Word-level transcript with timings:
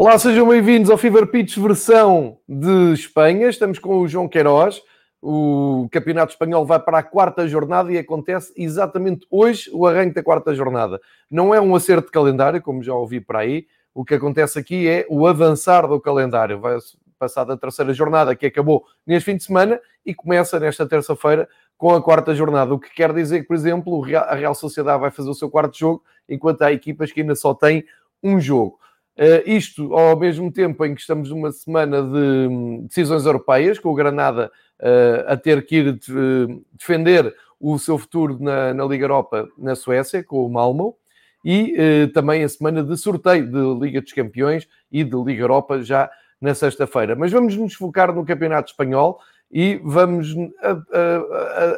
Olá, 0.00 0.16
sejam 0.16 0.46
bem-vindos 0.46 0.90
ao 0.90 0.96
Fever 0.96 1.26
Pitch 1.26 1.58
versão 1.58 2.38
de 2.48 2.92
Espanha. 2.92 3.48
Estamos 3.48 3.80
com 3.80 3.98
o 3.98 4.06
João 4.06 4.28
Queiroz. 4.28 4.80
O 5.20 5.88
Campeonato 5.90 6.30
Espanhol 6.30 6.64
vai 6.64 6.78
para 6.78 7.00
a 7.00 7.02
quarta 7.02 7.48
jornada 7.48 7.92
e 7.92 7.98
acontece 7.98 8.52
exatamente 8.56 9.26
hoje 9.28 9.68
o 9.72 9.88
arranque 9.88 10.14
da 10.14 10.22
quarta 10.22 10.54
jornada. 10.54 11.00
Não 11.28 11.52
é 11.52 11.60
um 11.60 11.74
acerto 11.74 12.06
de 12.06 12.12
calendário, 12.12 12.62
como 12.62 12.80
já 12.80 12.94
ouvi 12.94 13.20
por 13.20 13.34
aí. 13.34 13.66
O 13.92 14.04
que 14.04 14.14
acontece 14.14 14.56
aqui 14.56 14.86
é 14.86 15.04
o 15.10 15.26
avançar 15.26 15.88
do 15.88 16.00
calendário. 16.00 16.60
Vai 16.60 16.78
passar 17.18 17.42
da 17.42 17.56
terceira 17.56 17.92
jornada, 17.92 18.36
que 18.36 18.46
acabou 18.46 18.84
neste 19.04 19.32
fim 19.32 19.36
de 19.36 19.42
semana, 19.42 19.80
e 20.06 20.14
começa 20.14 20.60
nesta 20.60 20.86
terça-feira 20.86 21.48
com 21.76 21.92
a 21.92 22.00
quarta 22.00 22.32
jornada. 22.36 22.72
O 22.72 22.78
que 22.78 22.94
quer 22.94 23.12
dizer 23.12 23.40
que, 23.40 23.48
por 23.48 23.56
exemplo, 23.56 24.04
a 24.14 24.36
Real 24.36 24.54
Sociedade 24.54 25.00
vai 25.00 25.10
fazer 25.10 25.28
o 25.28 25.34
seu 25.34 25.50
quarto 25.50 25.76
jogo, 25.76 26.04
enquanto 26.28 26.62
há 26.62 26.72
equipas 26.72 27.10
que 27.10 27.20
ainda 27.20 27.34
só 27.34 27.52
têm 27.52 27.84
um 28.22 28.40
jogo. 28.40 28.78
Uh, 29.18 29.42
isto 29.50 29.92
ao 29.96 30.16
mesmo 30.16 30.52
tempo 30.52 30.84
em 30.84 30.94
que 30.94 31.00
estamos 31.00 31.30
numa 31.30 31.50
semana 31.50 32.00
de 32.00 32.46
um, 32.48 32.86
decisões 32.86 33.26
europeias, 33.26 33.76
com 33.76 33.88
o 33.88 33.94
Granada 33.94 34.48
uh, 34.78 35.32
a 35.32 35.36
ter 35.36 35.66
que 35.66 35.74
ir 35.74 35.92
de, 35.94 36.12
uh, 36.12 36.64
defender 36.72 37.34
o 37.58 37.76
seu 37.80 37.98
futuro 37.98 38.38
na, 38.40 38.72
na, 38.72 38.84
Liga 38.84 39.02
Europa 39.02 39.48
na 39.58 39.74
Suécia, 39.74 40.22
com 40.22 40.46
o 40.46 40.48
Malmo, 40.48 40.96
e 41.44 42.08
também 42.14 42.44
a 42.44 42.48
semana 42.48 42.84
de 42.84 42.96
sorteio 42.96 43.46
de 43.46 43.80
Liga 43.80 44.00
dos 44.00 44.12
Campeões 44.12 44.68
e 44.90 45.02
de 45.02 45.16
Liga 45.16 45.42
Europa 45.42 45.82
já 45.82 46.10
na 46.40 46.54
sexta-feira. 46.54 47.16
Mas 47.16 47.32
vamos 47.32 47.56
nos 47.56 47.74
focar 47.74 48.14
no 48.14 48.24
Campeonato 48.24 48.70
Espanhol 48.70 49.18
e 49.50 49.80
vamos, 49.82 50.34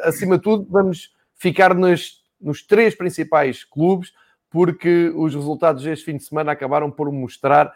acima 0.03 0.37
de 0.37 0.43
tudo, 0.43 0.67
vamos 0.69 1.11
ficar 1.35 1.73
nos, 1.73 2.21
nos 2.39 2.61
três 2.63 2.93
principais 2.95 3.63
clubes 3.63 4.11
porque 4.51 5.11
os 5.15 5.33
resultados 5.33 5.83
deste 5.83 6.05
fim 6.05 6.17
de 6.17 6.23
semana 6.23 6.51
acabaram 6.51 6.91
por 6.91 7.09
mostrar 7.11 7.73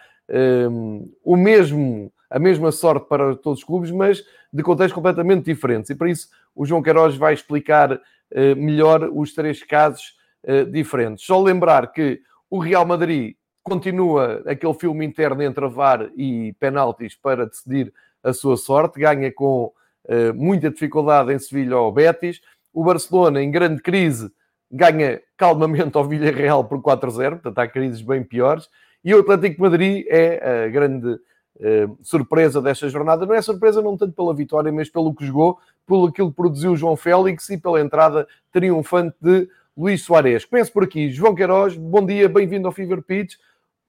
um, 0.70 1.09
o 1.23 1.38
mesmo, 1.38 2.12
a 2.30 2.38
mesma 2.38 2.72
sorte 2.72 3.08
para 3.08 3.36
todos 3.36 3.59
os 3.59 3.66
clubes, 3.66 3.90
mas 3.92 4.23
de 4.52 4.62
contextos 4.62 4.94
completamente 4.94 5.46
diferentes. 5.46 5.90
E 5.90 5.96
para 5.96 6.09
isso 6.09 6.28
o 6.53 6.66
João 6.66 6.84
Queiroz 6.84 7.16
vai 7.16 7.34
explicar 7.34 7.94
uh, 7.94 8.56
melhor 8.58 9.09
os 9.14 9.34
três 9.34 9.63
casos 9.63 10.16
uh, 10.44 10.69
diferentes. 10.69 11.25
Só 11.25 11.41
lembrar 11.41 11.91
que 11.91 12.19
o 12.50 12.59
Real 12.59 12.86
Madrid 12.86 13.36
continua 13.63 14.44
aquele 14.46 14.74
filme 14.74 15.06
interno 15.06 15.42
entre 15.42 15.68
VAR 15.68 16.09
e 16.16 16.53
penaltis 16.59 17.16
para 17.16 17.47
decidir 17.47 17.92
a 18.22 18.34
sua 18.34 18.57
sorte, 18.57 19.00
ganha 19.00 19.31
com 19.31 19.72
uh, 20.06 20.34
muita 20.36 20.69
dificuldade 20.69 21.34
em 21.34 21.40
Sevilha 21.40 21.75
ao 21.75 21.92
Betis. 21.92 22.42
O 22.74 22.84
Barcelona, 22.84 23.42
em 23.42 23.50
grande 23.50 23.81
crise, 23.81 24.30
ganha 24.75 25.22
calmamente 25.38 25.97
ao 25.97 26.03
Villarreal 26.03 26.66
por 26.66 26.81
4-0, 26.81 27.30
portanto 27.31 27.59
há 27.59 27.68
crises 27.68 28.02
bem 28.02 28.24
piores. 28.24 28.69
E 29.03 29.16
o 29.16 29.19
Atlético 29.19 29.62
Madrid 29.62 30.06
é 30.09 30.66
a 30.66 30.68
grande 30.68 31.08
uh, 31.08 31.97
surpresa 32.02 32.62
desta 32.62 32.90
jornada. 32.90 33.25
Não 33.25 33.34
é 33.34 33.41
surpresa 33.41 33.81
não 33.81 33.96
tanto 33.96 34.13
pela 34.13 34.34
vitória, 34.34 34.72
mas 34.72 34.90
pelo 34.90 35.13
que 35.13 35.25
jogou, 35.25 35.59
pelo 35.88 36.08
aquilo 36.08 36.30
que 36.30 36.36
produziu 36.36 36.75
João 36.75 36.97
Félix 36.97 37.50
e 37.50 37.58
pela 37.58 37.80
entrada 37.80 38.28
triunfante 38.52 39.16
de 39.22 39.47
Luís 39.78 40.02
Soares. 40.03 40.44
Começo 40.44 40.74
por 40.74 40.84
aqui. 40.84 41.09
João 41.09 41.36
Queiroz, 41.36 41.78
bom 41.78 42.06
dia, 42.06 42.28
bem-vindo 42.28 42.68
ao 42.68 42.74
Fever 42.74 43.02
Pitch. 43.02 43.36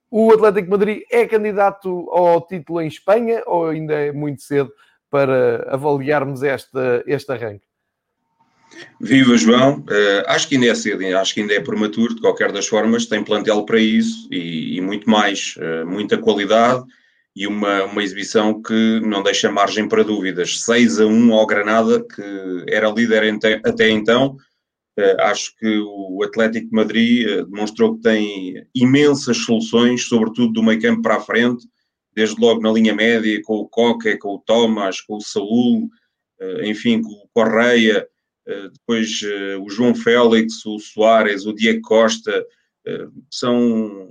O 0.08 0.32
Atlético 0.32 0.70
Madrid 0.70 1.02
é 1.10 1.26
candidato 1.26 2.08
ao 2.10 2.40
título 2.46 2.80
em 2.80 2.86
Espanha 2.86 3.42
ou 3.44 3.68
ainda 3.68 3.94
é 3.94 4.12
muito 4.12 4.42
cedo 4.42 4.70
para 5.10 5.66
avaliarmos 5.68 6.42
esta, 6.44 7.02
este 7.06 7.32
arranque? 7.32 7.65
Viva 9.00 9.36
João, 9.36 9.80
uh, 9.80 10.24
acho 10.26 10.48
que 10.48 10.54
ainda 10.54 10.68
é 10.68 10.74
cedo, 10.74 11.04
acho 11.16 11.34
que 11.34 11.40
ainda 11.40 11.54
é 11.54 11.60
prematuro, 11.60 12.14
de 12.14 12.20
qualquer 12.20 12.50
das 12.52 12.66
formas, 12.66 13.06
tem 13.06 13.22
plantel 13.22 13.64
para 13.64 13.78
isso 13.78 14.26
e, 14.30 14.76
e 14.76 14.80
muito 14.80 15.08
mais, 15.08 15.54
uh, 15.56 15.86
muita 15.86 16.18
qualidade 16.18 16.84
e 17.34 17.46
uma, 17.46 17.84
uma 17.84 18.02
exibição 18.02 18.62
que 18.62 19.00
não 19.04 19.22
deixa 19.22 19.50
margem 19.50 19.86
para 19.86 20.02
dúvidas. 20.02 20.60
6 20.62 21.00
a 21.00 21.06
1 21.06 21.34
ao 21.34 21.46
Granada, 21.46 22.02
que 22.02 22.64
era 22.68 22.88
líder 22.88 23.22
até 23.64 23.90
então. 23.90 24.36
Uh, 24.98 25.20
acho 25.20 25.54
que 25.58 25.78
o 25.78 26.22
Atlético 26.24 26.70
de 26.70 26.74
Madrid 26.74 27.26
demonstrou 27.44 27.96
que 27.96 28.02
tem 28.02 28.66
imensas 28.74 29.36
soluções, 29.38 30.08
sobretudo 30.08 30.54
do 30.54 30.62
meio 30.62 30.80
campo 30.80 31.02
para 31.02 31.16
a 31.16 31.20
frente, 31.20 31.66
desde 32.14 32.40
logo 32.40 32.62
na 32.62 32.72
linha 32.72 32.94
média, 32.94 33.38
com 33.44 33.56
o 33.56 33.68
Coque, 33.68 34.16
com 34.16 34.36
o 34.36 34.38
Thomas, 34.38 35.02
com 35.02 35.16
o 35.16 35.20
Saúl, 35.20 35.90
enfim, 36.62 37.02
com 37.02 37.10
o 37.10 37.28
Correia 37.34 38.06
depois 38.46 39.20
eh, 39.24 39.56
o 39.56 39.68
João 39.68 39.94
Félix, 39.94 40.64
o 40.64 40.78
Soares, 40.78 41.46
o 41.46 41.52
Diego 41.52 41.80
Costa, 41.82 42.46
eh, 42.86 43.06
são 43.30 44.10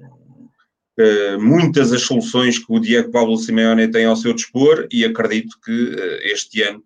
muitas 1.41 1.91
as 1.91 2.03
soluções 2.03 2.57
que 2.57 2.65
o 2.69 2.79
Diego 2.79 3.11
Pablo 3.11 3.37
Simeone 3.37 3.91
tem 3.91 4.05
ao 4.05 4.15
seu 4.15 4.33
dispor 4.33 4.87
e 4.89 5.03
acredito 5.03 5.59
que 5.59 5.93
este 6.23 6.61
ano 6.61 6.81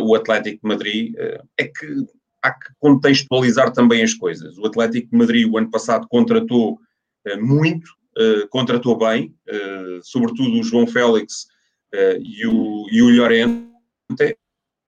o 0.00 0.14
Atlético 0.14 0.62
de 0.62 0.68
Madrid 0.74 1.14
é 1.58 1.64
que 1.64 2.06
há 2.42 2.50
que 2.50 2.72
contextualizar 2.78 3.70
também 3.70 4.02
as 4.02 4.14
coisas. 4.14 4.56
O 4.56 4.64
Atlético 4.64 5.10
de 5.10 5.18
Madrid 5.18 5.46
o 5.46 5.58
ano 5.58 5.70
passado 5.70 6.08
contratou 6.08 6.80
muito, 7.42 7.90
contratou 8.48 8.96
bem, 8.96 9.34
sobretudo 10.02 10.58
o 10.58 10.64
João 10.64 10.86
Félix 10.86 11.46
e 12.22 12.46
o, 12.46 12.86
e 12.90 13.02
o 13.02 13.10
Llorente, 13.10 13.68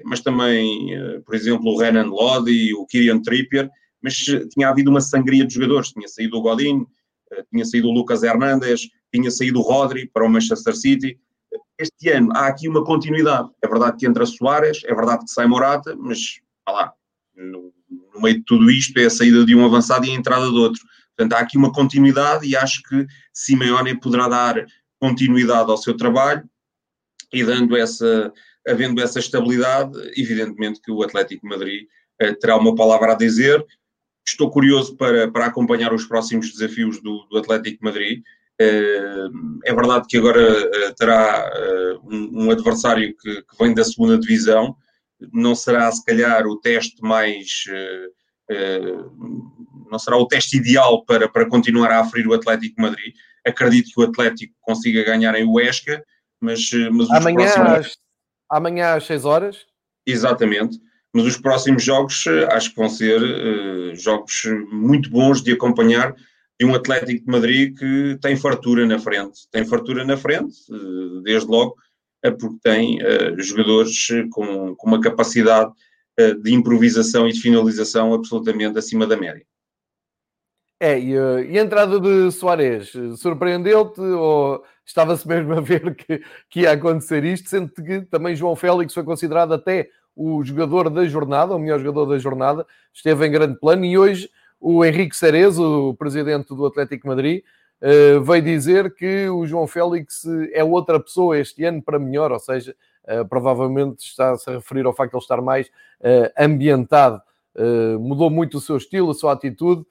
mas 0.05 0.21
também, 0.21 0.95
eh, 0.95 1.21
por 1.25 1.35
exemplo, 1.35 1.73
o 1.73 1.79
Renan 1.79 2.07
Lodi, 2.07 2.75
o 2.75 2.87
Kirian 2.87 3.21
Trippier, 3.21 3.71
mas 4.03 4.27
eh, 4.29 4.47
tinha 4.51 4.69
havido 4.69 4.91
uma 4.91 5.01
sangria 5.01 5.47
de 5.47 5.55
jogadores, 5.55 5.93
tinha 5.93 6.07
saído 6.07 6.37
o 6.37 6.43
Godin, 6.43 6.87
eh, 7.33 7.45
tinha 7.51 7.65
saído 7.65 7.89
o 7.89 7.93
Lucas 7.93 8.23
Hernandes, 8.23 8.89
tinha 9.13 9.31
saído 9.31 9.61
o 9.61 9.63
Rodri 9.63 10.07
para 10.07 10.25
o 10.25 10.29
Manchester 10.29 10.77
City. 10.77 11.19
Este 11.79 12.11
ano 12.11 12.31
há 12.35 12.47
aqui 12.47 12.69
uma 12.69 12.85
continuidade. 12.85 13.49
É 13.63 13.69
verdade 13.69 13.97
que 13.97 14.07
entra 14.07 14.27
Soares, 14.27 14.83
é 14.85 14.95
verdade 14.95 15.25
que 15.25 15.31
sai 15.31 15.47
Morata, 15.47 15.97
mas, 15.97 16.41
lá, 16.69 16.93
no, 17.35 17.73
no 18.15 18.21
meio 18.21 18.37
de 18.37 18.45
tudo 18.45 18.71
isto 18.71 18.97
é 18.99 19.07
a 19.07 19.11
saída 19.11 19.45
de 19.45 19.55
um 19.55 19.65
avançado 19.65 20.05
e 20.07 20.11
a 20.11 20.15
entrada 20.15 20.51
de 20.51 20.57
outro. 20.57 20.83
Portanto, 21.17 21.33
há 21.33 21.41
aqui 21.41 21.57
uma 21.57 21.73
continuidade 21.73 22.47
e 22.47 22.57
acho 22.57 22.83
que 22.83 23.07
Simeone 23.33 23.99
poderá 23.99 24.29
dar 24.29 24.67
continuidade 25.01 25.71
ao 25.71 25.77
seu 25.77 25.97
trabalho 25.97 26.43
e 27.33 27.45
dando 27.45 27.77
essa, 27.77 28.33
havendo 28.67 29.01
essa 29.03 29.19
estabilidade, 29.19 29.93
evidentemente 30.17 30.81
que 30.81 30.91
o 30.91 31.03
Atlético 31.03 31.47
Madrid 31.47 31.87
uh, 32.23 32.35
terá 32.37 32.57
uma 32.57 32.75
palavra 32.75 33.13
a 33.13 33.17
dizer. 33.17 33.65
Estou 34.27 34.51
curioso 34.51 34.97
para, 34.97 35.31
para 35.31 35.47
acompanhar 35.47 35.93
os 35.93 36.07
próximos 36.07 36.51
desafios 36.51 37.01
do, 37.03 37.27
do 37.31 37.39
Atlético 37.39 37.85
Madrid. 37.85 38.23
Uh, 38.61 39.61
é 39.65 39.75
verdade 39.75 40.07
que 40.09 40.17
agora 40.17 40.41
uh, 40.41 40.95
terá 40.97 41.51
um, 42.05 42.45
um, 42.45 42.51
adversário 42.51 43.15
que, 43.17 43.43
que, 43.43 43.59
vem 43.59 43.75
da 43.75 43.85
segunda 43.85 44.19
divisão. 44.19 44.77
Não 45.33 45.55
será, 45.55 45.91
se 45.93 46.05
calhar, 46.05 46.47
o 46.47 46.59
teste 46.59 47.01
mais. 47.03 47.65
não 49.91 49.99
será 49.99 50.17
o 50.17 50.27
teste 50.27 50.57
ideal 50.57 51.05
para, 51.05 51.29
para 51.29 51.49
continuar 51.49 51.91
a 51.91 52.01
aferir 52.01 52.27
o 52.27 52.35
Atlético 52.35 52.81
Madrid. 52.81 53.15
Acredito 53.47 53.91
que 53.95 54.01
o 54.01 54.05
Atlético 54.05 54.55
consiga 54.61 55.05
ganhar 55.05 55.35
em 55.35 55.45
Huesca, 55.45 56.03
mas, 56.41 56.71
mas 56.91 57.11
Amanhã 57.11 57.53
próximos 57.53 58.04
amanhã 58.57 58.95
às 58.95 59.07
6 59.07 59.25
horas. 59.25 59.67
Exatamente. 60.07 60.79
Mas 61.15 61.27
os 61.27 61.37
próximos 61.37 61.83
jogos 61.83 62.27
eh, 62.27 62.49
acho 62.53 62.71
que 62.71 62.77
vão 62.77 62.89
ser 62.89 63.23
uh, 63.23 63.95
jogos 63.95 64.43
muito 64.73 65.09
bons 65.09 65.41
de 65.41 65.53
acompanhar 65.53 66.15
de 66.59 66.67
um 66.67 66.75
Atlético 66.75 67.25
de 67.25 67.31
Madrid 67.31 67.79
que 67.79 68.19
tem 68.21 68.37
fartura 68.37 68.85
na 68.85 68.99
frente. 68.99 69.49
Tem 69.51 69.65
fartura 69.65 70.05
na 70.05 70.17
frente, 70.17 70.55
uh, 70.71 71.21
desde 71.23 71.49
logo, 71.49 71.77
é 72.23 72.33
porque 72.33 72.59
tem 72.63 72.99
uh, 72.99 73.41
jogadores 73.41 74.09
com, 74.31 74.75
com 74.75 74.89
uma 74.89 75.01
capacidade 75.01 75.73
de 76.43 76.55
improvisação 76.55 77.27
e 77.27 77.33
de 77.33 77.41
finalização 77.41 78.15
absolutamente 78.15 78.79
acima 78.79 79.05
da 79.05 79.17
média. 79.17 79.45
É, 80.81 80.97
e, 80.97 81.11
e, 81.11 81.59
a 81.59 81.63
entrada 81.63 81.99
de 81.99 82.31
Soares 82.31 82.93
surpreendeu-te 83.17 84.01
ou 84.01 84.63
estava-se 84.85 85.27
mesmo 85.27 85.53
a 85.55 85.61
ver 85.61 85.95
que, 85.95 86.23
que 86.49 86.61
ia 86.61 86.73
acontecer 86.73 87.25
isto, 87.25 87.49
sendo 87.49 87.71
que 87.71 88.03
também 88.03 88.37
João 88.37 88.55
Félix 88.55 88.93
foi 88.93 89.05
considerado 89.05 89.55
até 89.55 89.89
o 90.17 90.43
jogador 90.45 90.91
da 90.91 91.05
jornada, 91.07 91.55
o 91.55 91.59
melhor 91.59 91.81
jogador 91.81 92.07
da 92.07 92.19
jornada, 92.19 92.67
esteve 92.93 93.27
em 93.27 93.31
grande 93.31 93.59
plano 93.59 93.85
e 93.85 93.99
hoje 93.99 94.31
o 94.61 94.85
Henrique 94.85 95.17
Cerezo, 95.17 95.91
o 95.91 95.95
presidente 95.95 96.55
do 96.55 96.65
Atlético 96.65 97.09
Madrid, 97.09 97.43
uh, 97.83 98.23
veio 98.23 98.43
dizer 98.43 98.95
que 98.95 99.29
o 99.29 99.47
João 99.47 99.67
Félix 99.67 100.25
é 100.53 100.63
outra 100.63 101.01
pessoa 101.01 101.39
este 101.39 101.65
ano 101.65 101.83
para 101.83 101.99
melhor, 101.99 102.33
ou 102.33 102.39
seja, 102.39 102.75
uh, 103.05 103.27
provavelmente 103.29 104.07
está-se 104.07 104.49
a 104.49 104.55
referir 104.55 104.87
ao 104.87 104.95
facto 104.95 105.11
de 105.11 105.17
ele 105.17 105.23
estar 105.23 105.41
mais 105.43 105.67
uh, 105.67 106.33
ambientado, 106.39 107.21
mudou 108.01 108.31
muito 108.31 108.59
o 108.59 108.61
seu 108.61 108.77
estilo, 108.77 109.13
a 109.13 109.15
sua 109.15 109.33
atitude, 109.33 109.87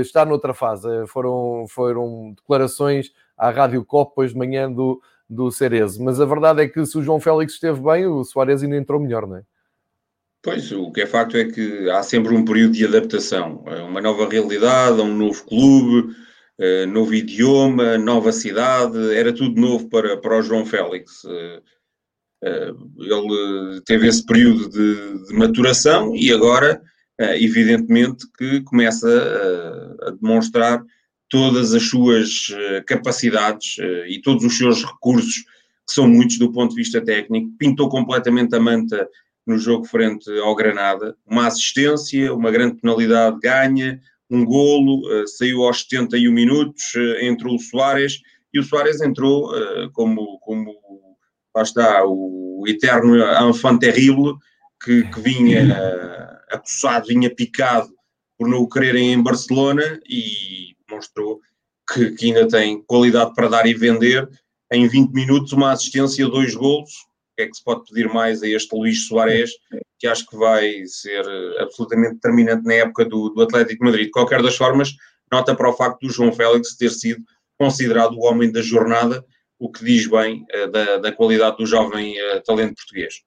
está 0.00 0.24
noutra 0.24 0.54
fase. 0.54 0.88
foram, 1.06 1.66
foram 1.68 2.32
declarações 2.34 3.12
à 3.36 3.50
Rádio 3.50 3.84
Copa 3.84 4.22
hoje 4.22 4.32
de 4.32 4.38
manhã 4.38 4.70
do, 4.70 5.00
do 5.28 5.50
Cerezo, 5.50 6.02
mas 6.02 6.20
a 6.20 6.24
verdade 6.24 6.62
é 6.62 6.68
que 6.68 6.84
se 6.84 6.96
o 6.98 7.02
João 7.02 7.20
Félix 7.20 7.54
esteve 7.54 7.80
bem, 7.80 8.06
o 8.06 8.24
Soares 8.24 8.62
ainda 8.62 8.76
entrou 8.76 9.00
melhor, 9.00 9.26
não 9.26 9.36
é? 9.36 9.42
Pois, 10.42 10.70
o 10.72 10.92
que 10.92 11.00
é 11.00 11.06
facto 11.06 11.38
é 11.38 11.46
que 11.46 11.88
há 11.88 12.02
sempre 12.02 12.34
um 12.34 12.44
período 12.44 12.74
de 12.74 12.84
adaptação, 12.84 13.64
uma 13.88 14.00
nova 14.02 14.28
realidade, 14.28 15.00
um 15.00 15.16
novo 15.16 15.42
clube, 15.46 16.14
uh, 16.58 16.86
novo 16.86 17.14
idioma, 17.14 17.96
nova 17.96 18.30
cidade, 18.30 19.14
era 19.14 19.32
tudo 19.32 19.58
novo 19.58 19.88
para, 19.88 20.18
para 20.18 20.38
o 20.38 20.42
João 20.42 20.66
Félix. 20.66 21.24
Uh, 21.24 21.62
ele 22.98 23.80
teve 23.86 24.06
esse 24.06 24.22
período 24.26 24.68
de, 24.68 25.26
de 25.28 25.32
maturação 25.32 26.14
e 26.14 26.30
agora, 26.30 26.82
evidentemente, 27.18 28.26
que 28.36 28.60
começa 28.64 29.08
a 30.02 30.10
demonstrar 30.10 30.84
todas 31.34 31.74
as 31.74 31.82
suas 31.82 32.46
capacidades 32.86 33.76
e 34.06 34.20
todos 34.22 34.44
os 34.44 34.56
seus 34.56 34.84
recursos, 34.84 35.38
que 35.84 35.92
são 35.92 36.06
muitos 36.06 36.38
do 36.38 36.52
ponto 36.52 36.70
de 36.70 36.76
vista 36.76 37.04
técnico, 37.04 37.50
pintou 37.58 37.88
completamente 37.88 38.54
a 38.54 38.60
manta 38.60 39.08
no 39.44 39.58
jogo 39.58 39.84
frente 39.84 40.30
ao 40.38 40.54
Granada. 40.54 41.16
Uma 41.26 41.48
assistência, 41.48 42.32
uma 42.32 42.52
grande 42.52 42.80
penalidade 42.80 43.36
ganha, 43.42 44.00
um 44.30 44.44
golo, 44.44 45.00
uh, 45.08 45.26
saiu 45.26 45.64
aos 45.64 45.80
71 45.80 46.32
minutos, 46.32 46.84
entrou 47.20 47.56
o 47.56 47.58
Soares. 47.58 48.20
E 48.52 48.60
o 48.60 48.62
Soares 48.62 49.00
entrou 49.00 49.50
como, 49.92 50.38
como 50.38 50.72
lá 51.54 51.62
está, 51.62 52.04
o 52.06 52.64
eterno 52.68 53.16
enfant 53.50 53.80
terrible 53.80 54.34
que, 54.84 55.02
que 55.02 55.20
vinha 55.20 55.76
apossado, 56.48 57.08
vinha 57.08 57.28
picado 57.28 57.88
por 58.38 58.48
não 58.48 58.58
o 58.58 58.68
quererem 58.68 59.12
em 59.12 59.20
Barcelona. 59.20 59.98
E 60.08 60.74
mostrou 60.94 61.40
que, 61.92 62.12
que 62.12 62.26
ainda 62.26 62.48
tem 62.48 62.82
qualidade 62.82 63.34
para 63.34 63.48
dar 63.48 63.66
e 63.66 63.74
vender. 63.74 64.28
Em 64.72 64.88
20 64.88 65.12
minutos, 65.12 65.52
uma 65.52 65.72
assistência, 65.72 66.26
dois 66.26 66.54
golos, 66.54 66.90
que 67.36 67.42
é 67.42 67.46
que 67.46 67.56
se 67.56 67.62
pode 67.62 67.84
pedir 67.84 68.08
mais 68.08 68.42
a 68.42 68.48
este 68.48 68.74
Luís 68.74 69.06
Soares, 69.06 69.50
que 69.98 70.06
acho 70.06 70.26
que 70.26 70.36
vai 70.36 70.84
ser 70.86 71.24
eh, 71.26 71.62
absolutamente 71.62 72.14
determinante 72.14 72.64
na 72.64 72.74
época 72.74 73.04
do, 73.04 73.30
do 73.30 73.42
Atlético 73.42 73.84
Madrid. 73.84 74.06
De 74.06 74.10
qualquer 74.10 74.42
das 74.42 74.56
formas, 74.56 74.94
nota 75.30 75.54
para 75.54 75.68
o 75.68 75.72
facto 75.72 76.00
do 76.00 76.12
João 76.12 76.32
Félix 76.32 76.76
ter 76.76 76.90
sido 76.90 77.22
considerado 77.58 78.14
o 78.14 78.24
homem 78.24 78.50
da 78.50 78.62
jornada, 78.62 79.24
o 79.58 79.70
que 79.70 79.84
diz 79.84 80.06
bem 80.06 80.44
uh, 80.54 80.70
da, 80.70 80.98
da, 80.98 81.12
qualidade 81.12 81.56
do 81.56 81.66
jovem 81.66 82.16
uh, 82.20 82.42
talento 82.42 82.74
português. 82.76 83.22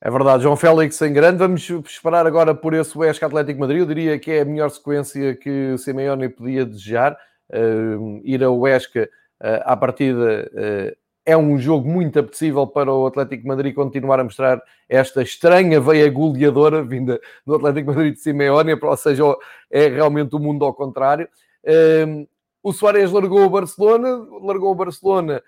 É 0.00 0.10
verdade, 0.10 0.42
João 0.42 0.56
Félix 0.56 1.00
em 1.00 1.12
grande. 1.12 1.38
Vamos 1.38 1.68
esperar 1.70 2.26
agora 2.26 2.54
por 2.54 2.74
esse 2.74 2.96
Huesca 2.96 3.26
Atlético 3.26 3.60
Madrid. 3.60 3.80
Eu 3.80 3.86
diria 3.86 4.18
que 4.18 4.30
é 4.30 4.40
a 4.42 4.44
melhor 4.44 4.70
sequência 4.70 5.34
que 5.34 5.72
o 5.72 5.78
Simeone 5.78 6.28
podia 6.28 6.66
desejar. 6.66 7.16
Uh, 7.48 8.20
ir 8.24 8.42
ao 8.42 8.58
Huesca 8.58 9.08
uh, 9.40 9.62
à 9.64 9.76
partida 9.76 10.50
uh, 10.52 10.96
é 11.24 11.36
um 11.36 11.58
jogo 11.58 11.88
muito 11.88 12.18
apetecível 12.18 12.66
para 12.66 12.92
o 12.92 13.06
Atlético 13.06 13.46
Madrid 13.46 13.74
continuar 13.74 14.20
a 14.20 14.24
mostrar 14.24 14.60
esta 14.88 15.22
estranha 15.22 15.80
veia 15.80 16.10
goleadora 16.10 16.82
vinda 16.82 17.20
do 17.46 17.54
Atlético 17.54 17.92
Madrid 17.92 18.14
de 18.14 18.20
Simeone, 18.20 18.78
ou 18.80 18.96
seja, 18.96 19.22
é 19.70 19.88
realmente 19.88 20.34
o 20.36 20.38
mundo 20.38 20.64
ao 20.64 20.74
contrário. 20.74 21.28
Ehm, 21.64 22.26
o 22.62 22.72
Soares 22.72 23.10
largou 23.12 23.44
o 23.44 23.50
Barcelona, 23.50 24.26
largou 24.42 24.70
o 24.70 24.74
Barcelona 24.74 25.42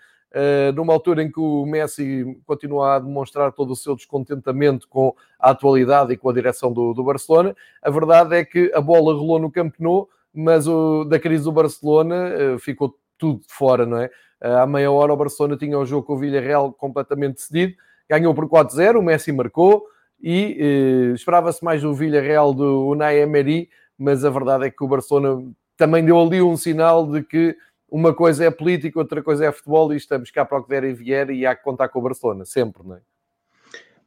numa 0.75 0.93
altura 0.93 1.23
em 1.23 1.31
que 1.31 1.41
o 1.41 1.65
Messi 1.65 2.39
continua 2.47 2.97
a 2.97 2.99
demonstrar 2.99 3.53
todo 3.53 3.73
o 3.73 3.77
seu 3.77 3.97
descontentamento 3.97 4.87
com 4.89 5.15
a 5.39 5.51
atualidade 5.51 6.13
e 6.13 6.17
com 6.17 6.29
a 6.29 6.35
direção 6.35 6.73
do, 6.73 6.93
do 6.93 7.03
Barcelona. 7.03 7.57
A 7.83 7.91
verdade 7.91 8.37
é 8.37 8.45
que 8.45 8.71
a 8.75 8.81
bola 8.81 9.15
rolou 9.15 9.39
no 9.39 9.51
Camp 9.51 9.75
Nou, 9.79 10.09
mas 10.35 10.67
o, 10.69 11.05
da 11.05 11.19
crise 11.19 11.45
do 11.45 11.53
Barcelona 11.53 12.29
eh, 12.29 12.59
ficou 12.59 12.95
tudo 13.17 13.41
de 13.41 13.53
fora, 13.53 13.85
não 13.85 13.99
é? 13.99 14.11
À 14.41 14.67
meia 14.67 14.91
hora 14.91 15.13
o 15.13 15.17
Barcelona 15.17 15.57
tinha 15.57 15.77
o 15.77 15.85
jogo 15.85 16.07
com 16.07 16.15
o 16.15 16.19
Villarreal 16.19 16.73
completamente 16.73 17.37
decidido, 17.37 17.75
ganhou 18.09 18.33
por 18.35 18.49
4-0, 18.49 18.99
o 18.99 19.03
Messi 19.03 19.33
marcou 19.33 19.85
e 20.23 20.57
eh, 20.61 21.15
esperava-se 21.15 21.65
mais 21.65 21.83
do 21.83 21.95
Villarreal 21.95 22.55
do 22.55 22.87
Unai 22.87 23.21
Emery, 23.21 23.69
mas 23.99 24.25
a 24.25 24.31
verdade 24.31 24.67
é 24.67 24.71
que 24.71 24.85
o 24.85 24.89
Barcelona 24.89 25.43
também 25.77 26.05
deu 26.05 26.21
ali 26.21 26.41
um 26.41 26.57
sinal 26.57 27.07
de 27.07 27.23
que 27.23 27.57
uma 27.91 28.15
coisa 28.15 28.45
é 28.45 28.51
política, 28.51 28.99
outra 28.99 29.23
coisa 29.23 29.47
é 29.47 29.53
futebol 29.53 29.93
e 29.93 29.97
estamos 29.97 30.31
cá 30.31 30.45
para 30.45 30.59
o 30.59 30.63
que 30.63 30.69
der 30.69 30.85
e 30.85 30.93
vier 30.93 31.31
e 31.31 31.47
há 31.47 31.55
que 31.55 31.63
contar 31.63 31.89
com 31.89 31.99
o 31.99 32.03
Barcelona, 32.03 32.45
sempre, 32.45 32.87
não 32.87 32.97
é? 32.97 33.01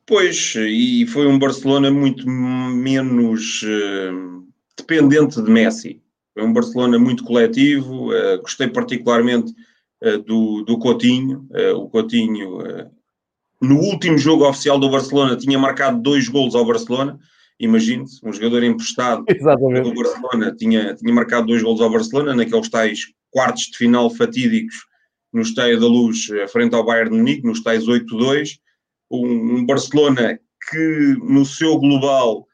Pois, 0.05 0.55
e 0.55 1.05
foi 1.07 1.25
um 1.25 1.39
Barcelona 1.39 1.89
muito 1.89 2.27
menos 2.29 3.63
uh, 3.63 4.45
dependente 4.77 5.41
de 5.41 5.49
Messi. 5.49 6.01
Foi 6.33 6.43
um 6.43 6.53
Barcelona 6.53 6.99
muito 6.99 7.23
coletivo, 7.23 8.11
uh, 8.11 8.41
gostei 8.41 8.67
particularmente 8.67 9.53
uh, 10.03 10.17
do, 10.19 10.63
do 10.63 10.77
Coutinho. 10.77 11.47
O 11.75 11.89
Coutinho, 11.89 12.59
no 13.61 13.77
último 13.77 14.17
jogo 14.17 14.47
oficial 14.47 14.79
do 14.79 14.89
Barcelona, 14.89 15.37
tinha 15.37 15.57
marcado 15.57 16.01
dois 16.01 16.27
golos 16.27 16.55
ao 16.55 16.65
Barcelona. 16.65 17.19
Imagine-se, 17.59 18.19
um 18.25 18.33
jogador 18.33 18.63
emprestado 18.63 19.23
Exatamente. 19.29 19.89
do 19.89 19.93
Barcelona 19.93 20.53
tinha, 20.57 20.95
tinha 20.95 21.13
marcado 21.13 21.47
dois 21.47 21.61
golos 21.61 21.79
ao 21.79 21.91
Barcelona, 21.91 22.35
naqueles 22.35 22.69
tais 22.69 23.13
quartos 23.31 23.63
de 23.63 23.77
final 23.77 24.09
fatídicos 24.09 24.75
no 25.33 25.41
Estádio 25.41 25.79
da 25.79 25.87
Luz, 25.87 26.27
frente 26.51 26.75
ao 26.75 26.85
Bayern 26.85 27.09
de 27.09 27.17
Munique, 27.17 27.47
nos 27.47 27.63
tais 27.63 27.85
8-2. 27.85 28.59
Um, 29.09 29.55
um, 29.55 29.65
Barcelona 29.65 30.39
que, 30.69 31.17
no 31.23 31.45
seu 31.45 31.77
global, 31.79 32.45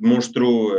demonstrou 0.00 0.72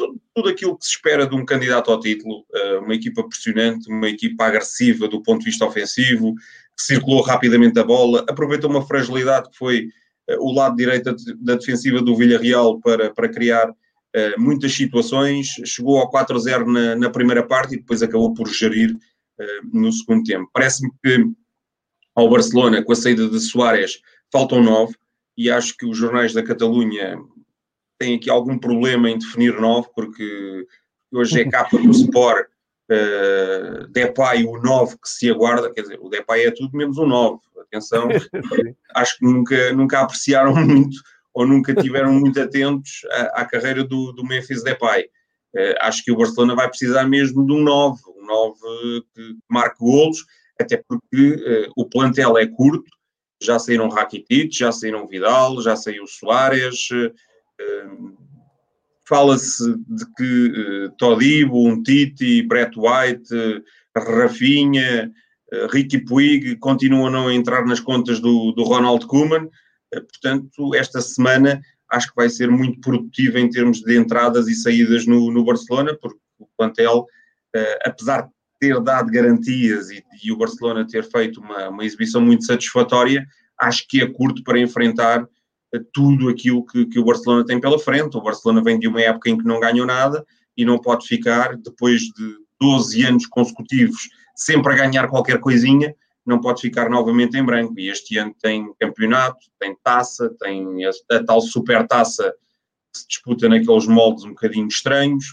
tudo, 0.00 0.20
tudo 0.34 0.48
aquilo 0.48 0.78
que 0.78 0.84
se 0.84 0.92
espera 0.92 1.26
de 1.26 1.34
um 1.34 1.44
candidato 1.44 1.90
ao 1.90 2.00
título, 2.00 2.44
eh, 2.54 2.78
uma 2.78 2.94
equipa 2.94 3.26
pressionante, 3.26 3.90
uma 3.90 4.08
equipa 4.08 4.46
agressiva 4.46 5.06
do 5.06 5.22
ponto 5.22 5.40
de 5.40 5.46
vista 5.46 5.66
ofensivo, 5.66 6.34
que 6.34 6.82
circulou 6.82 7.20
rapidamente 7.20 7.78
a 7.78 7.84
bola, 7.84 8.24
aproveitou 8.28 8.70
uma 8.70 8.86
fragilidade 8.86 9.50
que 9.50 9.58
foi 9.58 9.88
eh, 10.28 10.36
o 10.38 10.52
lado 10.52 10.76
direito 10.76 11.14
da 11.40 11.56
defensiva 11.56 12.00
do 12.00 12.16
Villarreal 12.16 12.80
para, 12.80 13.12
para 13.12 13.28
criar 13.28 13.70
Uh, 14.16 14.40
muitas 14.40 14.72
situações, 14.72 15.46
chegou 15.64 15.98
ao 15.98 16.10
4-0 16.10 16.66
na, 16.66 16.96
na, 16.96 17.10
primeira 17.10 17.46
parte 17.46 17.74
e 17.74 17.78
depois 17.78 18.02
acabou 18.02 18.34
por 18.34 18.48
gerir 18.48 18.92
uh, 18.92 19.68
no 19.72 19.92
segundo 19.92 20.24
tempo. 20.24 20.50
Parece-me 20.52 20.90
que 21.02 21.26
ao 22.14 22.28
Barcelona, 22.28 22.82
com 22.82 22.92
a 22.92 22.96
saída 22.96 23.28
de 23.28 23.38
Soares, 23.38 24.00
faltam 24.32 24.62
nove 24.62 24.94
e 25.36 25.50
acho 25.50 25.76
que 25.76 25.86
os 25.86 25.96
jornais 25.96 26.32
da 26.32 26.42
Catalunha 26.42 27.18
tem 27.98 28.16
aqui 28.16 28.28
algum 28.28 28.58
problema 28.58 29.08
em 29.08 29.18
definir 29.18 29.60
nove, 29.60 29.88
porque 29.94 30.66
hoje 31.12 31.42
é 31.42 31.48
capa 31.48 31.78
do 31.78 31.90
Sport 31.90 32.48
uh, 32.90 33.86
Depay 33.88 34.44
o 34.44 34.60
9 34.60 34.96
que 34.96 35.08
se 35.08 35.30
aguarda, 35.30 35.72
quer 35.72 35.82
dizer, 35.82 35.98
o 36.00 36.08
Depay 36.08 36.46
é 36.46 36.50
tudo 36.50 36.76
menos 36.76 36.98
o 36.98 37.06
9, 37.06 37.38
atenção, 37.60 38.08
acho 38.94 39.18
que 39.18 39.24
nunca, 39.24 39.72
nunca 39.72 40.00
apreciaram 40.00 40.54
muito 40.66 40.98
ou 41.34 41.46
nunca 41.46 41.74
tiveram 41.74 42.12
muito 42.12 42.40
atentos 42.40 43.02
à, 43.10 43.42
à 43.42 43.44
carreira 43.44 43.84
do, 43.84 44.12
do 44.12 44.24
Memphis 44.24 44.62
Depay. 44.62 45.04
Uh, 45.54 45.74
acho 45.80 46.04
que 46.04 46.12
o 46.12 46.16
Barcelona 46.16 46.54
vai 46.54 46.68
precisar 46.68 47.04
mesmo 47.06 47.44
de 47.44 47.52
um 47.52 47.62
9, 47.62 48.00
um 48.16 48.26
9 48.26 48.56
que 49.14 49.36
marque 49.48 49.78
golos, 49.80 50.24
até 50.60 50.76
porque 50.76 51.66
uh, 51.66 51.72
o 51.76 51.88
plantel 51.88 52.38
é 52.38 52.46
curto, 52.46 52.84
já 53.42 53.58
saíram 53.58 53.88
Rakitic, 53.88 54.52
já 54.52 54.70
saíram 54.70 55.08
Vidal, 55.08 55.60
já 55.62 55.74
saiu 55.74 56.06
Soares, 56.06 56.88
Fala-se 59.10 59.74
de 59.88 60.06
que 60.16 60.86
uh, 60.86 60.90
Todibo, 60.96 61.66
um 61.66 61.82
Titi, 61.82 62.42
Brett 62.42 62.78
White, 62.78 63.34
uh, 63.34 63.60
Rafinha, 63.98 65.10
uh, 65.52 65.66
Ricky 65.66 65.98
Puig 65.98 66.54
continuam 66.60 67.08
a 67.08 67.10
não 67.10 67.28
entrar 67.28 67.66
nas 67.66 67.80
contas 67.80 68.20
do, 68.20 68.52
do 68.52 68.62
Ronald 68.62 69.04
Koeman. 69.06 69.50
Uh, 69.94 70.00
portanto, 70.02 70.74
esta 70.74 71.00
semana 71.00 71.60
acho 71.90 72.08
que 72.08 72.16
vai 72.16 72.28
ser 72.28 72.48
muito 72.50 72.80
produtiva 72.80 73.40
em 73.40 73.50
termos 73.50 73.80
de 73.80 73.98
entradas 73.98 74.46
e 74.46 74.54
saídas 74.54 75.06
no, 75.06 75.30
no 75.32 75.44
Barcelona, 75.44 75.96
porque 76.00 76.18
o 76.38 76.46
plantel, 76.56 77.04
apesar 77.84 78.22
de 78.22 78.30
ter 78.60 78.80
dado 78.80 79.10
garantias 79.10 79.90
e, 79.90 80.04
e, 80.22 80.30
o 80.30 80.36
Barcelona 80.36 80.86
ter 80.86 81.02
feito 81.02 81.40
uma, 81.40 81.68
uma 81.68 81.84
exibição 81.84 82.20
muito 82.20 82.44
satisfatória, 82.44 83.26
acho 83.58 83.88
que 83.88 84.00
é 84.00 84.06
curto 84.06 84.44
para 84.44 84.60
enfrentar 84.60 85.26
tudo 85.92 86.28
aquilo 86.28 86.64
que, 86.66 86.86
que 86.86 86.98
o 86.98 87.04
Barcelona 87.04 87.44
tem 87.44 87.60
pela 87.60 87.78
frente. 87.78 88.16
O 88.16 88.22
Barcelona 88.22 88.62
vem 88.62 88.78
de 88.78 88.88
uma 88.88 89.00
época 89.00 89.30
em 89.30 89.38
que 89.38 89.44
não 89.44 89.60
ganhou 89.60 89.86
nada 89.86 90.24
e 90.56 90.64
não 90.64 90.78
pode 90.78 91.06
ficar, 91.06 91.56
depois 91.56 92.02
de 92.02 92.36
12 92.60 93.02
anos 93.04 93.26
consecutivos, 93.26 94.08
sempre 94.34 94.72
a 94.72 94.76
ganhar 94.76 95.08
qualquer 95.08 95.38
coisinha, 95.38 95.94
não 96.26 96.40
pode 96.40 96.60
ficar 96.60 96.88
novamente 96.88 97.36
em 97.36 97.44
branco. 97.44 97.78
E 97.78 97.88
este 97.88 98.18
ano 98.18 98.34
tem 98.40 98.72
campeonato, 98.78 99.38
tem 99.58 99.76
taça, 99.82 100.34
tem 100.40 100.84
a, 100.84 100.90
a 101.10 101.24
tal 101.24 101.40
super 101.40 101.86
taça 101.86 102.34
que 102.92 102.98
se 103.00 103.08
disputa 103.08 103.48
naqueles 103.48 103.86
moldes 103.86 104.24
um 104.24 104.30
bocadinho 104.30 104.68
estranhos, 104.68 105.24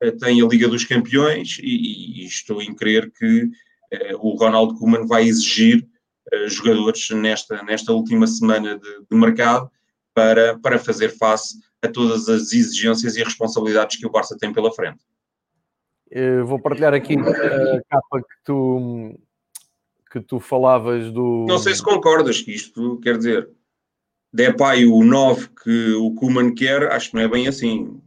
eh, 0.00 0.10
tem 0.10 0.42
a 0.42 0.46
Liga 0.46 0.68
dos 0.68 0.84
Campeões 0.84 1.58
e, 1.62 2.22
e 2.22 2.26
estou 2.26 2.60
em 2.62 2.74
crer 2.74 3.10
que 3.12 3.48
eh, 3.90 4.14
o 4.16 4.34
Ronald 4.36 4.78
Koeman 4.78 5.06
vai 5.06 5.24
exigir 5.24 5.86
eh, 6.32 6.48
jogadores 6.48 7.10
nesta, 7.10 7.62
nesta 7.62 7.92
última 7.92 8.26
semana 8.26 8.78
de, 8.78 9.04
de 9.10 9.16
mercado 9.16 9.70
para, 10.14 10.58
para 10.58 10.78
fazer 10.78 11.10
face 11.10 11.58
a 11.82 11.88
todas 11.88 12.28
as 12.28 12.52
exigências 12.52 13.16
e 13.16 13.22
responsabilidades 13.22 13.96
que 13.96 14.06
o 14.06 14.10
Barça 14.10 14.36
tem 14.38 14.52
pela 14.52 14.72
frente. 14.72 15.02
Eu 16.10 16.46
vou 16.46 16.60
partilhar 16.60 16.92
aqui 16.92 17.14
a 17.14 17.82
capa 17.88 18.20
que 18.20 18.44
tu, 18.44 19.18
que 20.12 20.20
tu 20.20 20.38
falavas 20.38 21.10
do. 21.10 21.46
Não 21.48 21.58
sei 21.58 21.74
se 21.74 21.82
concordas 21.82 22.42
que 22.42 22.52
isto 22.52 23.00
quer 23.00 23.16
dizer. 23.16 23.48
Depay, 24.32 24.86
o 24.86 25.02
9 25.02 25.48
que 25.62 25.92
o 25.94 26.14
Kuman 26.14 26.54
quer, 26.54 26.90
acho 26.92 27.10
que 27.10 27.16
não 27.16 27.22
é 27.22 27.28
bem 27.28 27.48
assim. 27.48 28.00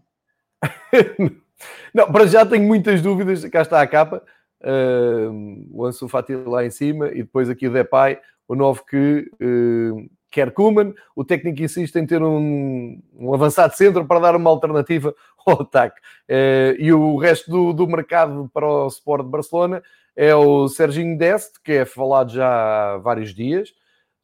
não, 1.93 2.11
para 2.11 2.27
já 2.27 2.45
tenho 2.45 2.65
muitas 2.65 3.01
dúvidas. 3.01 3.43
Cá 3.45 3.63
está 3.63 3.81
a 3.81 3.87
capa. 3.87 4.23
Uh, 4.61 5.67
o 5.71 5.85
Ansu 5.85 6.07
Fati 6.07 6.35
lá 6.35 6.65
em 6.65 6.71
cima 6.71 7.09
e 7.09 7.17
depois 7.17 7.49
aqui 7.49 7.67
o 7.67 7.73
Depay, 7.73 8.17
o 8.47 8.55
9 8.55 8.81
que 8.87 9.31
uh, 9.41 10.09
quer 10.31 10.51
Kuman. 10.51 10.93
O 11.15 11.23
técnico 11.23 11.63
insiste 11.63 11.95
em 11.95 12.05
ter 12.05 12.21
um, 12.21 12.99
um, 13.15 13.33
avançado 13.33 13.75
centro 13.75 14.05
para 14.05 14.19
dar 14.19 14.35
uma 14.35 14.49
alternativa 14.49 15.13
ao 15.45 15.61
ataque. 15.61 15.99
Uh, 16.29 16.77
e 16.79 16.93
o 16.93 17.17
resto 17.17 17.49
do, 17.49 17.73
do, 17.73 17.87
mercado 17.87 18.49
para 18.53 18.67
o 18.67 18.87
Sport 18.87 19.25
de 19.25 19.31
Barcelona 19.31 19.83
é 20.15 20.33
o 20.35 20.67
Serginho 20.67 21.17
Dest, 21.17 21.55
que 21.63 21.73
é 21.73 21.85
falado 21.85 22.31
já 22.31 22.47
há 22.47 22.97
vários 22.97 23.33
dias. 23.33 23.73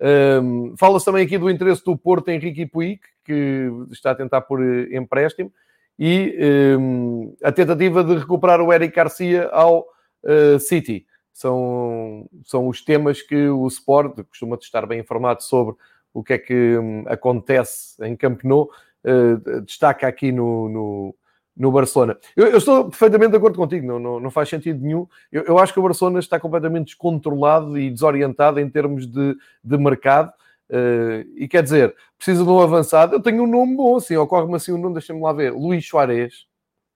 Um, 0.01 0.75
Fala-se 0.77 1.05
também 1.05 1.25
aqui 1.25 1.37
do 1.37 1.49
interesse 1.49 1.83
do 1.83 1.97
Porto 1.97 2.31
Ricky 2.31 2.65
Puig, 2.65 2.99
que 3.23 3.69
está 3.91 4.11
a 4.11 4.15
tentar 4.15 4.41
por 4.41 4.63
empréstimo, 4.91 5.51
e 5.99 6.35
um, 6.79 7.35
a 7.43 7.51
tentativa 7.51 8.03
de 8.03 8.17
recuperar 8.17 8.61
o 8.61 8.73
Eric 8.73 8.95
Garcia 8.95 9.47
ao 9.49 9.85
uh, 10.23 10.59
City. 10.59 11.05
São, 11.31 12.27
são 12.43 12.67
os 12.67 12.83
temas 12.83 13.21
que 13.21 13.49
o 13.49 13.67
Sport 13.67 14.23
costuma 14.27 14.57
estar 14.59 14.85
bem 14.85 14.99
informado 14.99 15.43
sobre 15.43 15.75
o 16.13 16.23
que 16.23 16.33
é 16.33 16.37
que 16.37 16.77
hum, 16.77 17.03
acontece 17.07 18.03
em 18.03 18.15
Camp 18.15 18.43
Nou, 18.43 18.69
uh, 19.05 19.61
destaca 19.61 20.07
aqui 20.07 20.31
no, 20.31 20.67
no, 20.69 21.15
no 21.55 21.71
Barcelona. 21.71 22.17
Eu, 22.35 22.47
eu, 22.47 22.57
estou 22.57 22.89
perfeitamente 22.89 23.31
de 23.31 23.37
acordo 23.37 23.57
contigo, 23.57 23.85
não, 23.85 23.99
não, 23.99 24.19
não 24.19 24.31
faz 24.31 24.49
sentido 24.49 24.81
nenhum. 24.81 25.07
Eu, 25.31 25.43
eu, 25.43 25.59
acho 25.59 25.73
que 25.73 25.79
o 25.79 25.83
Barcelona 25.83 26.19
está 26.19 26.39
completamente 26.39 26.87
descontrolado 26.87 27.77
e 27.77 27.89
desorientado 27.89 28.59
em 28.59 28.69
termos 28.69 29.05
de, 29.05 29.35
de 29.63 29.77
mercado. 29.77 30.31
Uh, 30.69 31.27
e 31.35 31.49
quer 31.49 31.61
dizer, 31.61 31.93
precisa 32.17 32.43
de 32.43 32.49
um 32.49 32.59
avançado. 32.61 33.15
Eu 33.15 33.21
tenho 33.21 33.43
um 33.43 33.47
nome 33.47 33.75
bom, 33.75 33.97
assim, 33.97 34.15
ocorre-me 34.15 34.55
assim 34.55 34.71
um 34.71 34.77
nome, 34.77 34.93
deixa-me 34.93 35.21
lá 35.21 35.33
ver, 35.33 35.51
Luís 35.51 35.85
Soares. 35.85 36.45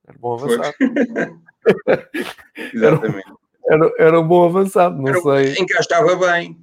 Era 0.07 0.17
bom 0.17 0.35
avançado. 0.35 0.73
Exatamente. 2.73 3.33
Era, 3.67 3.85
era, 3.85 3.93
era, 3.99 4.19
um 4.19 4.27
bom 4.27 4.45
avançado, 4.45 5.01
não 5.01 5.09
era, 5.09 5.21
sei. 5.21 5.55
Encaixava 5.61 6.15
bem. 6.15 6.57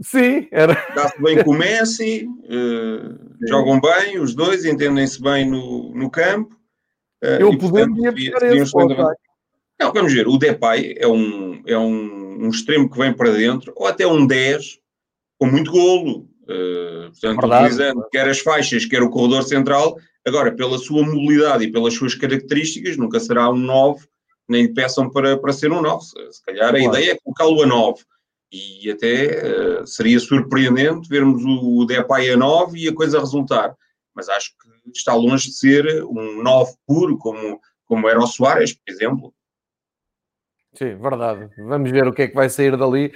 Sim, 0.00 0.48
era. 0.50 0.74
Dá-se 0.96 1.22
bem 1.22 1.44
com 1.44 1.52
o 1.52 1.58
Messi, 1.58 2.26
uh, 2.26 3.46
jogam 3.46 3.80
bem, 3.80 4.18
os 4.18 4.34
dois 4.34 4.64
entendem-se 4.64 5.22
bem 5.22 5.48
no, 5.48 5.94
no 5.94 6.10
campo. 6.10 6.56
Uh, 7.22 7.40
eu 7.40 7.58
poderia 7.58 8.12
buscar 8.12 8.42
esse 8.56 8.74
Não, 9.80 9.92
vamos 9.92 10.12
ver, 10.12 10.26
o 10.26 10.36
Depay 10.36 10.96
é 10.98 11.06
um, 11.06 11.62
é 11.66 11.78
um, 11.78 12.44
um 12.44 12.48
extremo 12.48 12.90
que 12.90 12.98
vem 12.98 13.12
para 13.12 13.30
dentro, 13.30 13.72
ou 13.76 13.86
até 13.86 14.06
um 14.06 14.26
10, 14.26 14.78
com 15.38 15.46
muito 15.46 15.70
golo. 15.70 16.28
Uh, 16.42 17.10
portanto, 17.12 17.40
Verdade. 17.40 17.64
utilizando 17.64 18.08
quer 18.10 18.28
as 18.28 18.40
faixas, 18.40 18.84
quer 18.84 19.02
o 19.02 19.10
corredor 19.10 19.44
central. 19.44 19.96
Agora, 20.26 20.52
pela 20.52 20.78
sua 20.78 21.04
mobilidade 21.04 21.64
e 21.64 21.70
pelas 21.70 21.94
suas 21.94 22.14
características, 22.14 22.96
nunca 22.96 23.20
será 23.20 23.48
um 23.50 23.56
9, 23.56 24.04
nem 24.48 24.66
lhe 24.66 24.74
peçam 24.74 25.08
para, 25.08 25.36
para 25.36 25.52
ser 25.52 25.72
um 25.72 25.80
9. 25.80 26.04
Se 26.30 26.44
calhar 26.44 26.74
a 26.74 26.78
claro. 26.78 26.96
ideia 26.96 27.12
é 27.12 27.18
colocá-lo 27.22 27.62
a 27.62 27.66
9 27.66 28.02
e 28.52 28.90
até 28.90 29.80
uh, 29.80 29.86
seria 29.86 30.20
surpreendente 30.20 31.08
vermos 31.08 31.42
o 31.44 31.84
Depay 31.86 32.30
a 32.30 32.36
9 32.36 32.78
e 32.78 32.88
a 32.88 32.94
coisa 32.94 33.18
resultar. 33.18 33.74
Mas 34.14 34.28
acho 34.28 34.50
que 34.50 34.71
está 34.90 35.14
longe 35.14 35.48
de 35.48 35.56
ser 35.56 36.04
um 36.04 36.42
9 36.42 36.72
puro, 36.86 37.18
como, 37.18 37.60
como 37.86 38.08
era 38.08 38.18
o 38.18 38.26
Soares, 38.26 38.72
por 38.74 38.92
exemplo. 38.92 39.34
Sim, 40.74 40.96
verdade. 40.96 41.50
Vamos 41.58 41.90
ver 41.90 42.06
o 42.06 42.12
que 42.12 42.22
é 42.22 42.28
que 42.28 42.34
vai 42.34 42.48
sair 42.48 42.76
dali. 42.76 43.12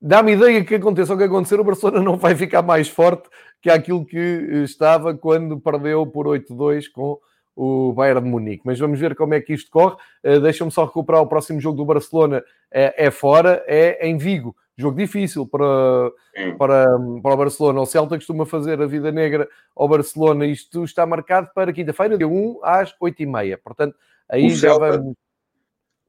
Dá-me 0.00 0.32
ideia 0.32 0.64
que 0.64 0.74
aconteça 0.74 1.14
o 1.14 1.18
que 1.18 1.24
acontecer, 1.24 1.58
o 1.58 1.64
Barcelona 1.64 2.02
não 2.02 2.16
vai 2.16 2.34
ficar 2.34 2.62
mais 2.62 2.88
forte 2.88 3.28
que 3.62 3.70
aquilo 3.70 4.04
que 4.04 4.16
estava 4.64 5.14
quando 5.14 5.58
perdeu 5.58 6.06
por 6.06 6.26
8-2 6.26 6.90
com 6.92 7.18
o 7.56 7.92
Bayern 7.92 8.22
de 8.22 8.28
Munique. 8.28 8.62
Mas 8.64 8.78
vamos 8.78 8.98
ver 8.98 9.14
como 9.14 9.34
é 9.34 9.40
que 9.40 9.54
isto 9.54 9.70
corre. 9.70 9.96
Uh, 10.24 10.40
Deixa-me 10.40 10.70
só 10.70 10.84
recuperar 10.84 11.22
o 11.22 11.26
próximo 11.26 11.60
jogo 11.60 11.76
do 11.76 11.84
Barcelona. 11.84 12.42
É, 12.70 13.06
é 13.06 13.10
fora, 13.10 13.64
é 13.66 14.06
em 14.06 14.18
Vigo. 14.18 14.54
Jogo 14.76 14.96
difícil 14.96 15.46
para, 15.46 16.10
para, 16.58 16.86
para 17.22 17.34
o 17.34 17.36
Barcelona. 17.36 17.80
O 17.80 17.86
Celta 17.86 18.16
costuma 18.16 18.44
fazer 18.44 18.80
a 18.82 18.86
vida 18.86 19.12
negra 19.12 19.48
ao 19.74 19.88
Barcelona. 19.88 20.46
Isto 20.46 20.84
está 20.84 21.06
marcado 21.06 21.50
para 21.54 21.72
quinta-feira, 21.72 22.18
dia 22.18 22.26
1 22.26 22.60
às 22.62 22.92
8h30. 22.98 23.58
Portanto, 23.62 23.96
aí 24.28 24.46
o 24.46 24.50
já 24.50 24.70
Celta, 24.70 24.98
vamos. 24.98 25.14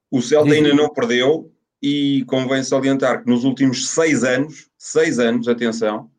O 0.09 0.21
Celta 0.21 0.51
ainda 0.51 0.73
não 0.73 0.89
perdeu 0.89 1.51
e 1.81 2.23
convém 2.27 2.63
salientar 2.63 3.23
que 3.23 3.29
nos 3.29 3.43
últimos 3.43 3.89
seis 3.89 4.23
anos, 4.23 4.69
seis 4.77 5.19
anos, 5.19 5.47
atenção, 5.47 6.09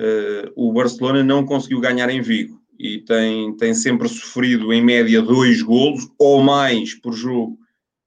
uh, 0.00 0.50
o 0.56 0.72
Barcelona 0.72 1.22
não 1.22 1.44
conseguiu 1.44 1.80
ganhar 1.80 2.08
em 2.08 2.22
Vigo 2.22 2.62
e 2.78 3.00
tem, 3.00 3.54
tem 3.56 3.74
sempre 3.74 4.08
sofrido 4.08 4.72
em 4.72 4.82
média 4.82 5.20
dois 5.20 5.60
golos 5.60 6.08
ou 6.18 6.42
mais 6.42 6.94
por 6.94 7.12
jogo 7.12 7.58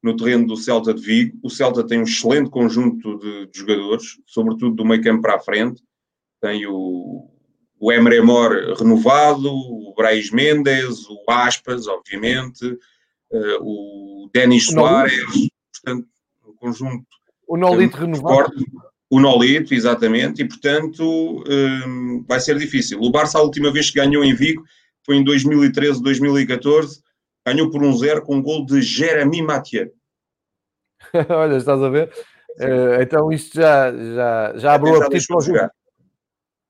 no 0.08 0.16
terreno 0.16 0.48
do 0.48 0.56
Celta 0.56 0.94
de 0.94 1.02
Vigo. 1.02 1.38
O 1.44 1.50
Celta 1.50 1.86
tem 1.86 2.00
um 2.00 2.04
excelente 2.04 2.50
conjunto 2.50 3.20
de, 3.20 3.48
de 3.48 3.60
jogadores, 3.60 4.18
sobretudo 4.26 4.76
do 4.76 4.86
meio 4.86 5.04
campo 5.04 5.22
para 5.22 5.36
a 5.36 5.40
frente. 5.40 5.84
Tem 6.42 6.66
o, 6.66 7.30
o 7.80 7.92
Emre 7.92 8.22
Mor 8.22 8.52
renovado, 8.78 9.50
o 9.50 9.94
Brais 9.96 10.32
Mendes, 10.32 11.06
o 11.10 11.24
Aspas, 11.30 11.88
obviamente, 11.88 12.66
uh, 12.66 13.58
o 13.62 14.30
Denis 14.34 14.68
Soares, 14.68 15.26
portanto, 15.74 16.08
um 16.48 16.54
conjunto. 16.56 17.06
O 17.48 17.58
Nolito 17.58 17.98
renovado. 17.98 18.36
Forte. 18.36 18.66
O 19.10 19.20
Nolito, 19.20 19.74
exatamente, 19.74 20.42
e 20.42 20.48
portanto 20.48 21.44
um, 21.48 22.26
vai 22.28 22.42
ser 22.42 22.58
difícil. 22.58 23.00
O 23.02 23.10
Barça, 23.10 23.40
a 23.40 23.42
última 23.42 23.72
vez 23.72 23.90
que 23.90 24.00
ganhou 24.00 24.22
em 24.24 24.36
Vigo, 24.36 24.64
foi 25.06 25.16
em 25.16 25.24
2013, 25.24 26.04
2014, 26.04 27.02
ganhou 27.46 27.70
por 27.72 27.82
um 27.82 27.96
zero 27.96 28.22
com 28.22 28.36
um 28.36 28.42
gol 28.42 28.66
de 28.66 28.82
Jeremy 28.82 29.42
Mathieu. 29.42 29.90
Olha, 31.30 31.58
estás 31.58 31.82
a 31.82 31.90
ver? 31.90 32.12
Uh, 32.60 33.02
então 33.02 33.32
isto 33.32 33.56
já, 33.56 33.92
já, 33.92 34.54
já 34.56 34.74
abre 34.74 34.92
o 34.92 35.02
apetite 35.02 35.28
para 35.28 35.38
o 35.38 35.42
jogo. 35.42 35.70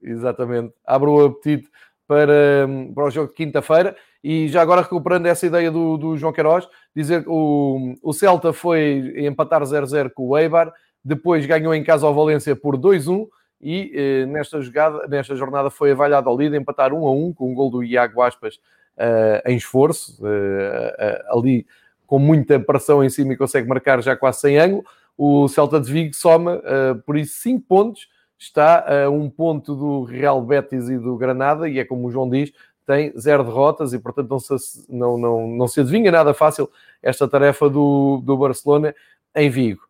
Exatamente, 0.02 0.74
abre 0.86 1.10
o 1.10 1.26
apetite 1.26 1.70
para, 2.08 2.68
para 2.94 3.06
o 3.06 3.10
jogo 3.10 3.30
de 3.30 3.36
quinta-feira. 3.36 3.96
E 4.24 4.48
já 4.48 4.62
agora 4.62 4.82
recuperando 4.82 5.28
essa 5.28 5.46
ideia 5.46 5.72
do, 5.72 5.98
do 5.98 6.18
João 6.18 6.34
Queiroz, 6.34 6.68
dizer 6.96 7.24
que 7.24 7.30
o, 7.30 7.96
o 8.02 8.14
Celta 8.14 8.52
foi 8.52 9.14
empatar 9.18 9.62
0-0 9.62 10.12
com 10.14 10.28
o 10.28 10.38
Eibar, 10.38 10.74
depois 11.04 11.46
ganhou 11.46 11.74
em 11.74 11.84
casa 11.84 12.06
ao 12.06 12.14
Valência 12.14 12.56
por 12.56 12.78
2-1 12.78 13.28
e 13.62 13.92
eh, 13.96 14.26
nesta, 14.26 14.62
jogada, 14.62 15.08
nesta 15.08 15.36
jornada 15.36 15.70
foi 15.70 15.92
a 15.92 15.96
Valladolid 15.96 16.56
empatar 16.56 16.92
1-1 16.92 17.34
com 17.34 17.52
um 17.52 17.54
gol 17.54 17.72
do 17.72 17.84
Iago 17.84 18.22
Aspas 18.22 18.56
uh, 18.98 19.50
em 19.50 19.58
esforço, 19.58 20.22
uh, 20.22 20.28
uh, 20.28 21.38
ali 21.38 21.66
com 22.08 22.18
muita 22.18 22.60
pressão 22.60 23.04
em 23.04 23.10
cima 23.10 23.34
e 23.34 23.38
consegue 23.38 23.68
marcar 23.68 24.02
já 24.02 24.16
quase 24.16 24.40
sem 24.40 24.58
ângulo. 24.58 24.84
O 25.18 25.48
Celta 25.48 25.80
de 25.80 25.92
Vigo 25.92 26.16
soma, 26.16 26.56
uh, 26.56 27.02
por 27.06 27.18
isso, 27.18 27.40
5 27.42 27.66
pontos. 27.68 28.08
Está 28.40 29.04
a 29.06 29.10
um 29.10 29.30
ponto 29.30 29.76
do 29.76 30.04
Real 30.04 30.42
Betis 30.42 30.90
e 30.90 30.98
do 30.98 31.18
Granada, 31.18 31.68
e 31.68 31.80
é 31.80 31.86
como 31.86 32.08
o 32.08 32.12
João 32.12 32.30
diz, 32.30 32.54
tem 32.86 33.12
zero 33.20 33.44
derrotas 33.44 33.94
e, 33.94 34.00
portanto, 34.00 34.30
não 34.30 34.40
se, 34.40 34.86
não, 34.88 35.18
não, 35.18 35.48
não 35.48 35.68
se 35.68 35.82
adivinha 35.82 36.12
nada 36.12 36.34
fácil 36.34 36.70
esta 37.04 37.28
tarefa 37.28 37.70
do, 37.70 38.22
do 38.24 38.38
Barcelona 38.38 38.96
em 39.36 39.50
Vigo. 39.50 39.82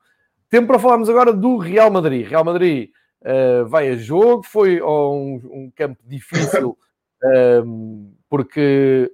Tempo 0.50 0.68
para 0.68 0.80
falarmos 0.80 1.10
agora 1.10 1.32
do 1.32 1.58
Real 1.58 1.92
Madrid. 1.92 2.26
Real 2.26 2.44
Madrid 2.44 2.90
uh, 3.22 3.68
vai 3.68 3.90
a 3.90 3.96
jogo, 3.96 4.44
foi 4.44 4.82
um, 4.82 5.42
um 5.44 5.72
campo 5.76 6.00
difícil, 6.06 6.78
uh, 7.24 8.12
porque 8.30 9.12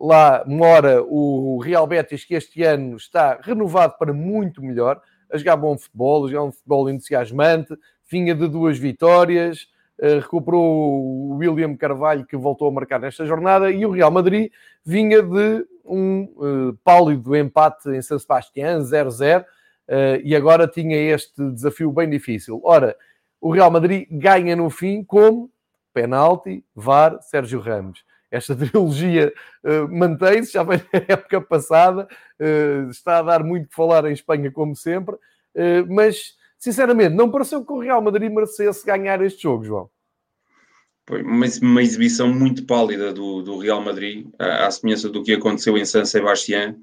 lá 0.00 0.44
mora 0.46 1.02
o 1.02 1.60
Real 1.62 1.86
Betis, 1.86 2.24
que 2.24 2.34
este 2.34 2.62
ano 2.62 2.96
está 2.96 3.38
renovado 3.40 3.94
para 3.98 4.12
muito 4.12 4.62
melhor, 4.62 5.00
a 5.30 5.38
jogar 5.38 5.56
bom 5.56 5.76
futebol, 5.76 6.26
a 6.26 6.28
jogar 6.28 6.44
um 6.44 6.52
futebol 6.52 6.90
entusiasmante, 6.90 7.76
vinha 8.10 8.34
de 8.34 8.48
duas 8.48 8.78
vitórias, 8.78 9.68
uh, 9.98 10.20
recuperou 10.20 10.62
o 10.62 11.36
William 11.36 11.74
Carvalho, 11.76 12.26
que 12.26 12.36
voltou 12.36 12.68
a 12.68 12.72
marcar 12.72 13.00
nesta 13.00 13.24
jornada, 13.24 13.70
e 13.70 13.86
o 13.86 13.90
Real 13.90 14.10
Madrid 14.10 14.50
vinha 14.84 15.22
de 15.22 15.66
um 15.84 16.28
uh, 16.36 16.78
pálido 16.84 17.34
empate 17.36 17.88
em 17.90 18.02
San 18.02 18.18
Sebastián, 18.18 18.80
0-0, 18.80 19.44
e 20.24 20.34
agora 20.34 20.66
tinha 20.66 20.96
este 20.96 21.50
desafio 21.50 21.92
bem 21.92 22.08
difícil. 22.08 22.58
Ora, 22.64 22.96
o 23.38 23.52
Real 23.52 23.70
Madrid 23.70 24.08
ganha 24.10 24.56
no 24.56 24.70
fim 24.70 25.04
como 25.04 25.50
penalti, 25.92 26.64
VAR, 26.74 27.20
Sérgio 27.20 27.60
Ramos 27.60 28.02
esta 28.34 28.56
trilogia 28.56 29.32
uh, 29.64 29.88
mantém-se, 29.88 30.52
já 30.52 30.62
vem 30.62 30.78
na 30.92 31.00
época 31.08 31.40
passada, 31.40 32.08
uh, 32.40 32.90
está 32.90 33.18
a 33.18 33.22
dar 33.22 33.44
muito 33.44 33.68
que 33.68 33.74
falar 33.74 34.04
em 34.06 34.12
Espanha, 34.12 34.50
como 34.50 34.74
sempre, 34.74 35.14
uh, 35.14 35.86
mas 35.88 36.34
sinceramente, 36.58 37.14
não 37.14 37.30
pareceu 37.30 37.64
que 37.64 37.72
o 37.72 37.78
Real 37.78 38.02
Madrid 38.02 38.30
merecesse 38.32 38.84
ganhar 38.86 39.22
este 39.22 39.42
jogo, 39.42 39.64
João. 39.64 39.90
Foi 41.06 41.22
uma, 41.22 41.46
uma 41.60 41.82
exibição 41.82 42.32
muito 42.32 42.64
pálida 42.64 43.12
do, 43.12 43.42
do 43.42 43.58
Real 43.58 43.82
Madrid, 43.82 44.26
à, 44.38 44.66
à, 44.66 44.70
semelhança 44.70 45.10
do 45.10 45.22
que 45.22 45.34
aconteceu 45.34 45.76
em 45.76 45.84
San 45.84 46.06
Sebastián. 46.06 46.76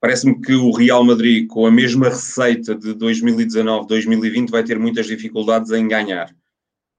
Parece-me 0.00 0.40
que 0.40 0.54
o 0.54 0.72
Real 0.72 1.04
Madrid, 1.04 1.46
com 1.46 1.66
a 1.66 1.70
mesma 1.70 2.08
receita 2.08 2.74
de 2.74 2.94
2019-2020, 2.94 4.50
vai 4.50 4.64
ter 4.64 4.78
muitas 4.78 5.06
dificuldades 5.06 5.70
em 5.70 5.86
ganhar. 5.86 6.34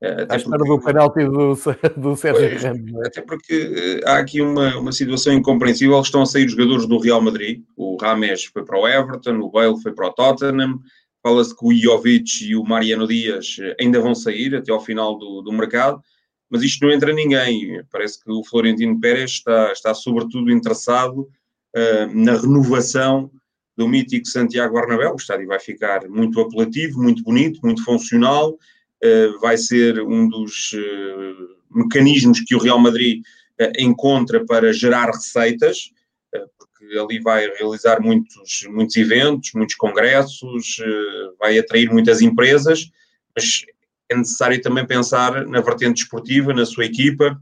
Eh, 0.02 0.24
até 0.24 0.34
à 0.34 0.38
espera 0.38 0.58
porque... 0.58 0.74
do 0.74 0.84
penalti 0.84 1.26
do, 1.26 1.54
do 2.02 2.16
Sérgio 2.16 2.50
pois, 2.50 2.64
Ramos. 2.64 3.04
É? 3.04 3.08
Até 3.08 3.22
porque 3.22 4.02
uh, 4.04 4.10
há 4.10 4.18
aqui 4.18 4.42
uma, 4.42 4.78
uma 4.78 4.92
situação 4.92 5.32
incompreensível. 5.34 6.02
Estão 6.02 6.24
a 6.24 6.26
sair 6.26 6.50
jogadores 6.50 6.88
do 6.88 6.98
Real 6.98 7.22
Madrid. 7.22 7.64
O 7.78 7.96
Rames 7.98 8.46
foi 8.46 8.66
para 8.66 8.80
o 8.80 8.88
Everton, 8.88 9.40
o 9.40 9.52
Bale 9.52 9.80
foi 9.82 9.94
para 9.94 10.08
o 10.08 10.14
Tottenham. 10.14 10.80
Fala-se 11.22 11.56
que 11.56 11.64
o 11.64 11.72
Jovic 11.72 12.44
e 12.44 12.56
o 12.56 12.64
Mariano 12.64 13.08
Dias 13.08 13.58
eh, 13.62 13.76
ainda 13.80 14.00
vão 14.00 14.16
sair 14.16 14.56
até 14.56 14.72
ao 14.72 14.84
final 14.84 15.20
do, 15.20 15.44
do 15.44 15.52
mercado. 15.52 16.02
Mas 16.50 16.64
isto 16.64 16.84
não 16.84 16.92
entra 16.92 17.14
ninguém. 17.14 17.82
Parece 17.92 18.24
que 18.24 18.32
o 18.32 18.44
Florentino 18.44 19.00
Pérez 19.00 19.32
está, 19.32 19.72
está 19.72 19.94
sobretudo 19.94 20.52
interessado 20.52 21.20
uh, 21.22 22.14
na 22.14 22.34
renovação 22.38 23.30
do 23.78 23.88
mítico 23.88 24.28
Santiago 24.28 24.74
Bernabéu. 24.74 25.14
O 25.14 25.16
estádio 25.16 25.48
vai 25.48 25.60
ficar 25.60 26.10
muito 26.10 26.42
apelativo, 26.42 27.02
muito 27.02 27.24
bonito, 27.24 27.62
muito 27.64 27.86
funcional 27.86 28.50
eh, 28.50 28.81
vai 29.40 29.58
ser 29.58 30.02
um 30.02 30.28
dos 30.28 30.72
eh, 30.76 31.34
mecanismos 31.70 32.42
que 32.42 32.56
o 32.56 32.60
Real 32.60 32.80
Madrid 32.80 33.24
eh, 33.58 33.72
encontra 33.80 34.46
para 34.46 34.72
gerar 34.72 35.08
receitas, 35.08 35.92
porque 36.58 36.98
ali 36.98 37.20
vai 37.20 37.48
realizar 37.48 38.00
muitos, 38.00 38.64
muitos 38.70 38.96
eventos, 38.96 39.52
muitos 39.54 39.76
congressos, 39.76 40.78
vai 41.38 41.58
atrair 41.60 41.92
muitas 41.92 42.22
empresas, 42.22 42.90
mas 43.36 43.66
é 44.10 44.16
necessário 44.16 44.62
também 44.62 44.86
pensar 44.86 45.46
na 45.48 45.62
vertente 45.62 46.04
esportiva, 46.04 46.54
na 46.54 46.66
sua 46.66 46.86
equipa. 46.86 47.40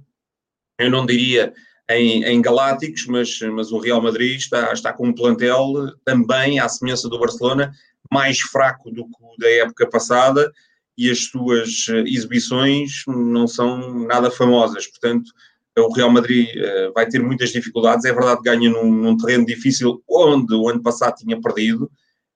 Eu 0.79 0.89
não 0.89 1.05
diria 1.05 1.53
em, 1.89 2.23
em 2.23 2.41
Galácticos, 2.41 3.05
mas, 3.07 3.39
mas 3.53 3.71
o 3.71 3.79
Real 3.79 4.01
Madrid 4.01 4.37
está, 4.37 4.71
está 4.71 4.93
com 4.93 5.07
um 5.07 5.13
plantel 5.13 5.93
também, 6.05 6.59
à 6.59 6.69
semelhança 6.69 7.09
do 7.09 7.19
Barcelona, 7.19 7.71
mais 8.11 8.39
fraco 8.39 8.91
do 8.91 9.05
que 9.05 9.17
o 9.21 9.37
da 9.37 9.49
época 9.49 9.89
passada, 9.89 10.51
e 10.99 11.09
as 11.09 11.19
suas 11.27 11.85
eh, 11.87 12.01
exibições 12.01 13.03
não 13.07 13.47
são 13.47 14.05
nada 14.05 14.29
famosas. 14.29 14.85
Portanto, 14.85 15.31
o 15.77 15.93
Real 15.93 16.11
Madrid 16.11 16.49
uh, 16.57 16.91
vai 16.93 17.07
ter 17.07 17.23
muitas 17.23 17.51
dificuldades. 17.51 18.03
É 18.03 18.11
verdade 18.11 18.41
que 18.41 18.49
ganha 18.49 18.69
num, 18.69 18.91
num 18.91 19.15
terreno 19.15 19.45
difícil 19.45 20.03
onde 20.09 20.53
o 20.53 20.67
ano 20.67 20.83
passado 20.83 21.15
tinha 21.15 21.39
perdido. 21.39 21.89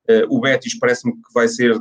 Uh, 0.10 0.26
o 0.30 0.40
Betis 0.40 0.80
parece-me 0.80 1.12
que 1.12 1.34
vai 1.34 1.50
ser 1.50 1.78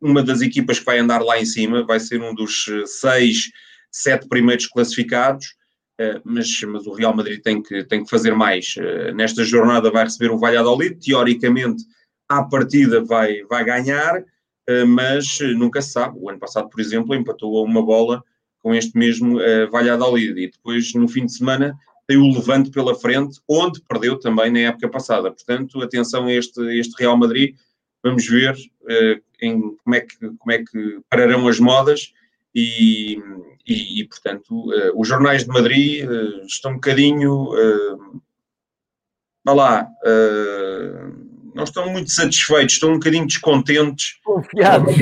uma 0.00 0.22
das 0.22 0.40
equipas 0.40 0.78
que 0.78 0.84
vai 0.84 1.00
andar 1.00 1.20
lá 1.20 1.40
em 1.40 1.44
cima, 1.44 1.84
vai 1.84 1.98
ser 1.98 2.22
um 2.22 2.32
dos 2.32 2.66
seis, 2.86 3.50
sete 3.90 4.28
primeiros 4.28 4.66
classificados. 4.66 5.56
Mas, 6.24 6.60
mas 6.62 6.86
o 6.86 6.92
Real 6.92 7.12
Madrid 7.12 7.42
tem 7.42 7.60
que, 7.60 7.82
tem 7.82 8.04
que 8.04 8.10
fazer 8.10 8.32
mais. 8.32 8.76
nesta 9.16 9.42
jornada 9.42 9.90
vai 9.90 10.04
receber 10.04 10.30
o 10.30 10.38
Valladolid, 10.38 10.94
teoricamente, 11.04 11.82
à 12.28 12.44
partida 12.44 13.02
vai, 13.02 13.42
vai 13.50 13.64
ganhar, 13.64 14.18
eh, 14.18 14.24
mas 14.86 15.38
nunca 15.56 15.80
se 15.80 15.92
sabe. 15.92 16.18
O 16.20 16.28
ano 16.28 16.38
passado, 16.38 16.68
por 16.68 16.80
exemplo, 16.80 17.14
empatou 17.14 17.64
uma 17.64 17.82
bola 17.82 18.22
com 18.60 18.74
este 18.74 18.98
mesmo 18.98 19.38
uh, 19.38 19.70
Valladolid 19.70 20.38
e 20.38 20.50
depois, 20.50 20.92
no 20.94 21.08
fim 21.08 21.24
de 21.24 21.32
semana, 21.32 21.78
tem 22.06 22.16
o 22.16 22.32
Levante 22.32 22.70
pela 22.70 22.94
frente, 22.94 23.40
onde 23.48 23.80
perdeu 23.82 24.18
também 24.18 24.50
na 24.50 24.60
época 24.60 24.88
passada. 24.88 25.30
Portanto, 25.30 25.80
atenção 25.80 26.26
a 26.26 26.32
este, 26.32 26.60
este 26.78 26.94
Real 26.98 27.16
Madrid. 27.16 27.54
Vamos 28.02 28.26
ver 28.26 28.54
uh, 28.54 29.22
em 29.40 29.76
como, 29.76 29.94
é 29.94 30.00
que, 30.00 30.16
como 30.18 30.52
é 30.52 30.58
que 30.58 31.00
pararão 31.08 31.48
as 31.48 31.58
modas 31.58 32.12
e, 32.54 33.18
e, 33.66 34.00
e 34.00 34.04
portanto, 34.06 34.70
uh, 34.70 34.92
os 35.00 35.06
jornais 35.06 35.44
de 35.44 35.48
Madrid 35.48 36.04
uh, 36.08 36.44
estão 36.46 36.72
um 36.72 36.74
bocadinho... 36.74 37.50
Vá 39.44 39.54
lá 39.54 39.88
não 41.58 41.64
estão 41.64 41.90
muito 41.90 42.10
satisfeitos, 42.12 42.74
estão 42.74 42.90
um 42.90 42.94
bocadinho 42.94 43.26
descontentes. 43.26 44.20
Confiados. 44.24 44.94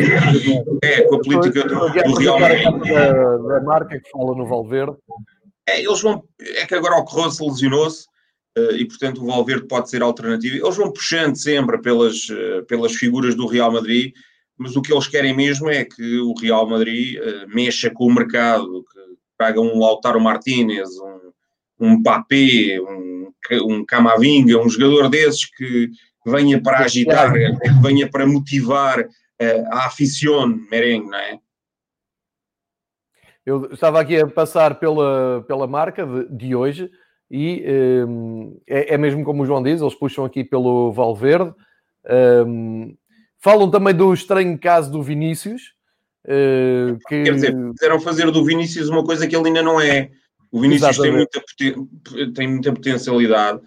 É, 0.82 1.02
com 1.02 1.16
a 1.16 1.20
política 1.20 1.68
do, 1.68 1.74
do 1.74 2.14
Real 2.18 2.40
Madrid. 2.40 2.64
Da, 2.64 3.36
da, 3.36 3.60
marca 3.60 4.00
que 4.00 4.10
fala 4.10 4.34
no 4.34 4.46
Valverde. 4.46 4.96
É, 5.68 5.82
eles 5.82 6.00
vão, 6.00 6.24
é 6.40 6.64
que 6.64 6.74
agora 6.74 6.96
o 6.96 7.04
Corroso 7.04 7.46
lesionou-se 7.46 8.06
uh, 8.56 8.72
e, 8.72 8.86
portanto, 8.86 9.22
o 9.22 9.26
Valverde 9.26 9.66
pode 9.66 9.90
ser 9.90 10.02
alternativa. 10.02 10.56
Eles 10.56 10.76
vão 10.76 10.90
puxando 10.90 11.36
sempre 11.36 11.78
pelas, 11.78 12.26
uh, 12.30 12.64
pelas 12.66 12.94
figuras 12.94 13.34
do 13.34 13.46
Real 13.46 13.70
Madrid, 13.70 14.14
mas 14.56 14.76
o 14.76 14.80
que 14.80 14.94
eles 14.94 15.06
querem 15.06 15.36
mesmo 15.36 15.68
é 15.68 15.84
que 15.84 16.18
o 16.20 16.32
Real 16.40 16.66
Madrid 16.66 17.18
uh, 17.18 17.54
mexa 17.54 17.90
com 17.90 18.06
o 18.06 18.14
mercado, 18.14 18.82
que 18.90 19.00
traga 19.36 19.60
um 19.60 19.78
Lautaro 19.78 20.20
Martínez, 20.20 20.88
um, 21.78 21.88
um 21.88 22.02
Papé, 22.02 22.80
um, 22.80 23.30
um 23.64 23.84
Camavinga, 23.84 24.58
um 24.58 24.70
jogador 24.70 25.10
desses 25.10 25.44
que 25.44 25.90
venha 26.26 26.60
para 26.60 26.80
agitar, 26.80 27.32
venha 27.80 28.10
para 28.10 28.26
motivar 28.26 29.00
uh, 29.00 29.66
a 29.70 29.86
aficione 29.86 30.66
merengue, 30.70 31.08
não 31.08 31.18
é? 31.18 31.38
Eu 33.44 33.72
estava 33.72 34.00
aqui 34.00 34.16
a 34.20 34.26
passar 34.26 34.74
pela, 34.80 35.44
pela 35.46 35.68
marca 35.68 36.04
de, 36.04 36.36
de 36.36 36.56
hoje 36.56 36.90
e 37.30 37.64
um, 38.08 38.60
é, 38.66 38.94
é, 38.94 38.98
mesmo 38.98 39.22
como 39.22 39.42
o 39.42 39.46
João 39.46 39.62
diz, 39.62 39.80
eles 39.80 39.94
puxam 39.94 40.24
aqui 40.24 40.42
pelo 40.42 40.92
Valverde. 40.92 41.54
Um, 42.44 42.96
falam 43.38 43.70
também 43.70 43.94
do 43.94 44.12
estranho 44.12 44.58
caso 44.58 44.90
do 44.90 45.00
Vinícius. 45.00 45.74
Uh, 46.24 46.98
que... 47.08 47.22
Quer 47.22 47.34
dizer, 47.34 47.54
quiseram 47.72 48.00
fazer 48.00 48.28
do 48.32 48.44
Vinícius 48.44 48.88
uma 48.88 49.04
coisa 49.04 49.28
que 49.28 49.36
ele 49.36 49.46
ainda 49.46 49.62
não 49.62 49.80
é. 49.80 50.10
O 50.50 50.60
Vinícius 50.60 50.98
tem 50.98 51.12
muita, 51.12 51.42
tem 52.34 52.48
muita 52.48 52.72
potencialidade, 52.72 53.60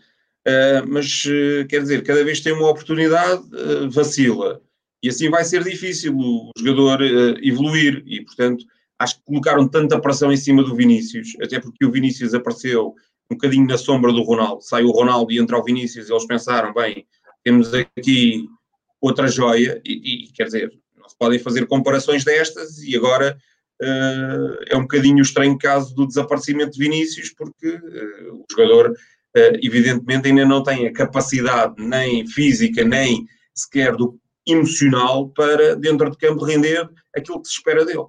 Uh, 0.50 0.88
mas 0.88 1.26
uh, 1.26 1.68
quer 1.68 1.82
dizer, 1.82 2.04
cada 2.04 2.24
vez 2.24 2.40
que 2.40 2.46
tem 2.46 2.54
uma 2.54 2.70
oportunidade, 2.70 3.44
uh, 3.54 3.90
vacila. 3.90 4.62
E 5.04 5.10
assim 5.10 5.30
vai 5.30 5.44
ser 5.46 5.64
difícil 5.64 6.18
o 6.18 6.52
jogador 6.58 7.02
evoluir. 7.42 8.04
E, 8.06 8.22
portanto, 8.26 8.66
acho 8.98 9.16
que 9.18 9.24
colocaram 9.26 9.68
tanta 9.68 10.00
pressão 10.00 10.32
em 10.32 10.38
cima 10.38 10.62
do 10.64 10.76
Vinícius, 10.76 11.30
até 11.42 11.60
porque 11.60 11.86
o 11.86 11.92
Vinícius 11.92 12.34
apareceu 12.34 12.96
um 13.32 13.36
bocadinho 13.36 13.66
na 13.66 13.78
sombra 13.78 14.12
do 14.12 14.24
Ronaldo. 14.24 14.62
Sai 14.62 14.84
o 14.84 14.92
Ronaldo 14.92 15.32
e 15.32 15.40
entra 15.40 15.58
o 15.58 15.64
Vinícius, 15.64 16.10
e 16.10 16.12
eles 16.12 16.26
pensaram: 16.26 16.74
bem, 16.74 17.06
temos 17.46 17.74
aqui 17.74 18.46
outra 19.00 19.28
joia, 19.30 19.82
e, 19.86 20.26
e 20.26 20.32
quer 20.34 20.46
dizer, 20.46 20.74
não 20.98 21.08
se 21.08 21.18
podem 21.18 21.40
fazer 21.40 21.66
comparações 21.66 22.26
destas, 22.26 22.80
e 22.80 22.98
agora 22.98 23.38
é 24.68 24.76
um 24.76 24.82
bocadinho 24.82 25.24
o 25.24 25.58
caso 25.58 25.96
do 25.96 26.06
desaparecimento 26.06 26.72
de 26.72 26.80
Vinícius, 26.80 27.30
porque 27.30 27.80
o 28.30 28.46
jogador 28.52 28.88
eh, 28.88 28.94
evidentemente 29.62 30.28
ainda 30.28 30.46
não 30.46 30.64
tem 30.64 30.88
a 30.88 30.94
capacidade 30.94 31.76
nem 31.78 32.26
física, 32.28 32.84
nem 32.84 33.26
sequer 33.54 33.96
do 33.96 34.20
emocional 34.46 35.30
para, 35.30 35.76
dentro 35.76 36.10
de 36.10 36.18
campo, 36.18 36.46
render 36.46 36.90
aquilo 37.16 37.42
que 37.42 37.48
se 37.48 37.56
espera 37.56 37.86
dele. 37.86 38.06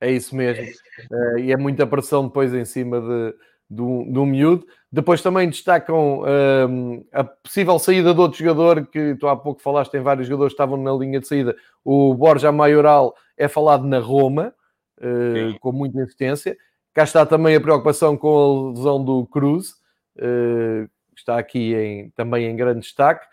É 0.00 0.10
isso 0.10 0.36
mesmo. 0.36 0.64
Uh, 1.10 1.38
e 1.38 1.52
é 1.52 1.56
muita 1.56 1.86
pressão 1.86 2.26
depois 2.26 2.52
em 2.52 2.64
cima 2.64 3.00
de, 3.00 3.34
do, 3.68 4.04
do 4.04 4.26
miúdo. 4.26 4.66
Depois 4.92 5.22
também 5.22 5.48
destacam 5.48 6.20
uh, 6.20 7.06
a 7.12 7.24
possível 7.24 7.78
saída 7.78 8.14
de 8.14 8.20
outro 8.20 8.38
jogador, 8.38 8.86
que 8.86 9.14
tu 9.16 9.26
há 9.26 9.36
pouco 9.36 9.60
falaste, 9.60 9.92
tem 9.92 10.00
vários 10.00 10.26
jogadores 10.26 10.52
que 10.52 10.54
estavam 10.54 10.76
na 10.76 10.92
linha 10.92 11.20
de 11.20 11.26
saída. 11.26 11.56
O 11.84 12.14
Borja 12.14 12.52
Maioral 12.52 13.14
é 13.36 13.48
falado 13.48 13.86
na 13.86 13.98
Roma, 13.98 14.54
uh, 14.98 15.58
com 15.60 15.72
muita 15.72 16.00
insistência. 16.00 16.56
Cá 16.96 17.04
está 17.04 17.26
também 17.26 17.54
a 17.54 17.60
preocupação 17.60 18.16
com 18.16 18.70
a 18.70 18.70
lesão 18.70 19.04
do 19.04 19.26
Cruz, 19.26 19.72
uh, 20.16 20.88
está 21.14 21.38
aqui 21.38 21.74
em, 21.74 22.08
também 22.12 22.46
em 22.46 22.56
grande 22.56 22.80
destaque. 22.80 23.26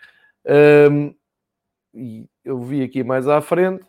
Um, 0.92 1.16
e 1.94 2.28
eu 2.44 2.60
vi 2.60 2.84
aqui 2.84 3.06
mais 3.06 3.26
à 3.26 3.40
frente, 3.40 3.82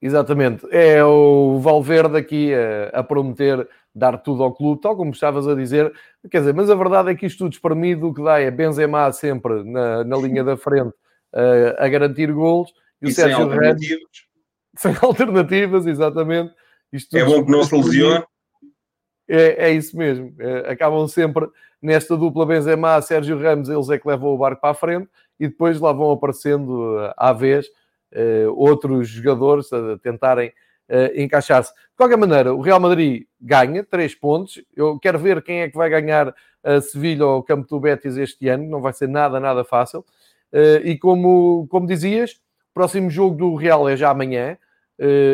exatamente, 0.00 0.64
é 0.70 1.04
o 1.04 1.58
Valverde 1.58 2.16
aqui 2.16 2.54
a, 2.54 3.00
a, 3.00 3.02
prometer 3.02 3.68
dar 3.92 4.16
tudo 4.18 4.44
ao 4.44 4.54
clube, 4.54 4.80
tal 4.80 4.96
como 4.96 5.10
estavas 5.10 5.48
a 5.48 5.56
dizer. 5.56 5.92
Quer 6.30 6.38
dizer, 6.38 6.54
mas 6.54 6.70
a 6.70 6.76
verdade 6.76 7.10
é 7.10 7.16
que 7.16 7.26
isto 7.26 7.38
tudo 7.38 7.54
espremido, 7.54 8.10
o 8.10 8.14
que 8.14 8.22
dá 8.22 8.38
é 8.38 8.48
Benzema 8.48 9.10
sempre 9.10 9.64
na, 9.64 10.04
na 10.04 10.16
linha 10.16 10.44
da 10.44 10.56
frente 10.56 10.94
uh, 11.34 11.74
a 11.78 11.88
garantir 11.88 12.32
golos 12.32 12.72
e, 13.02 13.06
e 13.06 13.10
o 13.10 13.12
Sérgio 13.12 13.48
Ramos 13.48 13.84
sem 14.78 14.94
alternativas, 15.02 15.84
exatamente. 15.84 16.54
Isto 16.92 17.16
é 17.16 17.24
bom 17.24 17.44
que 17.44 17.50
não 17.50 17.64
se 17.64 17.74
lesione. 17.74 18.24
É, 19.28 19.68
é, 19.68 19.72
isso 19.72 19.96
mesmo. 19.96 20.34
É, 20.38 20.70
acabam 20.70 21.06
sempre 21.08 21.48
nesta 21.80 22.16
dupla 22.16 22.46
Benzema, 22.46 23.00
Sérgio 23.02 23.38
Ramos, 23.38 23.68
eles 23.68 23.90
é 23.90 23.98
que 23.98 24.06
levam 24.06 24.30
o 24.30 24.38
barco 24.38 24.60
para 24.60 24.70
a 24.70 24.74
frente 24.74 25.08
e 25.38 25.48
depois 25.48 25.80
lá 25.80 25.92
vão 25.92 26.12
aparecendo 26.12 26.96
à 27.16 27.32
vez 27.32 27.66
uh, 27.66 28.52
outros 28.54 29.08
jogadores 29.08 29.72
a 29.72 29.98
tentarem 29.98 30.50
uh, 30.88 31.20
encaixar-se. 31.20 31.72
De 31.72 31.96
qualquer 31.96 32.16
maneira, 32.16 32.54
o 32.54 32.60
Real 32.60 32.78
Madrid 32.78 33.24
ganha 33.40 33.82
3 33.82 34.14
pontos. 34.14 34.62
Eu 34.76 34.98
quero 35.00 35.18
ver 35.18 35.42
quem 35.42 35.62
é 35.62 35.68
que 35.68 35.76
vai 35.76 35.90
ganhar 35.90 36.32
a 36.62 36.80
Sevilha 36.80 37.26
ou 37.26 37.38
o 37.38 37.42
campo 37.42 37.66
do 37.66 37.80
Betis 37.80 38.16
este 38.16 38.48
ano. 38.48 38.68
Não 38.68 38.80
vai 38.80 38.92
ser 38.92 39.08
nada, 39.08 39.40
nada 39.40 39.64
fácil. 39.64 40.04
E 40.84 40.96
como, 40.98 41.66
como 41.68 41.86
dizias, 41.86 42.32
o 42.70 42.74
próximo 42.74 43.10
jogo 43.10 43.36
do 43.36 43.54
Real 43.54 43.88
é 43.88 43.96
já 43.96 44.10
amanhã 44.10 44.56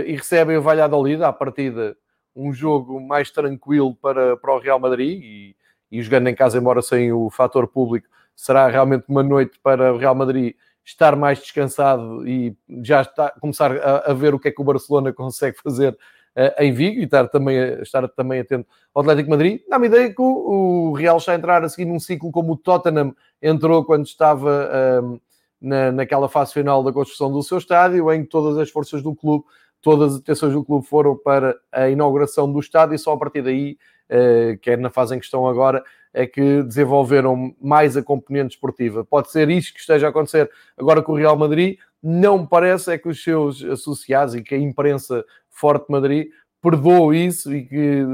e 0.06 0.14
recebem 0.14 0.56
o 0.56 0.62
Valladolid 0.62 1.22
à 1.22 1.32
partida 1.32 1.96
um 2.38 2.52
jogo 2.52 3.00
mais 3.00 3.30
tranquilo 3.32 3.94
para, 3.96 4.36
para 4.36 4.54
o 4.54 4.58
Real 4.58 4.78
Madrid 4.78 5.20
e, 5.22 5.56
e 5.90 6.00
jogando 6.00 6.28
em 6.28 6.34
casa, 6.34 6.56
embora 6.56 6.80
sem 6.80 7.12
o 7.12 7.28
fator 7.28 7.66
público, 7.66 8.06
será 8.36 8.68
realmente 8.68 9.04
uma 9.08 9.22
noite 9.22 9.58
para 9.60 9.92
o 9.92 9.98
Real 9.98 10.14
Madrid 10.14 10.54
estar 10.84 11.16
mais 11.16 11.40
descansado 11.40 12.26
e 12.26 12.56
já 12.82 13.02
está, 13.02 13.30
começar 13.40 13.72
a, 13.76 14.10
a 14.10 14.14
ver 14.14 14.34
o 14.34 14.38
que 14.38 14.48
é 14.48 14.52
que 14.52 14.60
o 14.60 14.64
Barcelona 14.64 15.12
consegue 15.12 15.58
fazer 15.60 15.92
uh, 15.92 16.62
em 16.62 16.72
Vigo 16.72 17.00
e 17.00 17.04
estar 17.04 17.26
também, 17.28 17.58
estar 17.82 18.08
também 18.08 18.40
atento 18.40 18.66
ao 18.94 19.02
Atlético 19.02 19.30
Madrid. 19.30 19.60
Dá-me 19.68 19.88
ideia 19.88 20.14
que 20.14 20.22
o, 20.22 20.90
o, 20.90 20.92
Real 20.92 21.18
está 21.18 21.32
a 21.32 21.34
entrar 21.34 21.64
a 21.64 21.68
seguir 21.68 21.86
num 21.86 21.98
ciclo 21.98 22.30
como 22.30 22.52
o 22.52 22.56
Tottenham 22.56 23.14
entrou 23.42 23.84
quando 23.84 24.06
estava 24.06 24.70
uh, 25.02 25.20
na, 25.60 25.90
naquela 25.90 26.28
fase 26.28 26.54
final 26.54 26.82
da 26.84 26.92
construção 26.92 27.32
do 27.32 27.42
seu 27.42 27.58
estádio, 27.58 28.10
em 28.12 28.22
que 28.22 28.28
todas 28.28 28.56
as 28.58 28.70
forças 28.70 29.02
do 29.02 29.14
clube, 29.14 29.44
todas 29.80 30.14
as 30.14 30.20
atenções 30.20 30.52
do 30.52 30.64
clube 30.64 30.86
foram 30.86 31.16
para 31.16 31.56
a 31.72 31.88
inauguração 31.88 32.50
do 32.50 32.58
estádio 32.60 32.94
e 32.94 32.98
só 32.98 33.12
a 33.12 33.18
partir 33.18 33.42
daí, 33.42 33.78
uh, 34.10 34.58
que 34.58 34.70
é 34.70 34.76
na 34.76 34.90
fase 34.90 35.14
em 35.14 35.18
que 35.18 35.24
estão 35.24 35.46
agora, 35.46 35.82
é 36.12 36.26
que 36.26 36.62
desenvolveram 36.62 37.54
mais 37.60 37.96
a 37.96 38.02
componente 38.02 38.54
esportiva. 38.54 39.04
Pode 39.04 39.30
ser 39.30 39.48
isto 39.50 39.74
que 39.74 39.80
esteja 39.80 40.06
a 40.06 40.10
acontecer 40.10 40.50
agora 40.76 41.02
com 41.02 41.12
o 41.12 41.16
Real 41.16 41.36
Madrid. 41.36 41.78
Não 42.02 42.38
me 42.38 42.46
parece 42.46 42.92
é 42.92 42.98
que 42.98 43.08
os 43.08 43.22
seus 43.22 43.62
associados 43.62 44.34
e 44.34 44.42
que 44.42 44.54
a 44.54 44.58
imprensa 44.58 45.24
forte 45.50 45.86
de 45.86 45.92
Madrid 45.92 46.28
perdoou 46.60 47.14
isso 47.14 47.54
e 47.54 47.64
que 47.64 48.04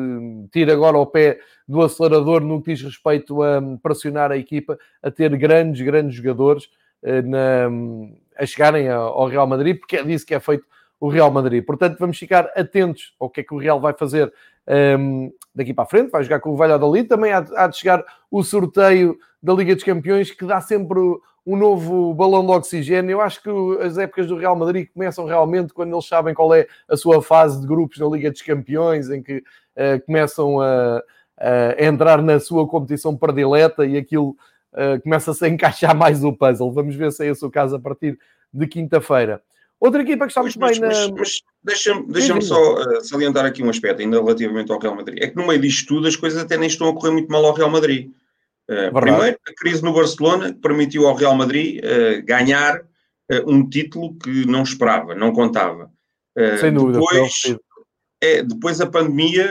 tira 0.52 0.72
agora 0.72 0.98
o 0.98 1.06
pé 1.06 1.38
do 1.66 1.82
acelerador 1.82 2.42
no 2.42 2.62
que 2.62 2.72
diz 2.72 2.82
respeito 2.82 3.42
a 3.42 3.60
pressionar 3.82 4.30
a 4.30 4.36
equipa 4.36 4.78
a 5.02 5.10
ter 5.10 5.34
grandes, 5.36 5.80
grandes 5.80 6.16
jogadores 6.16 6.68
eh, 7.02 7.22
na, 7.22 7.68
a 8.36 8.44
chegarem 8.44 8.88
ao 8.88 9.26
Real 9.28 9.46
Madrid, 9.46 9.78
porque 9.78 9.96
é 9.96 10.02
disso 10.02 10.26
que 10.26 10.34
é 10.34 10.40
feito 10.40 10.66
o 11.04 11.08
Real 11.08 11.30
Madrid. 11.30 11.62
Portanto, 11.62 11.98
vamos 12.00 12.18
ficar 12.18 12.50
atentos 12.56 13.14
ao 13.20 13.28
que 13.28 13.42
é 13.42 13.44
que 13.44 13.52
o 13.52 13.58
Real 13.58 13.78
vai 13.78 13.92
fazer 13.92 14.32
um, 14.98 15.30
daqui 15.54 15.74
para 15.74 15.84
a 15.84 15.86
frente, 15.86 16.10
vai 16.10 16.22
jogar 16.22 16.40
com 16.40 16.50
o 16.50 16.56
Valladolid, 16.56 17.06
também 17.06 17.30
há, 17.30 17.44
há 17.56 17.66
de 17.66 17.76
chegar 17.76 18.02
o 18.30 18.42
sorteio 18.42 19.18
da 19.42 19.52
Liga 19.52 19.74
dos 19.74 19.84
Campeões, 19.84 20.30
que 20.30 20.46
dá 20.46 20.62
sempre 20.62 20.98
um 21.46 21.56
novo 21.58 22.14
balão 22.14 22.42
de 22.46 22.52
oxigênio. 22.52 23.10
Eu 23.10 23.20
acho 23.20 23.42
que 23.42 23.50
as 23.82 23.98
épocas 23.98 24.26
do 24.26 24.38
Real 24.38 24.56
Madrid 24.56 24.88
começam 24.94 25.26
realmente 25.26 25.74
quando 25.74 25.92
eles 25.92 26.06
sabem 26.06 26.32
qual 26.32 26.54
é 26.54 26.66
a 26.88 26.96
sua 26.96 27.20
fase 27.20 27.60
de 27.60 27.66
grupos 27.66 27.98
na 27.98 28.06
Liga 28.06 28.30
dos 28.30 28.40
Campeões, 28.40 29.10
em 29.10 29.22
que 29.22 29.36
uh, 29.36 30.00
começam 30.06 30.58
a, 30.58 31.02
a, 31.36 31.84
entrar 31.84 32.22
na 32.22 32.40
sua 32.40 32.66
competição 32.66 33.14
predileta 33.14 33.84
e 33.84 33.98
aquilo 33.98 34.30
uh, 34.72 34.98
começa-se 35.02 35.44
a 35.44 35.48
encaixar 35.50 35.94
mais 35.94 36.24
o 36.24 36.32
puzzle. 36.32 36.72
Vamos 36.72 36.94
ver 36.94 37.12
se 37.12 37.26
é 37.26 37.30
esse 37.30 37.44
o 37.44 37.50
caso 37.50 37.76
a 37.76 37.78
partir 37.78 38.18
de 38.50 38.66
quinta-feira. 38.66 39.42
Outra 39.84 40.00
equipa 40.00 40.24
que 40.24 40.30
está 40.30 40.40
muito 40.40 40.58
bem 40.58 40.80
na. 40.80 40.86
Mas, 40.86 41.10
mas 41.10 41.42
deixa-me 41.62 42.10
deixa 42.10 42.40
só 42.40 42.74
uh, 42.74 43.04
salientar 43.04 43.44
aqui 43.44 43.62
um 43.62 43.68
aspecto, 43.68 44.00
ainda 44.00 44.16
relativamente 44.16 44.72
ao 44.72 44.78
Real 44.78 44.96
Madrid. 44.96 45.22
É 45.22 45.28
que 45.28 45.36
no 45.36 45.46
meio 45.46 45.60
disto 45.60 45.88
tudo 45.88 46.08
as 46.08 46.16
coisas 46.16 46.42
até 46.42 46.56
nem 46.56 46.68
estão 46.68 46.88
a 46.88 46.94
correr 46.94 47.10
muito 47.10 47.30
mal 47.30 47.44
ao 47.44 47.52
Real 47.52 47.68
Madrid. 47.68 48.10
Uh, 48.66 48.98
primeiro, 48.98 49.38
a 49.46 49.54
crise 49.54 49.82
no 49.82 49.92
Barcelona 49.92 50.54
que 50.54 50.60
permitiu 50.60 51.06
ao 51.06 51.14
Real 51.14 51.36
Madrid 51.36 51.84
uh, 51.84 52.24
ganhar 52.24 52.80
um 53.46 53.68
título 53.68 54.14
que 54.16 54.46
não 54.46 54.62
esperava, 54.62 55.14
não 55.14 55.32
contava. 55.32 55.90
Sem 56.60 56.72
dúvida. 56.72 56.98
Depois, 56.98 57.32
é, 58.22 58.42
depois 58.42 58.80
a 58.82 58.86
pandemia, 58.86 59.48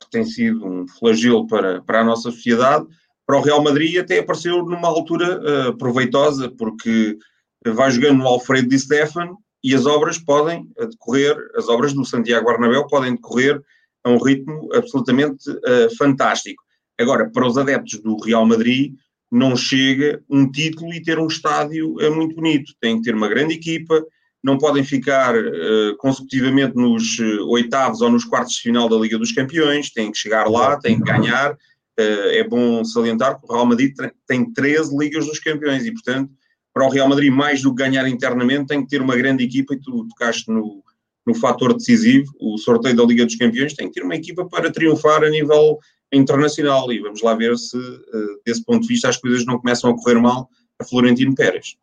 que 0.00 0.10
tem 0.10 0.24
sido 0.24 0.66
um 0.66 0.88
flagelo 0.88 1.46
para, 1.46 1.82
para 1.82 2.00
a 2.00 2.04
nossa 2.04 2.30
sociedade, 2.30 2.86
para 3.26 3.36
o 3.36 3.42
Real 3.42 3.62
Madrid 3.62 3.98
até 3.98 4.18
apareceu 4.18 4.64
numa 4.64 4.88
altura 4.88 5.74
proveitosa, 5.76 6.50
porque 6.56 7.18
vai 7.66 7.90
jogando 7.90 8.20
no 8.20 8.28
Alfredo 8.28 8.66
Di 8.66 8.78
Stefano 8.78 9.38
e 9.66 9.74
as 9.74 9.84
obras 9.84 10.16
podem 10.16 10.70
decorrer, 10.78 11.36
as 11.56 11.68
obras 11.68 11.92
do 11.92 12.04
Santiago 12.04 12.48
Arnabel 12.48 12.86
podem 12.86 13.16
decorrer 13.16 13.60
a 14.04 14.10
um 14.10 14.16
ritmo 14.16 14.68
absolutamente 14.72 15.50
uh, 15.50 15.96
fantástico. 15.98 16.62
Agora, 16.96 17.28
para 17.28 17.44
os 17.44 17.58
adeptos 17.58 17.98
do 17.98 18.16
Real 18.16 18.46
Madrid, 18.46 18.94
não 19.28 19.56
chega 19.56 20.22
um 20.30 20.48
título 20.48 20.94
e 20.94 21.02
ter 21.02 21.18
um 21.18 21.26
estádio 21.26 22.00
é 22.00 22.08
muito 22.08 22.36
bonito. 22.36 22.72
Tem 22.80 22.98
que 22.98 23.02
ter 23.02 23.16
uma 23.16 23.26
grande 23.26 23.54
equipa, 23.54 24.00
não 24.40 24.56
podem 24.56 24.84
ficar 24.84 25.34
uh, 25.34 25.96
consecutivamente 25.98 26.76
nos 26.76 27.18
oitavos 27.48 28.00
ou 28.02 28.08
nos 28.08 28.24
quartos 28.24 28.54
de 28.54 28.62
final 28.62 28.88
da 28.88 28.94
Liga 28.94 29.18
dos 29.18 29.32
Campeões, 29.32 29.90
têm 29.90 30.12
que 30.12 30.18
chegar 30.18 30.48
lá, 30.48 30.78
têm 30.78 31.00
que 31.00 31.10
ganhar. 31.10 31.58
É 31.98 32.46
bom 32.46 32.84
salientar 32.84 33.40
que 33.40 33.46
o 33.46 33.52
Real 33.52 33.64
Madrid 33.64 33.92
tem 34.28 34.52
13 34.52 34.96
Ligas 34.96 35.26
dos 35.26 35.40
Campeões 35.40 35.86
e, 35.86 35.90
portanto, 35.90 36.30
para 36.76 36.86
o 36.86 36.90
Real 36.90 37.08
Madrid, 37.08 37.32
mais 37.32 37.62
do 37.62 37.74
que 37.74 37.82
ganhar 37.82 38.06
internamente, 38.06 38.66
tem 38.66 38.82
que 38.82 38.90
ter 38.90 39.00
uma 39.00 39.16
grande 39.16 39.42
equipa 39.42 39.72
e 39.72 39.80
tu 39.80 40.06
tocaste 40.08 40.50
no, 40.50 40.84
no 41.26 41.34
fator 41.34 41.72
decisivo, 41.72 42.30
o 42.38 42.58
sorteio 42.58 42.94
da 42.94 43.02
Liga 43.02 43.24
dos 43.24 43.34
Campeões, 43.34 43.72
tem 43.72 43.88
que 43.88 43.94
ter 43.94 44.02
uma 44.02 44.14
equipa 44.14 44.44
para 44.44 44.70
triunfar 44.70 45.24
a 45.24 45.30
nível 45.30 45.78
internacional 46.12 46.92
e 46.92 46.98
vamos 46.98 47.22
lá 47.22 47.34
ver 47.34 47.56
se, 47.56 47.78
uh, 47.78 48.40
desse 48.44 48.62
ponto 48.62 48.82
de 48.82 48.88
vista, 48.88 49.08
as 49.08 49.16
coisas 49.16 49.46
não 49.46 49.58
começam 49.58 49.88
a 49.88 49.96
correr 49.96 50.20
mal 50.20 50.50
a 50.78 50.84
Florentino 50.84 51.34
Pérez. 51.34 51.78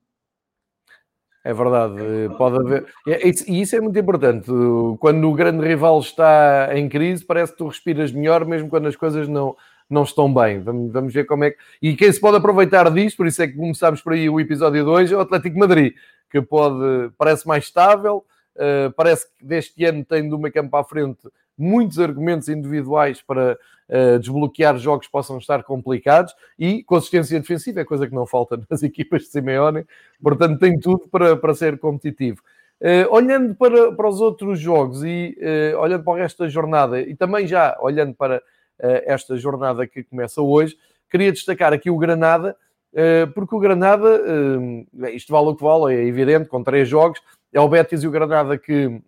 É 1.43 1.51
verdade, 1.55 1.95
pode 2.37 2.57
haver. 2.57 2.85
E 3.47 3.61
isso 3.61 3.75
é 3.75 3.81
muito 3.81 3.97
importante. 3.97 4.45
Quando 4.99 5.27
o 5.27 5.33
grande 5.33 5.65
rival 5.65 6.01
está 6.01 6.69
em 6.71 6.87
crise, 6.87 7.25
parece 7.25 7.51
que 7.51 7.57
tu 7.57 7.67
respiras 7.67 8.11
melhor, 8.11 8.45
mesmo 8.45 8.69
quando 8.69 8.87
as 8.87 8.95
coisas 8.95 9.27
não, 9.27 9.55
não 9.93 10.03
estão 10.03 10.33
bem. 10.33 10.59
Vamos, 10.61 10.91
vamos 10.91 11.13
ver 11.13 11.25
como 11.25 11.43
é 11.43 11.51
que. 11.51 11.57
E 11.81 11.95
quem 11.95 12.11
se 12.11 12.19
pode 12.19 12.37
aproveitar 12.37 12.89
disso, 12.91 13.17
por 13.17 13.27
isso 13.27 13.41
é 13.41 13.47
que 13.47 13.55
começámos 13.55 14.01
por 14.01 14.13
aí 14.13 14.29
o 14.29 14.39
episódio 14.39 14.83
2, 14.83 15.11
é 15.11 15.15
o 15.15 15.21
Atlético 15.21 15.59
Madrid, 15.59 15.93
que 16.29 16.41
pode, 16.41 17.11
parece 17.17 17.47
mais 17.47 17.65
estável, 17.65 18.25
uh, 18.55 18.91
parece 18.93 19.27
que 19.27 19.45
deste 19.45 19.85
ano 19.85 20.03
tem 20.03 20.27
do 20.27 20.37
meio 20.37 20.53
campo 20.53 20.75
à 20.75 20.83
frente 20.83 21.27
muitos 21.57 21.99
argumentos 21.99 22.49
individuais 22.49 23.21
para 23.21 23.57
uh, 23.89 24.19
desbloquear 24.19 24.77
jogos 24.77 25.07
que 25.07 25.11
possam 25.11 25.37
estar 25.37 25.63
complicados 25.63 26.33
e 26.57 26.83
consistência 26.83 27.39
defensiva 27.39 27.81
é 27.81 27.85
coisa 27.85 28.07
que 28.07 28.15
não 28.15 28.25
falta 28.25 28.59
nas 28.69 28.83
equipas 28.83 29.23
de 29.23 29.27
Simeone, 29.29 29.85
portanto 30.21 30.59
tem 30.59 30.79
tudo 30.79 31.07
para, 31.09 31.35
para 31.35 31.53
ser 31.53 31.77
competitivo. 31.77 32.41
Uh, 32.81 33.07
olhando 33.11 33.55
para, 33.55 33.93
para 33.93 34.09
os 34.09 34.19
outros 34.19 34.59
jogos 34.59 35.03
e 35.03 35.37
uh, 35.39 35.79
olhando 35.79 36.03
para 36.03 36.13
o 36.13 36.17
resto 36.17 36.43
da 36.43 36.49
jornada 36.49 36.99
e 36.99 37.15
também 37.15 37.47
já 37.47 37.77
olhando 37.79 38.13
para 38.13 38.43
esta 39.05 39.37
jornada 39.37 39.87
que 39.87 40.03
começa 40.03 40.41
hoje. 40.41 40.77
Queria 41.09 41.31
destacar 41.31 41.73
aqui 41.73 41.89
o 41.89 41.97
Granada, 41.97 42.55
eh, 42.93 43.25
porque 43.27 43.55
o 43.55 43.59
Granada, 43.59 44.21
eh, 45.03 45.11
isto 45.11 45.31
vale 45.31 45.47
o 45.47 45.55
que 45.55 45.63
vale, 45.63 45.95
é 45.95 46.05
evidente, 46.05 46.49
com 46.49 46.63
três 46.63 46.87
jogos, 46.87 47.19
é 47.51 47.59
o 47.59 47.67
Betis 47.69 48.03
e 48.03 48.07
o 48.07 48.11
Granada 48.11 48.57
que 48.57 48.99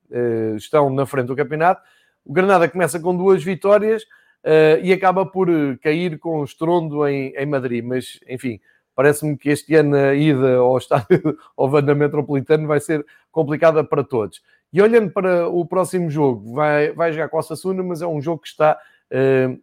estão 0.56 0.90
na 0.90 1.06
frente 1.06 1.28
do 1.28 1.36
campeonato. 1.36 1.82
O 2.24 2.32
Granada 2.32 2.70
começa 2.70 3.00
com 3.00 3.16
duas 3.16 3.44
vitórias 3.44 4.04
e 4.84 4.94
acaba 4.94 5.26
por 5.26 5.50
cair 5.82 6.20
com 6.20 6.44
estrondo 6.44 7.08
em, 7.08 7.34
em 7.36 7.46
Madrid, 7.48 7.84
mas 7.84 8.20
enfim, 8.30 8.60
parece-me 8.96 9.36
que 9.36 9.50
este 9.50 9.74
ano 9.76 9.96
a 9.96 10.14
ida 10.14 10.58
ao 10.58 10.78
estádio 10.78 11.38
ao 11.58 11.68
Vanda 11.68 11.96
Metropolitano 11.96 12.68
vai 12.68 12.80
ser 12.80 13.04
complicada 13.32 13.84
para 13.84 14.04
todos. 14.04 14.42
E 14.72 14.82
olhando 14.82 15.12
para 15.12 15.48
o 15.48 15.66
próximo 15.66 16.10
jogo, 16.10 16.54
vai, 16.54 16.92
vai 16.92 17.12
jogar 17.12 17.30
com 17.30 17.40
a 17.40 17.42
Sassuna, 17.44 17.82
mas 17.82 18.02
é 18.02 18.08
um 18.08 18.22
jogo 18.22 18.42
que 18.42 18.48
está 18.48 18.78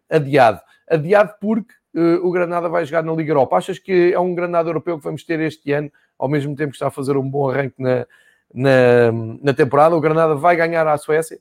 adiado. 0.09 0.61
Adiado 0.89 1.35
porque 1.41 1.73
uh, 1.95 2.27
o 2.27 2.31
Granada 2.31 2.69
vai 2.69 2.85
jogar 2.85 3.03
na 3.03 3.13
Liga 3.13 3.31
Europa. 3.31 3.57
Achas 3.57 3.79
que 3.79 4.13
é 4.13 4.21
um 4.21 4.35
Granada 4.35 4.69
europeu 4.69 4.99
que 4.99 5.05
vamos 5.05 5.25
ter 5.25 5.41
este 5.41 5.73
ano, 5.73 5.91
ao 6.19 6.29
mesmo 6.29 6.55
tempo 6.55 6.71
que 6.71 6.77
está 6.77 6.89
a 6.89 6.91
fazer 6.91 7.17
um 7.17 7.29
bom 7.29 7.49
arranque 7.49 7.77
na, 7.79 8.07
na, 8.53 9.13
na 9.43 9.55
temporada? 9.55 9.97
O 9.97 10.01
Granada 10.01 10.35
vai 10.35 10.57
ganhar 10.57 10.87
à 10.87 10.97
Suécia? 10.97 11.39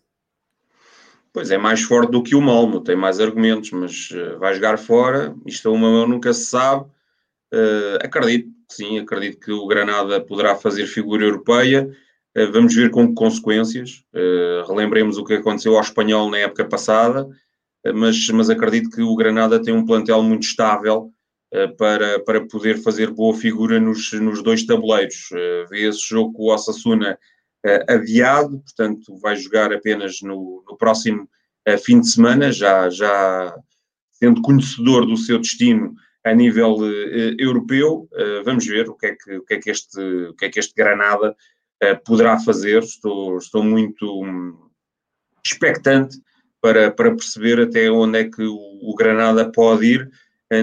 Pois 1.34 1.50
é, 1.50 1.58
mais 1.58 1.82
forte 1.82 2.12
do 2.12 2.22
que 2.22 2.36
o 2.36 2.42
Malmo, 2.42 2.82
tem 2.82 2.96
mais 2.96 3.20
argumentos, 3.20 3.72
mas 3.72 4.12
uh, 4.12 4.38
vai 4.38 4.54
jogar 4.54 4.78
fora. 4.78 5.34
Isto 5.46 5.70
a 5.70 5.72
uma 5.72 5.90
mão 5.90 6.08
nunca 6.08 6.34
se 6.34 6.46
sabe. 6.46 6.84
Uh, 7.54 7.98
acredito 8.04 8.50
sim, 8.70 9.00
acredito 9.00 9.40
que 9.40 9.52
o 9.52 9.68
Granada 9.68 10.22
poderá 10.22 10.56
fazer 10.56 10.88
figura 10.88 11.26
europeia. 11.26 11.90
Uh, 12.38 12.52
vamos 12.52 12.76
ver 12.76 12.90
com 12.90 13.08
que 13.08 13.14
consequências. 13.14 14.04
relembremos 14.68 15.18
o 15.18 15.24
que 15.24 15.34
aconteceu 15.34 15.76
ao 15.76 15.82
espanhol 15.82 16.30
na 16.30 16.38
época 16.40 16.66
passada 16.66 17.30
mas, 17.94 18.28
mas 18.30 18.50
acredito 18.50 18.90
que 18.90 19.02
o 19.02 19.16
Granada 19.16 19.62
tem 19.62 19.74
um 19.74 19.86
plantel 19.86 20.22
muito 20.22 20.44
estável 20.44 21.12
uh, 21.54 21.76
para, 21.78 22.20
para 22.20 22.46
poder 22.48 22.82
fazer 22.82 23.12
boa 23.12 23.36
figura 23.36 23.80
nos, 23.80 24.12
nos 24.14 24.44
dois 24.44 24.64
tabuleiros. 24.66 25.30
Uh, 25.32 25.68
vê 25.70 25.88
esse 25.88 26.08
jogo 26.08 26.34
com 26.34 26.44
o 26.44 26.54
Osasuna 26.54 27.18
adiado, 27.88 28.60
portanto 28.60 29.16
vai 29.20 29.36
jogar 29.36 29.72
apenas 29.72 30.20
no, 30.24 30.64
no 30.68 30.76
próximo 30.78 31.30
fim 31.86 32.00
de 32.00 32.10
semana, 32.10 32.52
já, 32.52 32.90
já 32.90 33.56
sendo 34.10 34.42
conhecedor 34.42 35.06
do 35.06 35.16
seu 35.16 35.38
destino 35.38 35.94
a 36.26 36.34
nível 36.34 36.78
europeu. 37.38 38.10
Vamos 38.44 38.66
ver 38.66 38.90
o 38.90 38.96
que, 38.96 39.06
é 39.06 39.16
que, 39.16 39.38
o, 39.38 39.46
que 39.46 39.54
é 39.54 39.60
que 39.60 39.70
este, 39.70 40.02
o 40.02 40.34
que 40.34 40.46
é 40.46 40.50
que 40.50 40.60
este 40.60 40.74
Granada 40.74 41.36
poderá 42.04 42.40
fazer. 42.40 42.82
Estou, 42.82 43.38
estou 43.38 43.64
muito 43.64 44.24
um, 44.24 44.58
expectante 45.46 46.18
para, 46.62 46.92
para 46.92 47.16
perceber 47.16 47.60
até 47.60 47.90
onde 47.90 48.20
é 48.20 48.24
que 48.26 48.44
o, 48.44 48.80
o 48.82 48.96
Granada 48.96 49.52
pode 49.52 49.86
ir 49.86 50.12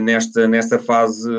nesta, 0.02 0.46
nesta 0.46 0.78
fase 0.78 1.30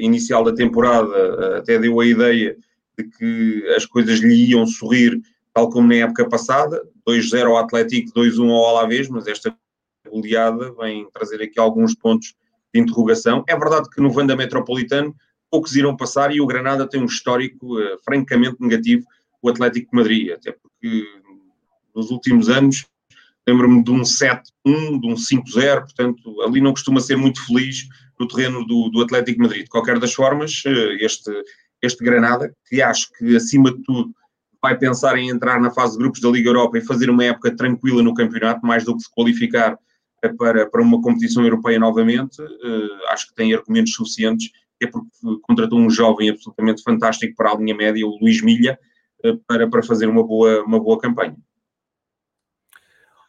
inicial 0.00 0.42
da 0.42 0.54
temporada. 0.54 1.58
até 1.58 1.78
deu 1.78 2.00
a 2.00 2.06
ideia 2.06 2.56
de 2.98 3.04
que 3.04 3.66
as 3.76 3.86
coisas 3.86 4.18
lhe 4.20 4.50
iam 4.50 4.66
sorrir, 4.66 5.20
tal 5.52 5.68
como 5.68 5.88
na 5.88 5.96
época 5.96 6.28
passada. 6.28 6.82
2-0 7.06 7.46
ao 7.46 7.58
Atlético, 7.58 8.12
2-1 8.12 8.50
ao 8.50 8.68
Alavés, 8.68 9.08
mas 9.08 9.26
esta 9.26 9.54
goleada 10.10 10.72
vem 10.74 11.08
trazer 11.10 11.42
aqui 11.42 11.58
alguns 11.58 11.94
pontos 11.94 12.34
de 12.72 12.80
interrogação. 12.80 13.44
É 13.48 13.56
verdade 13.56 13.88
que 13.90 14.00
no 14.00 14.10
Vanda 14.10 14.36
Metropolitano 14.36 15.14
poucos 15.50 15.76
irão 15.76 15.96
passar 15.96 16.34
e 16.34 16.40
o 16.40 16.46
Granada 16.46 16.88
tem 16.88 17.00
um 17.00 17.06
histórico 17.06 17.78
uh, 17.78 17.98
francamente 18.04 18.56
negativo, 18.60 19.06
o 19.42 19.48
Atlético 19.48 19.90
de 19.90 19.96
Madrid, 19.96 20.30
até 20.30 20.52
porque 20.52 21.04
nos 21.94 22.10
últimos 22.10 22.48
anos 22.48 22.86
lembro-me 23.46 23.82
de 23.82 23.90
um 23.90 24.02
7-1, 24.02 24.40
de 24.64 25.06
um 25.06 25.14
5-0, 25.14 25.80
portanto 25.80 26.42
ali 26.42 26.60
não 26.60 26.72
costuma 26.72 27.00
ser 27.00 27.16
muito 27.16 27.44
feliz 27.46 27.88
no 28.18 28.28
terreno 28.28 28.64
do, 28.66 28.88
do 28.90 29.02
Atlético 29.02 29.42
Madrid. 29.42 29.64
De 29.64 29.70
qualquer 29.70 29.98
das 29.98 30.12
formas, 30.12 30.62
uh, 30.64 30.96
este, 31.00 31.30
este 31.82 32.04
Granada, 32.04 32.54
que 32.68 32.80
acho 32.80 33.10
que 33.12 33.36
acima 33.36 33.72
de 33.72 33.82
tudo 33.82 34.14
vai 34.62 34.78
pensar 34.78 35.18
em 35.18 35.28
entrar 35.28 35.60
na 35.60 35.72
fase 35.72 35.92
de 35.92 35.98
grupos 35.98 36.20
da 36.20 36.28
Liga 36.28 36.48
Europa 36.48 36.78
e 36.78 36.86
fazer 36.86 37.10
uma 37.10 37.24
época 37.24 37.54
tranquila 37.56 38.02
no 38.02 38.14
campeonato, 38.14 38.64
mais 38.64 38.84
do 38.84 38.96
que 38.96 39.02
se 39.02 39.10
qualificar 39.10 39.76
para, 40.38 40.70
para 40.70 40.82
uma 40.82 41.02
competição 41.02 41.42
europeia 41.42 41.80
novamente, 41.80 42.40
uh, 42.40 43.10
acho 43.10 43.26
que 43.26 43.34
tem 43.34 43.52
argumentos 43.52 43.92
suficientes, 43.94 44.50
é 44.80 44.86
porque 44.86 45.08
contratou 45.42 45.78
um 45.78 45.90
jovem 45.90 46.30
absolutamente 46.30 46.82
fantástico 46.82 47.34
para 47.36 47.50
a 47.50 47.56
linha 47.56 47.74
média, 47.74 48.06
o 48.06 48.18
Luís 48.20 48.40
Milha, 48.40 48.78
para, 49.46 49.68
para 49.68 49.82
fazer 49.82 50.06
uma 50.06 50.24
boa, 50.24 50.62
uma 50.64 50.80
boa 50.80 50.98
campanha. 50.98 51.36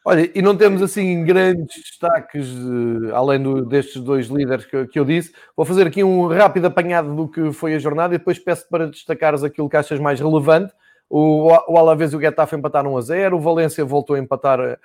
Olha, 0.04 0.30
e 0.34 0.42
não 0.42 0.54
temos 0.54 0.82
assim 0.82 1.24
grandes 1.24 1.82
destaques, 1.82 2.46
uh, 2.46 3.14
além 3.14 3.42
do, 3.42 3.64
destes 3.64 4.02
dois 4.02 4.26
líderes 4.26 4.66
que, 4.66 4.86
que, 4.86 4.98
eu 4.98 5.04
disse. 5.04 5.32
Vou 5.56 5.64
fazer 5.64 5.86
aqui 5.86 6.04
um 6.04 6.28
rápido 6.28 6.66
apanhado 6.66 7.14
do 7.14 7.26
que 7.26 7.52
foi 7.52 7.74
a 7.74 7.78
jornada 7.78 8.14
e 8.14 8.18
depois 8.18 8.38
peço 8.38 8.68
para 8.68 8.86
destacares 8.86 9.42
aquilo 9.42 9.68
que 9.68 9.76
achas 9.76 9.98
mais 9.98 10.20
relevante. 10.20 10.74
O, 11.08 11.48
o 11.68 11.78
Alavés 11.78 12.12
e 12.12 12.16
o 12.16 12.20
Getafe 12.20 12.54
empataram 12.54 12.92
1 12.94 12.98
a 12.98 13.00
0. 13.00 13.36
O 13.36 13.40
Valência 13.40 13.84
voltou 13.84 14.16
a 14.16 14.18
empatar, 14.18 14.78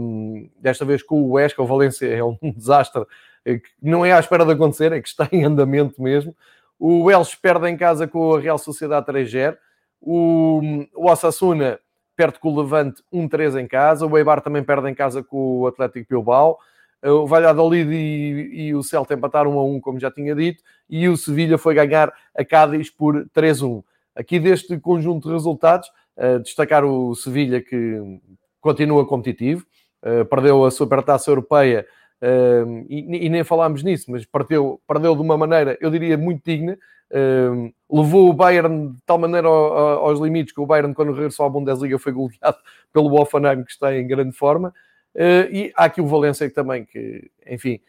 um, 0.00 0.48
desta 0.58 0.84
vez 0.84 1.02
com 1.02 1.22
o 1.22 1.32
Huesca. 1.32 1.62
O 1.62 1.66
Valência 1.66 2.06
é 2.06 2.24
um 2.24 2.36
desastre 2.56 3.04
é 3.44 3.58
que 3.58 3.70
não 3.80 4.04
é 4.04 4.12
à 4.12 4.20
espera 4.20 4.44
de 4.44 4.52
acontecer, 4.52 4.92
é 4.92 5.00
que 5.00 5.08
está 5.08 5.28
em 5.32 5.44
andamento 5.44 6.02
mesmo. 6.02 6.34
O 6.78 7.10
Elche 7.10 7.36
perde 7.36 7.68
em 7.68 7.76
casa 7.76 8.08
com 8.08 8.34
a 8.34 8.40
Real 8.40 8.58
Sociedade 8.58 9.06
3-0. 9.06 9.56
O, 10.00 10.60
o 10.94 11.10
Osasuna 11.10 11.78
perde 12.20 12.38
com 12.38 12.52
o 12.52 12.60
Levante 12.60 13.02
1-3 13.10 13.58
em 13.58 13.66
casa. 13.66 14.04
O 14.04 14.18
Eibar 14.18 14.42
também 14.42 14.62
perde 14.62 14.90
em 14.90 14.94
casa 14.94 15.22
com 15.22 15.60
o 15.60 15.66
Atlético 15.66 16.06
Bilbao. 16.10 16.58
O 17.02 17.26
Valladolid 17.26 17.90
e, 17.90 18.66
e 18.66 18.74
o 18.74 18.82
Celta 18.82 19.14
empataram 19.14 19.56
1 19.56 19.58
a 19.58 19.64
1, 19.64 19.80
como 19.80 19.98
já 19.98 20.10
tinha 20.10 20.34
dito. 20.34 20.62
E 20.88 21.08
o 21.08 21.16
Sevilha 21.16 21.56
foi 21.56 21.74
ganhar 21.74 22.12
a 22.36 22.44
Cádiz 22.44 22.90
por 22.90 23.26
3-1. 23.34 23.82
Aqui 24.14 24.38
deste 24.38 24.78
conjunto 24.78 25.28
de 25.28 25.32
resultados, 25.32 25.88
uh, 26.18 26.38
destacar 26.40 26.84
o 26.84 27.14
Sevilha 27.14 27.62
que 27.62 28.20
continua 28.60 29.06
competitivo, 29.06 29.64
uh, 30.02 30.26
perdeu 30.26 30.62
a 30.62 30.70
Supertaça 30.70 31.30
Europeia 31.30 31.86
uh, 32.22 32.86
e, 32.88 33.26
e, 33.26 33.28
nem 33.28 33.44
falámos 33.44 33.82
nisso, 33.82 34.10
mas 34.10 34.24
perdeu, 34.24 34.80
perdeu 34.86 35.14
de 35.14 35.22
uma 35.22 35.36
maneira, 35.36 35.76
eu 35.80 35.90
diria, 35.90 36.16
muito 36.16 36.42
digna. 36.44 36.78
levou 37.90 38.30
o 38.30 38.32
Bayern 38.32 38.90
de 38.92 39.02
tal 39.04 39.18
maneira 39.18 39.48
aos 39.48 40.20
limites 40.20 40.54
que 40.54 40.60
o 40.60 40.66
Bayern, 40.66 40.94
quando 40.94 41.12
regressou 41.12 41.46
à 41.46 41.48
Bundesliga, 41.48 41.98
foi 41.98 42.12
goleado 42.12 42.58
pelo 42.92 43.20
Offenheim, 43.20 43.64
que 43.64 43.72
está 43.72 43.96
em 43.96 44.06
grande 44.06 44.32
forma. 44.32 44.72
e 45.50 45.72
há 45.76 45.84
aqui 45.84 46.00
o 46.00 46.06
Valência 46.06 46.48
também, 46.50 46.84
que, 46.84 47.30
enfim, 47.46 47.80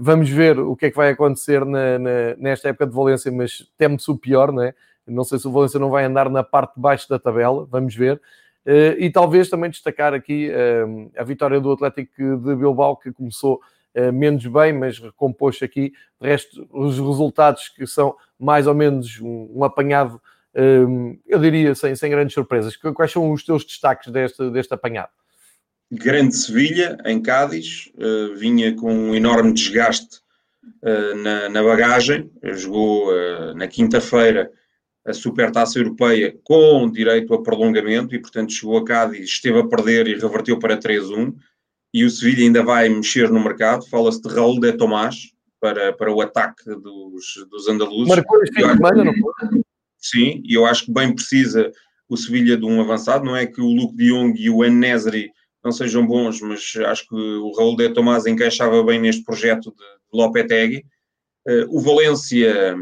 vamos 0.00 0.28
ver 0.28 0.58
o 0.58 0.76
que 0.76 0.86
é 0.86 0.90
que 0.90 0.96
vai 0.96 1.10
acontecer 1.10 1.64
na, 1.64 1.98
na, 1.98 2.36
nesta 2.36 2.68
época 2.68 2.86
de 2.86 2.94
Valência, 2.94 3.32
mas 3.32 3.70
teme-se 3.78 4.10
o 4.10 4.18
pior, 4.18 4.52
não 4.52 4.62
é? 4.62 4.74
Não 5.08 5.24
sei 5.24 5.38
se 5.38 5.48
o 5.48 5.52
Valência 5.52 5.80
não 5.80 5.90
vai 5.90 6.04
andar 6.04 6.28
na 6.28 6.44
parte 6.44 6.74
de 6.74 6.80
baixo 6.80 7.08
da 7.08 7.18
tabela, 7.18 7.66
vamos 7.70 7.94
ver. 7.94 8.20
Eh, 8.70 9.06
e 9.06 9.10
talvez 9.10 9.48
também 9.48 9.70
destacar 9.70 10.12
aqui 10.12 10.50
eh, 10.50 10.84
a 11.16 11.24
vitória 11.24 11.58
do 11.58 11.72
Atlético 11.72 12.36
de 12.36 12.54
Bilbao, 12.54 12.98
que 12.98 13.10
começou 13.10 13.62
eh, 13.94 14.12
menos 14.12 14.44
bem, 14.46 14.74
mas 14.74 14.98
recompôs 14.98 15.62
aqui. 15.62 15.94
De 16.20 16.28
resto, 16.28 16.68
os 16.70 16.98
resultados 16.98 17.70
que 17.70 17.86
são 17.86 18.14
mais 18.38 18.66
ou 18.66 18.74
menos 18.74 19.18
um, 19.22 19.64
apanhado, 19.64 20.20
eu 20.54 21.38
diria, 21.40 21.74
sem, 21.74 21.94
sem 21.94 22.10
grandes 22.10 22.34
surpresas. 22.34 22.76
Quais 22.76 23.12
são 23.12 23.30
os 23.30 23.44
teus 23.44 23.64
destaques 23.64 24.12
deste, 24.12 24.50
deste 24.50 24.74
apanhado? 24.74 25.10
Grande 25.90 26.36
Sevilha, 26.36 26.98
em 27.04 27.22
Cádiz, 27.22 27.92
vinha 28.36 28.74
com 28.74 28.92
um 28.92 29.14
enorme 29.14 29.52
desgaste 29.52 30.20
na, 31.22 31.48
na 31.48 31.62
bagagem, 31.62 32.28
jogou 32.42 33.12
na 33.54 33.68
quinta-feira 33.68 34.50
a 35.08 35.14
Supertaça 35.14 35.78
Europeia 35.78 36.36
com 36.44 36.90
direito 36.90 37.32
a 37.32 37.42
prolongamento 37.42 38.14
e, 38.14 38.18
portanto, 38.18 38.52
chegou 38.52 38.76
a 38.76 38.84
Cádiz, 38.84 39.24
esteve 39.24 39.58
a 39.58 39.66
perder 39.66 40.06
e 40.06 40.14
reverteu 40.14 40.58
para 40.58 40.76
3-1. 40.76 41.34
E 41.94 42.04
o 42.04 42.10
Sevilha 42.10 42.44
ainda 42.44 42.62
vai 42.62 42.90
mexer 42.90 43.30
no 43.30 43.42
mercado. 43.42 43.88
Fala-se 43.88 44.20
de 44.20 44.28
Raul 44.28 44.60
de 44.60 44.74
Tomás 44.74 45.32
para, 45.58 45.94
para 45.94 46.12
o 46.12 46.20
ataque 46.20 46.62
dos, 46.64 47.24
dos 47.50 47.68
andaluzes. 47.68 48.08
Marcou 48.08 48.42
este 48.42 48.54
fim 48.54 48.66
de 48.66 48.74
semana, 48.74 49.04
não 49.04 49.14
foi? 49.14 49.62
Sim, 49.96 50.42
e 50.44 50.54
eu 50.54 50.66
acho 50.66 50.84
que 50.84 50.92
bem 50.92 51.14
precisa 51.14 51.72
o 52.06 52.16
Sevilha 52.16 52.58
de 52.58 52.66
um 52.66 52.78
avançado. 52.78 53.24
Não 53.24 53.34
é 53.34 53.46
que 53.46 53.62
o 53.62 53.72
Luke 53.72 53.96
de 53.96 54.10
Jong 54.10 54.38
e 54.38 54.50
o 54.50 54.62
Enesri 54.62 55.30
não 55.64 55.72
sejam 55.72 56.06
bons, 56.06 56.42
mas 56.42 56.74
acho 56.86 57.08
que 57.08 57.14
o 57.14 57.50
Raul 57.56 57.76
de 57.76 57.88
Tomás 57.94 58.26
encaixava 58.26 58.82
bem 58.82 59.00
neste 59.00 59.24
projeto 59.24 59.70
de, 59.70 59.98
Lopetegui. 60.12 60.84
Uh, 61.46 61.64
o 61.68 61.80
Valência 61.80 62.76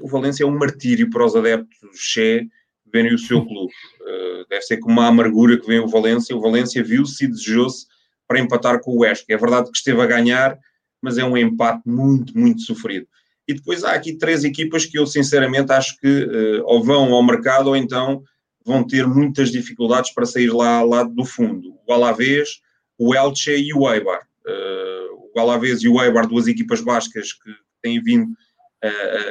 o 0.00 0.08
Valência 0.08 0.44
é 0.44 0.46
um 0.46 0.56
martírio 0.56 1.08
para 1.10 1.24
os 1.24 1.36
adeptos 1.36 1.90
Che 1.94 2.48
verem 2.92 3.14
o 3.14 3.18
seu 3.18 3.42
clube. 3.46 3.72
Uh, 4.00 4.48
deve 4.48 4.62
ser 4.62 4.78
com 4.78 4.90
uma 4.90 5.06
amargura 5.06 5.58
que 5.58 5.66
vem 5.66 5.80
o 5.80 5.88
Valência. 5.88 6.36
O 6.36 6.40
Valência 6.40 6.82
viu-se 6.82 7.24
e 7.24 7.28
desejou-se 7.28 7.86
para 8.26 8.38
empatar 8.38 8.80
com 8.80 8.92
o 8.92 9.00
Huesca. 9.00 9.32
É 9.32 9.36
verdade 9.36 9.70
que 9.70 9.76
esteve 9.76 10.00
a 10.00 10.06
ganhar, 10.06 10.58
mas 11.02 11.18
é 11.18 11.24
um 11.24 11.36
empate 11.36 11.82
muito, 11.86 12.36
muito 12.38 12.62
sofrido. 12.62 13.06
E 13.46 13.54
depois 13.54 13.84
há 13.84 13.92
aqui 13.92 14.16
três 14.16 14.42
equipas 14.42 14.86
que 14.86 14.98
eu 14.98 15.06
sinceramente 15.06 15.70
acho 15.72 15.98
que 15.98 16.24
uh, 16.24 16.62
ou 16.64 16.82
vão 16.82 17.12
ao 17.12 17.22
mercado 17.22 17.68
ou 17.68 17.76
então 17.76 18.22
vão 18.64 18.82
ter 18.86 19.06
muitas 19.06 19.50
dificuldades 19.50 20.12
para 20.14 20.24
sair 20.24 20.50
lá, 20.50 20.82
lá 20.82 21.02
do 21.02 21.24
fundo. 21.24 21.74
O 21.86 21.92
Alavés, 21.92 22.60
o 22.98 23.14
Elche 23.14 23.54
e 23.54 23.74
o 23.74 23.92
Eibar. 23.92 24.22
Uh, 24.46 25.30
o 25.34 25.40
Alavés 25.40 25.82
e 25.82 25.88
o 25.88 26.02
Eibar, 26.02 26.26
duas 26.26 26.46
equipas 26.46 26.80
bascas 26.80 27.32
que 27.32 27.50
têm 27.82 28.02
vindo 28.02 28.28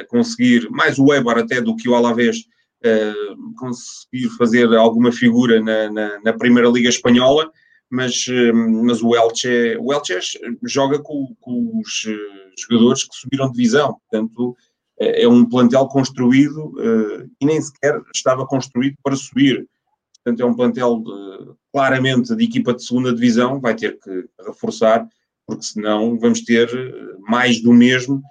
conseguir, 0.08 0.68
mais 0.70 0.98
o 0.98 1.12
Eibar 1.12 1.38
até 1.38 1.60
do 1.60 1.76
que 1.76 1.88
o 1.88 1.94
Alavés, 1.94 2.44
conseguir 3.56 4.28
fazer 4.36 4.72
alguma 4.74 5.10
figura 5.10 5.60
na, 5.60 5.90
na, 5.90 6.20
na 6.20 6.32
Primeira 6.32 6.68
Liga 6.68 6.88
Espanhola, 6.88 7.50
mas, 7.90 8.26
mas 8.84 9.02
o, 9.02 9.14
Elche, 9.14 9.76
o 9.80 9.92
Elche 9.92 10.18
joga 10.62 10.98
com, 10.98 11.34
com 11.40 11.80
os 11.80 12.06
jogadores 12.58 13.04
que 13.04 13.14
subiram 13.14 13.46
de 13.46 13.54
divisão, 13.54 13.98
portanto 14.10 14.56
é 14.98 15.26
um 15.26 15.44
plantel 15.44 15.86
construído 15.88 16.66
uh, 16.66 17.28
e 17.40 17.46
nem 17.46 17.60
sequer 17.60 18.00
estava 18.14 18.46
construído 18.46 18.96
para 19.02 19.16
subir. 19.16 19.66
Portanto, 20.24 20.40
é 20.40 20.46
um 20.46 20.54
plantel 20.54 21.00
de, 21.00 21.52
claramente 21.72 22.34
de 22.34 22.44
equipa 22.44 22.72
de 22.72 22.84
segunda 22.84 23.12
divisão, 23.12 23.60
vai 23.60 23.74
ter 23.74 23.98
que 23.98 24.24
reforçar, 24.46 25.06
porque 25.46 25.64
senão 25.64 26.18
vamos 26.18 26.40
ter 26.42 26.68
mais 27.20 27.60
do 27.60 27.72
mesmo 27.72 28.22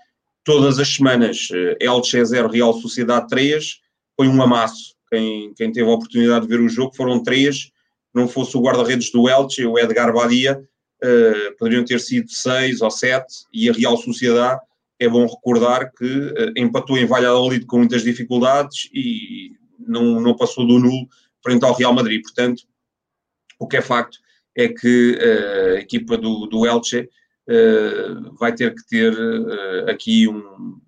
todas 0.44 0.80
as 0.80 0.96
semanas. 0.96 1.50
Eh, 1.52 1.78
Elche 1.82 2.24
0, 2.24 2.50
Real 2.50 2.74
Sociedade 2.74 3.28
3, 3.28 3.80
foi 4.16 4.28
um 4.28 4.42
amasso. 4.42 4.96
Quem, 5.10 5.54
quem 5.54 5.72
teve 5.72 5.90
a 5.90 5.94
oportunidade 5.94 6.46
de 6.46 6.56
ver 6.56 6.62
o 6.62 6.70
jogo 6.70 6.96
foram 6.96 7.22
três, 7.22 7.72
não 8.14 8.28
fosse 8.28 8.58
o 8.58 8.62
guarda-redes 8.62 9.12
do 9.12 9.30
Elche, 9.30 9.66
o 9.66 9.78
Edgar 9.78 10.14
Badia, 10.14 10.60
uh, 11.04 11.58
poderiam 11.58 11.86
ter 11.86 12.00
sido 12.00 12.30
seis 12.30 12.82
ou 12.82 12.90
sete, 12.90 13.46
e 13.54 13.70
a 13.70 13.74
Real 13.74 13.98
Sociedade, 13.98 14.60
é 15.00 15.08
bom 15.08 15.26
recordar 15.26 15.92
que 15.92 16.06
uh, 16.06 16.54
empatou 16.58 16.98
em 16.98 17.06
Valladolid 17.06 17.66
com 17.66 17.80
muitas 17.80 18.04
dificuldades 18.04 18.90
e 18.94 19.52
não, 19.80 20.20
não 20.20 20.36
passou 20.36 20.66
do 20.66 20.80
nulo 20.80 21.08
frente 21.44 21.66
ao 21.66 21.74
Real 21.74 21.94
Madrid. 21.94 22.22
Portanto, 22.22 22.64
o 23.60 23.68
que 23.68 23.78
é 23.78 23.82
facto 23.82 24.18
é 24.56 24.68
que 24.68 25.18
uh, 25.18 25.78
a 25.78 25.80
equipa 25.80 26.18
do, 26.18 26.48
do 26.48 26.66
Elche 26.66 27.10
vai 28.40 28.54
ter 28.54 28.74
que 28.74 28.86
ter 28.88 29.14
uh, 29.14 29.90
aqui 29.90 30.28
um, 30.28 30.80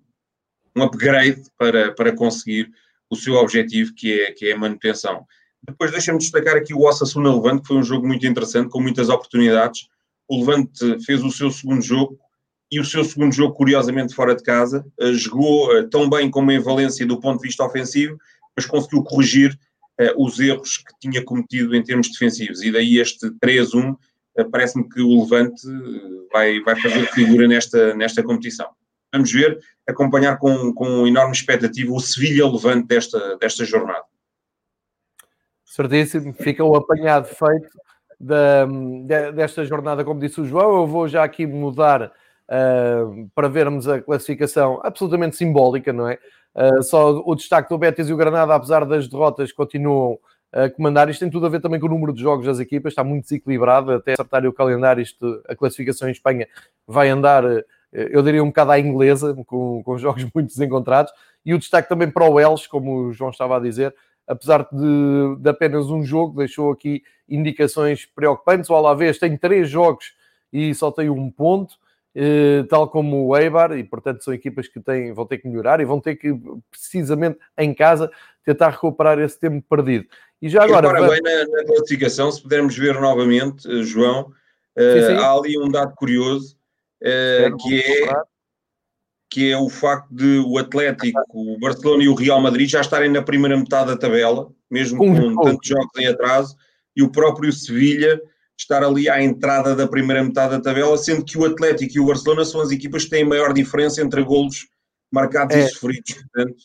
um 0.74 0.82
upgrade 0.82 1.42
para, 1.58 1.92
para 1.92 2.14
conseguir 2.14 2.70
o 3.10 3.16
seu 3.16 3.34
objetivo, 3.34 3.94
que 3.94 4.20
é, 4.20 4.32
que 4.32 4.46
é 4.46 4.52
a 4.52 4.58
manutenção. 4.58 5.24
Depois 5.62 5.90
deixa-me 5.90 6.18
destacar 6.18 6.56
aqui 6.56 6.74
o 6.74 6.82
Osasuna 6.82 7.34
Levante, 7.34 7.62
que 7.62 7.68
foi 7.68 7.76
um 7.76 7.82
jogo 7.82 8.06
muito 8.06 8.26
interessante, 8.26 8.70
com 8.70 8.80
muitas 8.80 9.08
oportunidades. 9.08 9.88
O 10.28 10.40
Levante 10.40 11.04
fez 11.04 11.22
o 11.22 11.30
seu 11.30 11.50
segundo 11.50 11.82
jogo 11.82 12.18
e 12.70 12.80
o 12.80 12.84
seu 12.84 13.04
segundo 13.04 13.32
jogo, 13.32 13.54
curiosamente, 13.54 14.14
fora 14.14 14.34
de 14.34 14.42
casa. 14.42 14.84
Uh, 15.00 15.14
jogou 15.14 15.88
tão 15.88 16.08
bem 16.08 16.30
como 16.30 16.50
em 16.50 16.58
Valência 16.58 17.06
do 17.06 17.20
ponto 17.20 17.40
de 17.40 17.48
vista 17.48 17.64
ofensivo, 17.64 18.16
mas 18.56 18.66
conseguiu 18.66 19.02
corrigir 19.02 19.58
os 20.18 20.38
erros 20.38 20.76
que 20.76 20.92
tinha 21.00 21.24
cometido 21.24 21.74
em 21.74 21.82
termos 21.82 22.10
defensivos. 22.10 22.60
E 22.60 22.70
daí 22.70 22.98
este 22.98 23.30
3-1, 23.42 23.96
parece-me 24.44 24.88
que 24.88 25.00
o 25.00 25.22
Levante 25.22 25.62
vai, 26.32 26.60
vai 26.60 26.80
fazer 26.80 27.06
figura 27.12 27.46
nesta, 27.48 27.94
nesta 27.94 28.22
competição. 28.22 28.68
Vamos 29.12 29.32
ver, 29.32 29.58
acompanhar 29.86 30.38
com, 30.38 30.72
com 30.74 31.06
enorme 31.06 31.32
expectativa 31.32 31.92
o 31.92 32.00
Sevilha-Levante 32.00 32.86
desta, 32.86 33.36
desta 33.38 33.64
jornada. 33.64 34.04
Certíssimo, 35.64 36.32
fica 36.32 36.64
o 36.64 36.74
apanhado 36.74 37.26
feito 37.26 37.68
da, 38.18 38.66
desta 39.32 39.64
jornada, 39.64 40.04
como 40.04 40.20
disse 40.20 40.40
o 40.40 40.46
João. 40.46 40.80
Eu 40.80 40.86
vou 40.86 41.06
já 41.06 41.22
aqui 41.22 41.46
mudar 41.46 42.12
uh, 42.48 43.30
para 43.34 43.48
vermos 43.48 43.86
a 43.88 44.00
classificação 44.00 44.80
absolutamente 44.82 45.36
simbólica, 45.36 45.92
não 45.92 46.08
é? 46.08 46.18
Uh, 46.54 46.82
só 46.82 47.22
o 47.24 47.34
destaque 47.34 47.68
do 47.68 47.78
Betis 47.78 48.08
e 48.08 48.12
o 48.12 48.16
Granada, 48.16 48.54
apesar 48.54 48.84
das 48.86 49.06
derrotas, 49.06 49.52
continuam 49.52 50.18
a 50.56 50.70
comandar. 50.70 51.10
Isto 51.10 51.20
tem 51.20 51.30
tudo 51.30 51.46
a 51.46 51.48
ver 51.48 51.60
também 51.60 51.78
com 51.78 51.86
o 51.86 51.90
número 51.90 52.12
de 52.12 52.22
jogos 52.22 52.46
das 52.46 52.58
equipas, 52.58 52.92
está 52.92 53.04
muito 53.04 53.24
desequilibrado. 53.24 53.92
Até 53.92 54.12
acertar 54.12 54.46
o 54.46 54.52
calendário, 54.52 55.02
isto, 55.02 55.42
a 55.46 55.54
classificação 55.54 56.08
em 56.08 56.12
Espanha 56.12 56.48
vai 56.86 57.10
andar, 57.10 57.44
eu 57.92 58.22
diria, 58.22 58.42
um 58.42 58.48
bocado 58.48 58.70
à 58.70 58.80
inglesa, 58.80 59.34
com, 59.46 59.82
com 59.82 59.98
jogos 59.98 60.24
muito 60.34 60.48
desencontrados. 60.48 61.12
E 61.44 61.52
o 61.52 61.58
destaque 61.58 61.88
também 61.88 62.10
para 62.10 62.28
o 62.28 62.40
Elche, 62.40 62.68
como 62.68 63.08
o 63.08 63.12
João 63.12 63.30
estava 63.30 63.56
a 63.56 63.60
dizer, 63.60 63.94
apesar 64.26 64.66
de, 64.72 65.36
de, 65.38 65.48
apenas 65.48 65.90
um 65.90 66.02
jogo, 66.02 66.38
deixou 66.38 66.72
aqui 66.72 67.02
indicações 67.28 68.06
preocupantes. 68.06 68.70
O 68.70 68.74
Alavés 68.74 69.18
tem 69.18 69.36
três 69.36 69.68
jogos 69.68 70.14
e 70.52 70.74
só 70.74 70.90
tem 70.90 71.10
um 71.10 71.30
ponto. 71.30 71.76
Eh, 72.18 72.64
tal 72.70 72.88
como 72.88 73.26
o 73.26 73.36
Eibar, 73.36 73.76
e 73.76 73.84
portanto 73.84 74.24
são 74.24 74.32
equipas 74.32 74.66
que 74.66 74.80
têm, 74.80 75.12
vão 75.12 75.26
ter 75.26 75.36
que 75.36 75.46
melhorar 75.46 75.82
e 75.82 75.84
vão 75.84 76.00
ter 76.00 76.16
que, 76.16 76.34
precisamente 76.70 77.38
em 77.58 77.74
casa, 77.74 78.10
tentar 78.42 78.70
recuperar 78.70 79.18
esse 79.18 79.38
tempo 79.38 79.62
perdido. 79.68 80.06
E 80.40 80.48
já 80.48 80.64
agora. 80.64 80.88
E 80.88 81.08
bem 81.08 81.20
na, 81.22 81.46
na, 81.46 81.64
classificação, 81.64 82.30
se 82.30 82.42
pudermos 82.42 82.76
ver 82.76 83.00
novamente, 83.00 83.66
eh, 83.70 83.82
João, 83.82 84.32
sim, 84.78 85.06
sim. 85.06 85.14
Uh, 85.14 85.20
há 85.20 85.32
ali 85.32 85.58
um 85.58 85.70
dado 85.70 85.94
curioso 85.94 86.56
uh, 87.02 87.56
que, 87.56 87.80
é, 87.80 88.12
que 89.30 89.50
é 89.50 89.58
o 89.58 89.68
facto 89.68 90.08
de 90.14 90.38
o 90.46 90.58
Atlético, 90.58 91.20
o 91.32 91.58
Barcelona 91.58 92.04
e 92.04 92.08
o 92.08 92.14
Real 92.14 92.40
Madrid 92.40 92.68
já 92.68 92.80
estarem 92.80 93.10
na 93.10 93.22
primeira 93.22 93.56
metade 93.56 93.90
da 93.90 93.96
tabela, 93.96 94.50
mesmo 94.70 94.98
com, 94.98 95.34
com 95.34 95.42
tantos 95.42 95.68
jogos 95.68 95.90
em 95.98 96.06
atraso, 96.06 96.54
e 96.94 97.02
o 97.02 97.10
próprio 97.10 97.52
Sevilha 97.52 98.20
estar 98.58 98.82
ali 98.82 99.08
à 99.08 99.22
entrada 99.22 99.76
da 99.76 99.86
primeira 99.86 100.22
metade 100.24 100.52
da 100.52 100.60
tabela, 100.60 100.96
sendo 100.96 101.24
que 101.24 101.36
o 101.36 101.44
Atlético 101.44 101.96
e 101.96 102.00
o 102.00 102.06
Barcelona 102.06 102.44
são 102.44 102.60
as 102.60 102.70
equipas 102.70 103.04
que 103.04 103.10
têm 103.10 103.24
maior 103.24 103.52
diferença 103.52 104.00
entre 104.00 104.22
golos 104.22 104.66
marcados 105.12 105.54
é. 105.54 105.60
e 105.60 105.68
sofridos. 105.68 106.14
Portanto, 106.14 106.56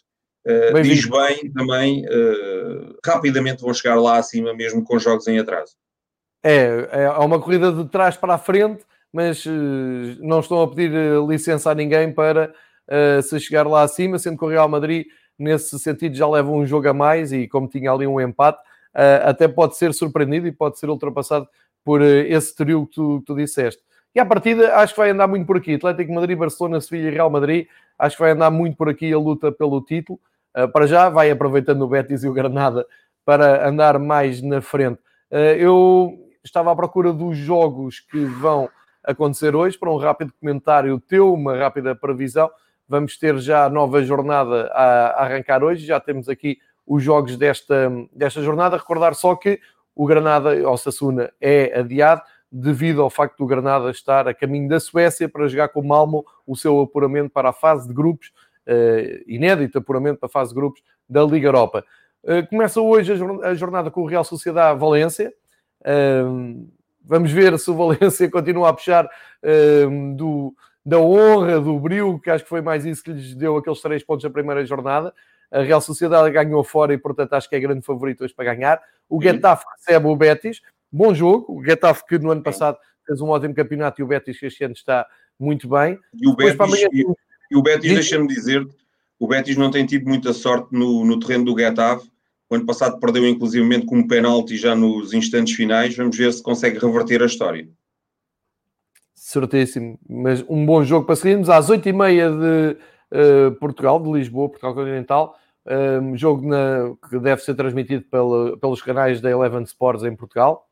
uh, 0.46 0.82
diz 0.82 1.06
bem 1.06 1.52
também, 1.52 2.06
uh, 2.06 2.96
rapidamente 3.06 3.62
vão 3.62 3.74
chegar 3.74 3.96
lá 3.96 4.18
acima, 4.18 4.54
mesmo 4.54 4.84
com 4.84 5.00
jogos 5.00 5.28
em 5.28 5.40
atraso. 5.40 5.76
É, 6.44 6.90
é 6.92 7.10
uma 7.10 7.40
corrida 7.40 7.72
de 7.72 7.86
trás 7.86 8.18
para 8.18 8.34
a 8.34 8.38
frente, 8.38 8.84
mas 9.14 9.46
uh, 9.46 9.50
não 10.20 10.40
estão 10.40 10.62
a 10.62 10.68
pedir 10.68 10.92
licença 11.28 11.72
a 11.72 11.76
ninguém 11.76 12.12
para 12.14 12.54
se 13.24 13.40
chegar 13.40 13.66
lá 13.66 13.84
acima, 13.84 14.20
sendo 14.20 14.38
que 14.38 14.44
o 14.44 14.50
Real 14.50 14.68
Madrid, 14.68 15.06
nesse 15.40 15.80
sentido, 15.80 16.14
já 16.14 16.28
leva 16.28 16.52
um 16.52 16.66
jogo 16.66 16.90
a 16.90 16.94
mais 16.94 17.32
e 17.32 17.48
como 17.48 17.66
tinha 17.66 17.90
ali 17.90 18.06
um 18.06 18.20
empate, 18.20 18.60
até 19.24 19.48
pode 19.48 19.78
ser 19.78 19.94
surpreendido 19.94 20.46
e 20.46 20.52
pode 20.52 20.78
ser 20.78 20.90
ultrapassado 20.90 21.48
por 21.86 22.02
esse 22.02 22.54
trio 22.54 22.86
que 22.86 22.96
tu, 22.96 23.24
tu 23.26 23.34
disseste. 23.34 23.82
E 24.14 24.20
à 24.20 24.26
partida, 24.26 24.76
acho 24.76 24.94
que 24.94 25.00
vai 25.00 25.12
andar 25.12 25.28
muito 25.28 25.48
por 25.48 25.56
aqui. 25.56 25.76
Atlético 25.76 26.14
Madrid, 26.14 26.38
Barcelona, 26.38 26.82
Sevilha 26.82 27.08
e 27.08 27.12
Real 27.12 27.30
Madrid. 27.30 27.68
Acho 27.98 28.18
que 28.18 28.22
vai 28.22 28.32
andar 28.32 28.52
muito 28.52 28.76
por 28.76 28.90
aqui 28.90 29.12
a 29.14 29.18
luta 29.18 29.52
pelo 29.52 29.82
título. 29.82 30.20
Uh, 30.58 30.68
para 30.72 30.88
já, 30.88 31.10
vai 31.10 31.32
aproveitando 31.32 31.82
o 31.84 31.88
Betis 31.88 32.24
e 32.24 32.28
o 32.28 32.34
Granada 32.34 32.86
para 33.26 33.68
andar 33.68 34.00
mais 34.00 34.42
na 34.42 34.62
frente. 34.62 35.00
Uh, 35.32 35.56
eu 35.58 36.30
estava 36.44 36.72
à 36.72 36.76
procura 36.76 37.14
dos 37.14 37.38
jogos 37.38 38.00
que 38.00 38.24
vão 38.26 38.70
acontecer 39.04 39.56
hoje, 39.56 39.78
para 39.78 39.92
um 39.92 39.98
rápido 39.98 40.34
comentário 40.40 41.00
teu, 41.00 41.34
uma 41.34 41.58
rápida 41.58 41.96
previsão. 41.96 42.50
Vamos 42.88 43.18
ter 43.18 43.38
já 43.38 43.66
a 43.66 43.70
nova 43.70 44.04
jornada 44.04 44.70
a, 44.74 45.24
arrancar 45.24 45.64
hoje. 45.64 45.86
Já 45.86 46.00
temos 46.00 46.28
aqui 46.28 46.58
os 46.86 47.02
jogos 47.02 47.38
desta, 47.38 47.90
desta 48.12 48.42
jornada. 48.42 48.78
Recordar 48.78 49.16
só 49.16 49.36
que 49.36 49.60
o 49.96 50.06
Granada, 50.06 50.62
ao 50.66 50.78
Sassuna, 50.78 51.32
é 51.40 51.80
adiado 51.80 52.22
devido 52.52 53.02
ao 53.02 53.10
facto 53.10 53.38
do 53.38 53.46
Granada 53.46 53.90
estar 53.90 54.28
a 54.28 54.34
caminho 54.34 54.68
da 54.68 54.80
Suécia 54.80 55.30
para 55.30 55.48
jogar 55.48 55.70
com 55.70 55.80
o 55.80 55.88
Malmo 55.88 56.26
o 56.46 56.56
seu 56.56 56.82
apuramento 56.82 57.30
para 57.30 57.50
a 57.50 57.54
fase 57.54 57.88
de 57.88 57.94
grupos, 57.94 58.32
inédito 59.28 59.80
apuramento 59.80 60.20
para 60.20 60.28
a 60.28 60.32
fase 60.32 60.50
de 60.50 60.56
grupos 60.56 60.82
da 61.10 61.24
Liga 61.24 61.48
Europa. 61.48 61.84
Uh, 62.24 62.48
começa 62.48 62.80
hoje 62.80 63.14
a 63.44 63.54
jornada 63.56 63.90
com 63.90 64.02
o 64.02 64.06
Real 64.06 64.24
Sociedade 64.24 64.80
Valência. 64.80 65.34
Uh, 65.82 66.70
vamos 67.04 67.32
ver 67.32 67.58
se 67.58 67.70
o 67.72 67.76
Valência 67.76 68.30
continua 68.32 68.70
a 68.70 68.74
puxar 68.74 69.10
do, 70.16 70.54
da 70.86 71.00
honra, 71.00 71.60
do 71.60 71.80
brilho, 71.80 72.20
que 72.20 72.30
acho 72.30 72.44
que 72.44 72.50
foi 72.50 72.62
mais 72.62 72.86
isso 72.86 73.04
que 73.04 73.12
lhes 73.12 73.36
deu 73.36 73.58
aqueles 73.58 73.82
três 73.82 74.04
pontos 74.04 74.24
na 74.24 74.30
primeira 74.30 74.64
jornada. 74.66 75.14
A 75.52 75.62
Real 75.62 75.82
Sociedade 75.82 76.32
ganhou 76.32 76.64
fora 76.64 76.94
e, 76.94 76.98
portanto, 76.98 77.34
acho 77.34 77.50
que 77.50 77.56
é 77.56 77.60
grande 77.60 77.82
favorito 77.82 78.24
hoje 78.24 78.34
para 78.34 78.54
ganhar. 78.54 78.82
O 79.10 79.22
Getafe 79.22 79.66
recebe 79.76 80.08
o 80.08 80.16
Betis. 80.16 80.62
Bom 80.90 81.14
jogo. 81.14 81.58
O 81.58 81.64
Getafe 81.64 82.06
que 82.06 82.20
no 82.20 82.32
ano 82.32 82.42
passado 82.42 82.78
fez 83.06 83.20
um 83.20 83.30
ótimo 83.30 83.54
campeonato 83.54 84.00
e 84.00 84.04
o 84.04 84.08
Betis 84.08 84.40
que 84.40 84.46
este 84.46 84.64
ano 84.64 84.74
está 84.74 85.06
muito 85.38 85.68
bem. 85.68 86.00
E 86.14 86.28
o 86.28 86.36
Betis, 86.36 86.60
amanhã... 86.60 86.88
e, 87.52 87.56
o 87.56 87.62
Betis 87.62 87.94
deixa-me 87.94 88.28
dizer 88.28 88.68
o 89.20 89.28
Betis 89.28 89.56
não 89.56 89.70
tem 89.70 89.86
tido 89.86 90.08
muita 90.08 90.34
sorte 90.34 90.70
no, 90.72 91.06
no 91.06 91.20
terreno 91.20 91.46
do 91.46 91.56
Getafe. 91.56 92.10
O 92.50 92.56
ano 92.56 92.66
passado 92.66 93.00
perdeu 93.00 93.28
inclusivamente 93.28 93.86
com 93.86 93.98
um 93.98 94.08
penalti 94.08 94.58
já 94.58 94.76
nos 94.76 95.14
instantes 95.14 95.54
finais. 95.54 95.96
Vamos 95.96 96.18
ver 96.18 96.34
se 96.34 96.42
consegue 96.42 96.80
reverter 96.80 97.22
a 97.22 97.28
história. 97.28 97.70
Certíssimo. 99.14 100.00
Mas 100.10 100.44
um 100.50 100.66
bom 100.66 100.84
jogo 100.84 101.06
para 101.06 101.16
seguirmos. 101.16 101.52
Às 101.52 101.70
8h30 101.70 102.40
de 102.40 102.78
uh, 103.16 103.52
Portugal, 103.60 104.02
de 104.02 104.12
Lisboa, 104.12 104.50
Portugal 104.50 104.74
Continental, 104.74 105.36
um 106.02 106.18
jogo 106.18 106.48
na, 106.50 106.96
que 107.08 107.20
deve 107.20 107.44
ser 107.44 107.54
transmitido 107.54 108.04
pela, 108.06 108.58
pelos 108.58 108.82
canais 108.82 109.22
da 109.22 109.30
Eleven 109.30 109.62
Sports 109.62 110.04
em 110.04 110.16
Portugal. 110.16 110.68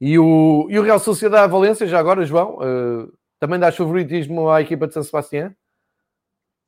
E 0.00 0.18
o, 0.18 0.66
e 0.68 0.78
o 0.78 0.82
Real 0.82 0.98
Sociedade 0.98 1.52
Valência, 1.52 1.86
já 1.86 1.98
agora, 1.98 2.24
João, 2.24 2.58
uh, 2.58 3.12
também 3.38 3.58
dás 3.58 3.76
favoritismo 3.76 4.50
à 4.50 4.60
equipa 4.60 4.86
de 4.86 4.94
São 4.94 5.02
Sebastião? 5.02 5.54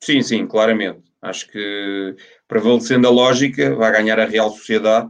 Sim, 0.03 0.21
sim, 0.21 0.47
claramente. 0.47 1.03
Acho 1.21 1.47
que, 1.47 2.15
prevalecendo 2.47 3.07
a 3.07 3.11
lógica, 3.11 3.75
vai 3.75 3.91
ganhar 3.91 4.19
a 4.19 4.25
Real 4.25 4.49
Sociedade. 4.49 5.09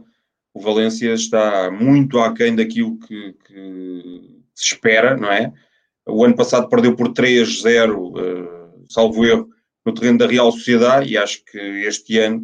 O 0.52 0.60
Valência 0.60 1.14
está 1.14 1.70
muito 1.70 2.18
aquém 2.18 2.54
daquilo 2.54 2.98
que, 2.98 3.34
que 3.46 4.42
se 4.54 4.74
espera, 4.74 5.16
não 5.16 5.32
é? 5.32 5.52
O 6.06 6.24
ano 6.24 6.36
passado 6.36 6.68
perdeu 6.68 6.94
por 6.94 7.08
3-0, 7.08 7.96
uh, 7.96 8.84
salvo 8.90 9.24
erro, 9.24 9.48
no 9.84 9.94
terreno 9.94 10.18
da 10.18 10.26
Real 10.26 10.52
Sociedade 10.52 11.10
e 11.10 11.16
acho 11.16 11.44
que 11.44 11.58
este 11.58 12.18
ano 12.18 12.42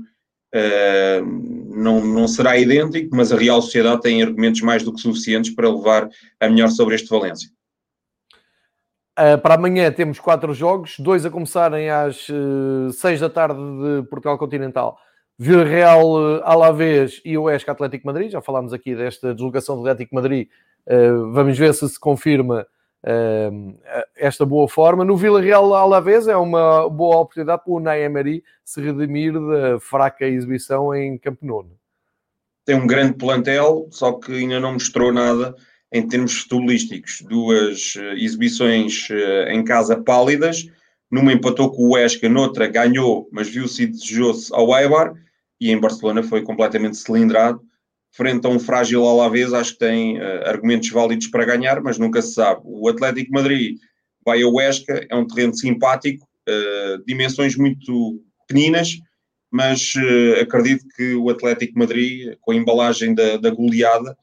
uh, 0.54 1.76
não, 1.76 2.04
não 2.04 2.26
será 2.26 2.56
idêntico, 2.56 3.14
mas 3.14 3.32
a 3.32 3.36
Real 3.36 3.60
Sociedade 3.60 4.02
tem 4.02 4.22
argumentos 4.22 4.60
mais 4.62 4.82
do 4.82 4.92
que 4.92 5.00
suficientes 5.00 5.54
para 5.54 5.70
levar 5.70 6.08
a 6.40 6.48
melhor 6.48 6.70
sobre 6.70 6.94
este 6.94 7.08
Valência. 7.08 7.50
Uh, 9.18 9.36
para 9.36 9.54
amanhã 9.54 9.90
temos 9.90 10.20
quatro 10.20 10.54
jogos, 10.54 10.94
dois 10.96 11.26
a 11.26 11.30
começarem 11.30 11.90
às 11.90 12.28
uh, 12.28 12.92
seis 12.92 13.18
da 13.18 13.28
tarde 13.28 13.58
de 13.58 14.08
Portugal 14.08 14.38
Continental. 14.38 14.96
Vila 15.36 15.64
Real 15.64 16.12
uh, 16.12 16.40
Alavés 16.44 17.20
e 17.24 17.36
o 17.36 17.50
ESC 17.50 17.68
Atlético 17.68 18.06
Madrid. 18.06 18.30
Já 18.30 18.40
falámos 18.40 18.72
aqui 18.72 18.94
desta 18.94 19.34
deslocação 19.34 19.74
do 19.74 19.80
Atlético 19.80 20.14
Madrid. 20.14 20.48
Uh, 20.86 21.32
vamos 21.32 21.58
ver 21.58 21.74
se 21.74 21.88
se 21.88 21.98
confirma 21.98 22.64
esta 24.16 24.44
boa 24.44 24.68
forma. 24.68 25.04
No 25.04 25.16
Vila 25.16 25.40
Real 25.40 25.72
Alavés 25.72 26.26
é 26.26 26.36
uma 26.36 26.88
boa 26.88 27.18
oportunidade 27.18 27.62
para 27.64 27.72
o 27.72 27.78
Nayamari 27.78 28.42
se 28.64 28.80
redimir 28.80 29.32
da 29.32 29.78
fraca 29.78 30.26
exibição 30.26 30.92
em 30.92 31.16
Campo 31.16 31.46
Nono. 31.46 31.70
Tem 32.64 32.74
um 32.74 32.86
grande 32.86 33.14
plantel, 33.14 33.86
só 33.90 34.12
que 34.12 34.32
ainda 34.32 34.58
não 34.58 34.72
mostrou 34.72 35.12
nada 35.12 35.54
em 35.92 36.06
termos 36.06 36.38
futebolísticos. 36.40 37.22
Duas 37.22 37.94
eh, 37.96 38.14
exibições 38.14 39.08
eh, 39.10 39.54
em 39.54 39.64
casa 39.64 39.96
pálidas, 40.02 40.66
numa 41.10 41.32
empatou 41.32 41.70
com 41.70 41.82
o 41.82 41.92
Huesca, 41.94 42.28
noutra 42.28 42.66
ganhou, 42.66 43.28
mas 43.32 43.48
viu-se 43.48 43.84
e 43.84 43.86
desejou-se 43.86 44.54
ao 44.54 44.76
Eibar, 44.76 45.14
e 45.60 45.70
em 45.70 45.80
Barcelona 45.80 46.22
foi 46.22 46.42
completamente 46.42 46.96
cilindrado 46.96 47.60
frente 48.12 48.46
a 48.46 48.50
um 48.50 48.58
frágil 48.58 49.06
Alavés, 49.06 49.52
acho 49.52 49.74
que 49.74 49.78
tem 49.78 50.18
uh, 50.18 50.46
argumentos 50.46 50.88
válidos 50.90 51.28
para 51.28 51.44
ganhar, 51.44 51.80
mas 51.80 51.98
nunca 51.98 52.22
se 52.22 52.34
sabe. 52.34 52.60
O 52.64 52.88
Atlético 52.88 53.32
Madrid 53.32 53.78
vai 54.24 54.42
ao 54.42 54.52
Huesca, 54.52 55.06
é 55.08 55.14
um 55.14 55.26
terreno 55.26 55.54
simpático, 55.54 56.26
uh, 56.48 57.04
dimensões 57.06 57.56
muito 57.56 58.22
pequeninas, 58.46 58.98
mas 59.50 59.94
uh, 59.94 60.42
acredito 60.42 60.86
que 60.96 61.14
o 61.14 61.30
Atlético 61.30 61.78
Madrid, 61.78 62.34
com 62.40 62.52
a 62.52 62.56
embalagem 62.56 63.14
da, 63.14 63.36
da 63.36 63.50
goleada, 63.50 64.16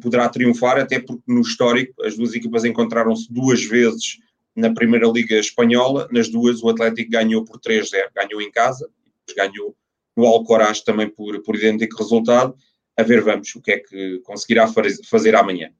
poderá 0.00 0.28
triunfar, 0.28 0.78
até 0.78 1.00
porque 1.00 1.22
no 1.26 1.40
histórico 1.40 2.04
as 2.04 2.16
duas 2.16 2.34
equipas 2.34 2.64
encontraram-se 2.64 3.32
duas 3.32 3.64
vezes 3.64 4.18
na 4.54 4.72
Primeira 4.72 5.08
Liga 5.08 5.36
Espanhola, 5.36 6.08
nas 6.12 6.28
duas 6.28 6.62
o 6.62 6.68
Atlético 6.68 7.10
ganhou 7.10 7.44
por 7.44 7.58
3-0, 7.58 8.10
ganhou 8.14 8.40
em 8.40 8.50
casa, 8.50 8.88
ganhou 9.36 9.74
no 10.16 10.26
Alcoraz 10.26 10.82
também 10.82 11.08
por, 11.08 11.42
por 11.42 11.56
idêntico 11.56 11.96
resultado. 11.96 12.54
A 12.96 13.02
ver, 13.02 13.22
vamos, 13.22 13.54
o 13.54 13.62
que 13.62 13.72
é 13.72 13.78
que 13.78 14.20
conseguirá 14.24 14.68
fazer 15.08 15.34
amanhã. 15.34 15.70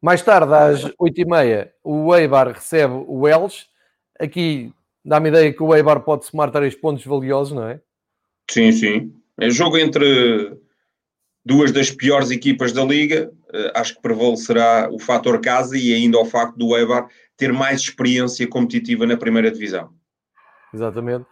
Mais 0.00 0.22
tarde, 0.22 0.52
às 0.52 0.84
8h30, 0.96 1.70
o 1.82 2.14
Eibar 2.14 2.52
recebe 2.52 3.02
o 3.06 3.26
Elche. 3.26 3.66
Aqui 4.20 4.72
dá-me 5.04 5.30
ideia 5.30 5.52
que 5.52 5.62
o 5.62 5.74
Eibar 5.74 6.00
pode 6.00 6.26
somar 6.26 6.50
três 6.50 6.74
pontos 6.74 7.04
valiosos, 7.04 7.54
não 7.54 7.66
é? 7.66 7.80
Sim, 8.50 8.70
sim. 8.70 9.14
É 9.40 9.50
jogo 9.50 9.78
entre 9.78 10.56
duas 11.48 11.72
das 11.72 11.90
piores 11.90 12.30
equipas 12.30 12.74
da 12.74 12.84
Liga. 12.84 13.32
Eh, 13.54 13.72
acho 13.74 13.94
que 13.94 14.02
prevalecerá 14.02 14.90
o 14.92 14.98
fator 14.98 15.40
casa 15.40 15.78
e 15.78 15.94
ainda 15.94 16.18
o 16.18 16.24
facto 16.26 16.58
do 16.58 16.76
Eibar 16.76 17.08
ter 17.38 17.54
mais 17.54 17.80
experiência 17.80 18.46
competitiva 18.46 19.06
na 19.06 19.16
primeira 19.16 19.50
divisão. 19.50 19.88
Exatamente. 20.74 21.24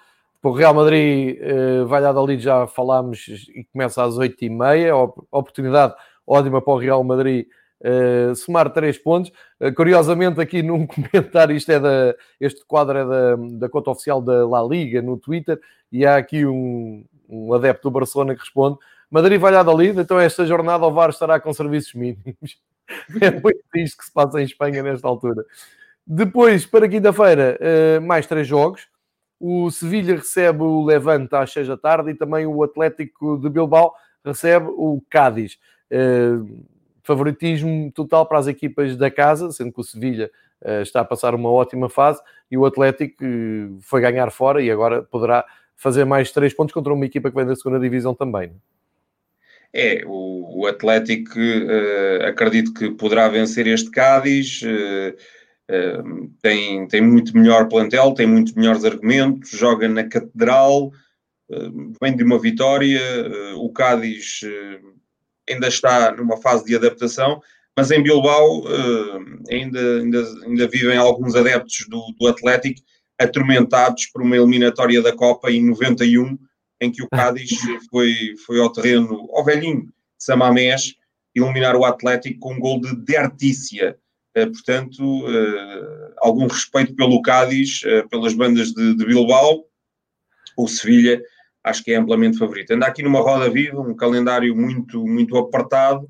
O 0.43 0.53
Real 0.53 0.73
Madrid, 0.73 1.39
uh, 1.41 1.87
Valladolid 1.87 2.41
já 2.41 2.69
falámos 2.69 3.27
e 3.29 3.65
começa 3.73 4.05
às 4.05 4.15
8h30. 4.15 5.13
Oportunidade 5.31 5.95
ótima 6.25 6.63
para 6.63 6.73
o 6.73 6.79
Real 6.79 7.05
Madrid 7.05 7.47
Uh, 7.79 8.35
somar 8.35 8.73
três 8.73 8.97
pontos. 8.97 9.31
Uh, 9.61 9.73
curiosamente, 9.75 10.41
aqui 10.41 10.63
num 10.63 10.87
comentário, 10.89 11.55
isto 11.55 11.71
é 11.71 11.79
da, 11.79 12.17
este 12.41 12.65
quadro 12.67 12.97
é 12.97 13.05
da, 13.05 13.37
da 13.59 13.69
conta 13.69 13.91
oficial 13.91 14.23
da 14.23 14.49
La 14.49 14.63
Liga 14.63 15.03
no 15.03 15.19
Twitter, 15.19 15.61
e 15.93 16.07
há 16.07 16.17
aqui 16.17 16.47
um, 16.47 17.05
um 17.29 17.53
adepto 17.53 17.91
do 17.91 17.93
Barcelona 17.93 18.35
que 18.35 18.41
responde: 18.41 18.79
Madrid 19.11 19.41
Valladolid, 19.41 19.99
então 20.01 20.19
esta 20.19 20.45
jornada 20.45 20.85
ao 20.85 20.93
VAR 20.93 21.11
estará 21.11 21.39
com 21.39 21.53
serviços 21.53 21.95
mínimos. 21.95 22.59
é 23.21 23.31
muito 23.31 23.63
isto 23.77 23.99
que 23.99 24.05
se 24.05 24.13
passa 24.13 24.41
em 24.41 24.45
Espanha 24.45 24.83
nesta 24.83 25.07
altura. 25.07 25.45
Depois, 26.07 26.65
para 26.65 26.89
quinta-feira, 26.89 27.59
uh, 27.61 28.01
mais 28.01 28.27
três 28.27 28.47
jogos. 28.47 28.89
O 29.39 29.71
Sevilha 29.71 30.17
recebe 30.17 30.63
o 30.63 30.85
Levante 30.85 31.35
às 31.35 31.53
seis 31.53 31.69
da 31.69 31.77
tarde 31.77 32.11
e 32.11 32.15
também 32.15 32.47
o 32.47 32.63
Atlético 32.63 33.37
de 33.39 33.51
Bilbao 33.51 33.93
recebe 34.25 34.69
o 34.69 35.03
Cádiz. 35.11 35.59
Uh, 35.91 36.65
favoritismo 37.03 37.93
total 37.93 38.27
para 38.27 38.39
as 38.39 38.47
equipas 38.47 38.97
da 38.97 39.11
casa, 39.11 39.53
sendo 39.53 39.73
que 39.73 39.81
o 39.81 39.85
Sevilha 39.85 40.31
uh, 40.63 40.81
está 40.83 41.01
a 41.01 41.05
passar 41.05 41.35
uma 41.35 41.51
ótima 41.51 41.89
fase 41.89 42.21
e 42.51 42.57
o 42.57 42.65
Atlético 42.65 43.25
foi 43.83 44.01
ganhar 44.01 44.31
fora 44.31 44.63
e 44.63 44.71
agora 44.71 45.03
poderá 45.03 45.45
fazer 45.77 46.05
mais 46.05 46.33
três 46.33 46.55
pontos 46.55 46.73
contra 46.73 46.93
uma 46.93 47.05
equipa 47.05 47.29
que 47.29 47.37
vem 47.37 47.47
da 47.47 47.55
segunda 47.55 47.79
divisão 47.79 48.15
também. 48.15 48.53
É, 49.79 50.03
o, 50.07 50.63
o 50.63 50.67
Atlético 50.67 51.39
uh, 51.39 52.27
acredito 52.27 52.73
que 52.73 52.91
poderá 52.93 53.29
vencer 53.29 53.67
este 53.67 53.91
Cádiz, 53.91 54.63
tem, 56.41 56.87
tem 56.87 57.01
muito 57.01 57.37
melhor 57.37 57.69
plantel, 57.69 58.15
tem 58.15 58.27
muito 58.27 58.57
melhores 58.57 58.85
argumentos, 58.85 59.51
joga 59.51 59.89
na 59.89 60.05
Catedral, 60.05 60.93
vem 62.01 62.17
de 62.17 62.23
uma 62.23 62.39
vitória, 62.39 63.01
o 63.57 63.73
Cádiz 63.73 64.43
ainda 65.49 65.69
está 65.69 66.13
numa 66.13 66.37
fase 66.37 66.65
de 66.65 66.77
adaptação, 66.77 67.41
mas 67.77 67.91
em 67.91 68.03
Bilbao 68.03 68.61
uh, 68.61 69.43
ainda, 69.51 69.99
ainda, 70.01 70.25
ainda 70.45 70.69
vivem 70.69 70.97
alguns 70.97 71.35
adeptos 71.35 71.87
do, 71.89 72.15
do 72.19 72.27
Atlético 72.27 72.81
atormentados 73.19 74.07
por 74.07 74.23
uma 74.23 74.37
eliminatória 74.37 75.03
da 75.03 75.15
Copa 75.15 75.51
em 75.51 75.67
91, 75.67 76.39
em 76.81 76.91
que 76.91 77.03
o 77.03 77.09
Cádiz 77.09 77.51
foi, 77.91 78.35
foi 78.45 78.61
ao 78.61 78.73
terreno, 78.73 79.29
ao 79.33 79.45
velhinho 79.45 79.89
Samamés, 80.19 80.95
eliminar 81.35 81.77
o 81.77 81.85
Atlético 81.85 82.41
com 82.41 82.55
um 82.55 82.61
gol 82.61 82.81
de 82.81 82.95
Dertícia. 82.97 83.99
Uh, 84.37 84.53
portanto, 84.53 85.03
uh, 85.03 86.15
algum 86.19 86.47
respeito 86.47 86.95
pelo 86.95 87.23
Cádiz, 87.23 87.81
pelas 88.11 88.35
bandas 88.35 88.73
de, 88.73 88.95
de 88.95 89.05
Bilbao, 89.05 89.65
o 90.57 90.69
Sevilha 90.69 91.23
acho 91.67 91.83
que 91.83 91.93
é 91.93 91.97
amplamente 91.97 92.39
favorito. 92.39 92.71
Anda 92.71 92.87
aqui 92.87 93.03
numa 93.03 93.21
roda 93.21 93.51
viva, 93.51 93.81
um 93.81 93.95
calendário 93.95 94.55
muito, 94.55 95.05
muito 95.05 95.37
apertado, 95.37 96.09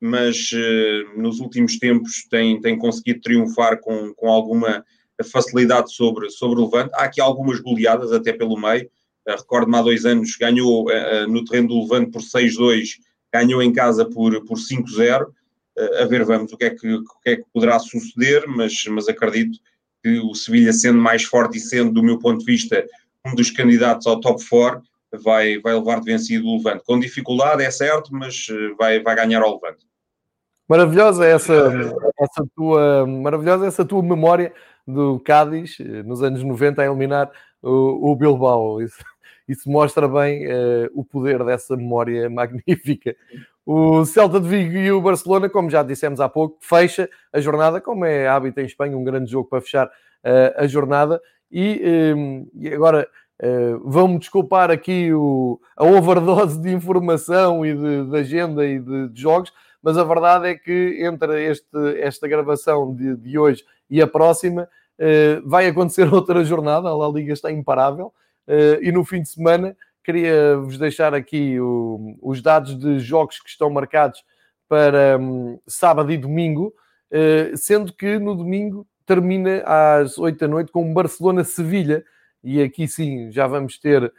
mas 0.00 0.50
uh, 0.52 1.20
nos 1.20 1.40
últimos 1.40 1.78
tempos 1.78 2.24
tem, 2.30 2.60
tem 2.60 2.78
conseguido 2.78 3.20
triunfar 3.20 3.80
com, 3.80 4.14
com 4.14 4.28
alguma 4.28 4.84
facilidade 5.30 5.92
sobre, 5.92 6.30
sobre 6.30 6.60
o 6.60 6.64
Levante. 6.64 6.92
Há 6.94 7.04
aqui 7.04 7.20
algumas 7.20 7.60
goleadas 7.60 8.12
até 8.12 8.32
pelo 8.32 8.58
meio. 8.58 8.88
Uh, 9.26 9.36
Recordo-me 9.36 9.76
há 9.76 9.82
dois 9.82 10.04
anos, 10.04 10.36
ganhou 10.36 10.86
uh, 10.86 11.26
no 11.28 11.44
terreno 11.44 11.68
do 11.68 11.82
Levante 11.82 12.10
por 12.10 12.22
6-2, 12.22 12.98
ganhou 13.32 13.62
em 13.62 13.72
casa 13.72 14.04
por, 14.04 14.44
por 14.44 14.58
5-0. 14.58 15.26
a 16.00 16.04
ver, 16.04 16.24
vamos, 16.24 16.52
o 16.52 16.56
que, 16.56 16.64
é 16.64 16.70
que, 16.70 16.94
o 16.94 17.04
que 17.22 17.30
é 17.30 17.36
que 17.36 17.44
poderá 17.52 17.78
suceder, 17.78 18.46
mas, 18.46 18.84
mas 18.88 19.08
acredito 19.08 19.58
que 20.02 20.18
o 20.18 20.34
Sevilha, 20.34 20.72
sendo 20.72 20.98
mais 20.98 21.22
forte 21.22 21.58
e 21.58 21.60
sendo, 21.60 21.92
do 21.92 22.02
meu 22.02 22.18
ponto 22.18 22.40
de 22.40 22.44
vista, 22.44 22.84
um 23.26 23.34
dos 23.34 23.50
candidatos 23.50 24.06
ao 24.06 24.20
top 24.20 24.42
4, 24.48 24.82
vai, 25.20 25.58
vai 25.58 25.74
levar 25.74 26.00
de 26.00 26.06
vencido 26.06 26.46
o 26.46 26.56
Levante. 26.56 26.84
Com 26.84 26.98
dificuldade, 26.98 27.62
é 27.62 27.70
certo, 27.70 28.10
mas 28.12 28.46
eh, 28.50 28.74
vai, 28.78 29.00
vai 29.00 29.14
ganhar 29.14 29.42
ao 29.42 29.54
Levante. 29.54 29.86
Maravilhosa 30.68 31.26
essa, 31.26 31.52
essa 32.18 32.44
tua, 32.56 33.06
maravilhosa 33.06 33.66
essa 33.66 33.84
tua 33.84 34.02
memória 34.02 34.52
do 34.86 35.20
Cádiz 35.20 35.78
eh, 35.80 36.02
nos 36.02 36.22
anos 36.22 36.42
90 36.42 36.82
a 36.82 36.86
eliminar 36.86 37.30
o, 37.62 38.12
o 38.12 38.16
Bilbao. 38.16 38.80
Isso, 38.80 38.96
isso 39.52 39.70
mostra 39.70 40.08
bem 40.08 40.46
uh, 40.46 40.90
o 40.94 41.04
poder 41.04 41.44
dessa 41.44 41.76
memória 41.76 42.28
magnífica. 42.30 43.16
O 43.64 44.04
Celta 44.04 44.40
de 44.40 44.48
Vigo 44.48 44.76
e 44.76 44.90
o 44.90 45.00
Barcelona, 45.00 45.48
como 45.48 45.70
já 45.70 45.82
dissemos 45.82 46.20
há 46.20 46.28
pouco, 46.28 46.58
fecha 46.60 47.08
a 47.32 47.40
jornada, 47.40 47.80
como 47.80 48.04
é 48.04 48.26
hábito 48.26 48.60
em 48.60 48.66
Espanha, 48.66 48.96
um 48.96 49.04
grande 49.04 49.30
jogo 49.30 49.48
para 49.48 49.60
fechar 49.60 49.86
uh, 49.86 50.52
a 50.56 50.66
jornada. 50.66 51.20
E, 51.50 51.80
um, 52.16 52.48
e 52.54 52.68
agora 52.72 53.08
Uh, 53.42 53.90
Vão-me 53.90 54.20
desculpar 54.20 54.70
aqui 54.70 55.12
o, 55.12 55.60
a 55.76 55.84
overdose 55.84 56.60
de 56.62 56.70
informação 56.72 57.66
e 57.66 57.74
de, 57.74 58.04
de 58.04 58.16
agenda 58.16 58.64
e 58.64 58.78
de, 58.78 59.08
de, 59.08 59.20
jogos, 59.20 59.52
mas 59.82 59.98
a 59.98 60.04
verdade 60.04 60.46
é 60.46 60.54
que 60.54 60.98
entre 61.00 61.50
este, 61.50 61.98
esta 61.98 62.28
gravação 62.28 62.94
de, 62.94 63.16
de 63.16 63.36
hoje 63.36 63.64
e 63.90 64.00
a 64.00 64.06
próxima 64.06 64.62
uh, 64.62 65.48
vai 65.48 65.66
acontecer 65.66 66.06
outra 66.14 66.44
jornada, 66.44 66.88
a 66.88 66.96
La 66.96 67.08
Liga 67.08 67.32
está 67.32 67.50
imparável, 67.50 68.12
e 68.80 68.90
no 68.92 69.04
fim 69.04 69.22
de 69.22 69.28
semana 69.28 69.76
queria 70.04 70.56
vos 70.56 70.78
deixar 70.78 71.14
aqui 71.14 71.60
o, 71.60 72.16
os 72.20 72.42
dados 72.42 72.78
de 72.78 72.98
jogos 72.98 73.40
que 73.40 73.48
estão 73.48 73.70
marcados 73.70 74.24
para 74.68 75.18
um, 75.18 75.58
sábado 75.66 76.10
e 76.10 76.16
domingo, 76.16 76.72
sendo 77.56 77.92
que 77.92 78.18
no 78.18 78.34
domingo 78.34 78.86
termina 79.04 79.62
às 79.64 80.18
8 80.18 80.38
da 80.38 80.48
noite 80.48 80.72
com 80.72 80.92
Barcelona-Sevilha, 80.94 82.04
e 82.42 82.60
aqui 82.60 82.88
sim 82.88 83.30
já 83.30 83.46
vamos 83.46 83.78
ter 83.78 84.12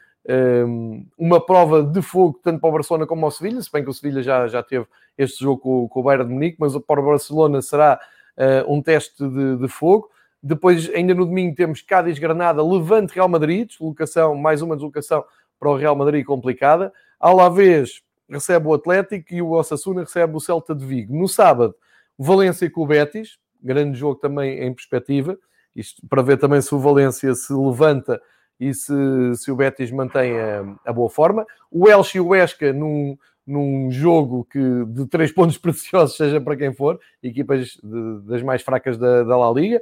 um, 0.68 1.06
uma 1.18 1.46
prova 1.46 1.84
de 1.84 2.02
fogo 2.02 2.40
tanto 2.42 2.60
para 2.60 2.70
o 2.70 2.74
Barcelona 2.74 3.06
como 3.06 3.22
para 3.22 3.28
o 3.28 3.32
Sevilha, 3.32 3.62
se 3.62 3.72
bem 3.72 3.84
que 3.84 3.90
o 3.90 3.94
Sevilha 3.94 4.24
já, 4.24 4.48
já 4.48 4.64
teve 4.64 4.86
este 5.18 5.44
jogo 5.44 5.62
com, 5.62 5.88
com 5.90 6.00
o 6.00 6.04
Bayern 6.04 6.28
de 6.28 6.34
Munique, 6.34 6.58
mas 6.60 6.78
para 6.78 7.02
o 7.02 7.06
Barcelona 7.06 7.62
será 7.62 8.00
uh, 8.38 8.74
um 8.74 8.82
teste 8.82 9.28
de, 9.28 9.58
de, 9.58 9.68
fogo. 9.68 10.10
Depois, 10.46 10.90
ainda 10.94 11.14
no 11.14 11.26
domingo, 11.26 11.56
temos 11.56 11.82
Cádiz, 11.82 12.20
Granada, 12.20 12.62
Levante, 12.62 13.14
Real 13.14 13.30
Madrid, 13.30 13.70
deslocação, 13.70 14.36
mais 14.36 14.62
uma 14.62 14.76
deslocação 14.76 15.24
para 15.58 15.70
o 15.70 15.78
Real 15.78 15.96
Madrid 15.96 16.26
complicada. 16.26 16.92
Alavés 17.18 18.02
recebe 18.30 18.68
o 18.68 18.74
Atlético 18.74 19.34
e 19.34 19.42
o 19.42 19.52
Osasuna 19.52 20.02
recebe 20.02 20.36
o 20.36 20.42
Celta 20.42 20.76
de 20.76 20.86
Vigo. 20.86 21.16
No 21.16 21.30
sábado, 21.30 21.74
Valência 22.18 22.70
com 22.70 22.82
o 22.82 22.86
Betis, 22.86 23.38
grande 23.62 23.98
jogo 23.98 24.16
também 24.16 24.60
em 24.60 24.74
perspectiva. 24.74 25.38
Isto 25.74 26.06
para 26.10 26.22
ver 26.22 26.38
também 26.38 26.62
se 26.62 26.76
o 26.76 26.80
Valência 26.80 27.34
se 27.34 27.54
levanta 27.54 28.22
e 28.60 28.74
se, 28.74 28.94
se 29.36 29.50
o 29.50 29.56
Betis 29.56 29.92
mantém 29.92 30.38
a, 30.38 30.76
a 30.86 30.92
boa 30.92 31.10
forma. 31.10 31.46
O 31.72 31.88
Elche 31.88 32.18
e 32.18 32.22
o 32.22 32.36
Esca 32.36 32.74
num, 32.74 33.18
num 33.48 33.90
jogo 33.90 34.46
que 34.52 34.60
de 34.88 35.08
três 35.08 35.32
pontos 35.34 35.58
preciosos, 35.58 36.18
seja 36.18 36.42
para 36.42 36.58
quem 36.58 36.74
for, 36.74 37.00
equipas 37.22 37.80
de, 37.82 38.20
das 38.28 38.44
mais 38.44 38.62
fracas 38.62 38.98
da, 38.98 39.24
da 39.24 39.38
La 39.38 39.52
Liga. 39.52 39.82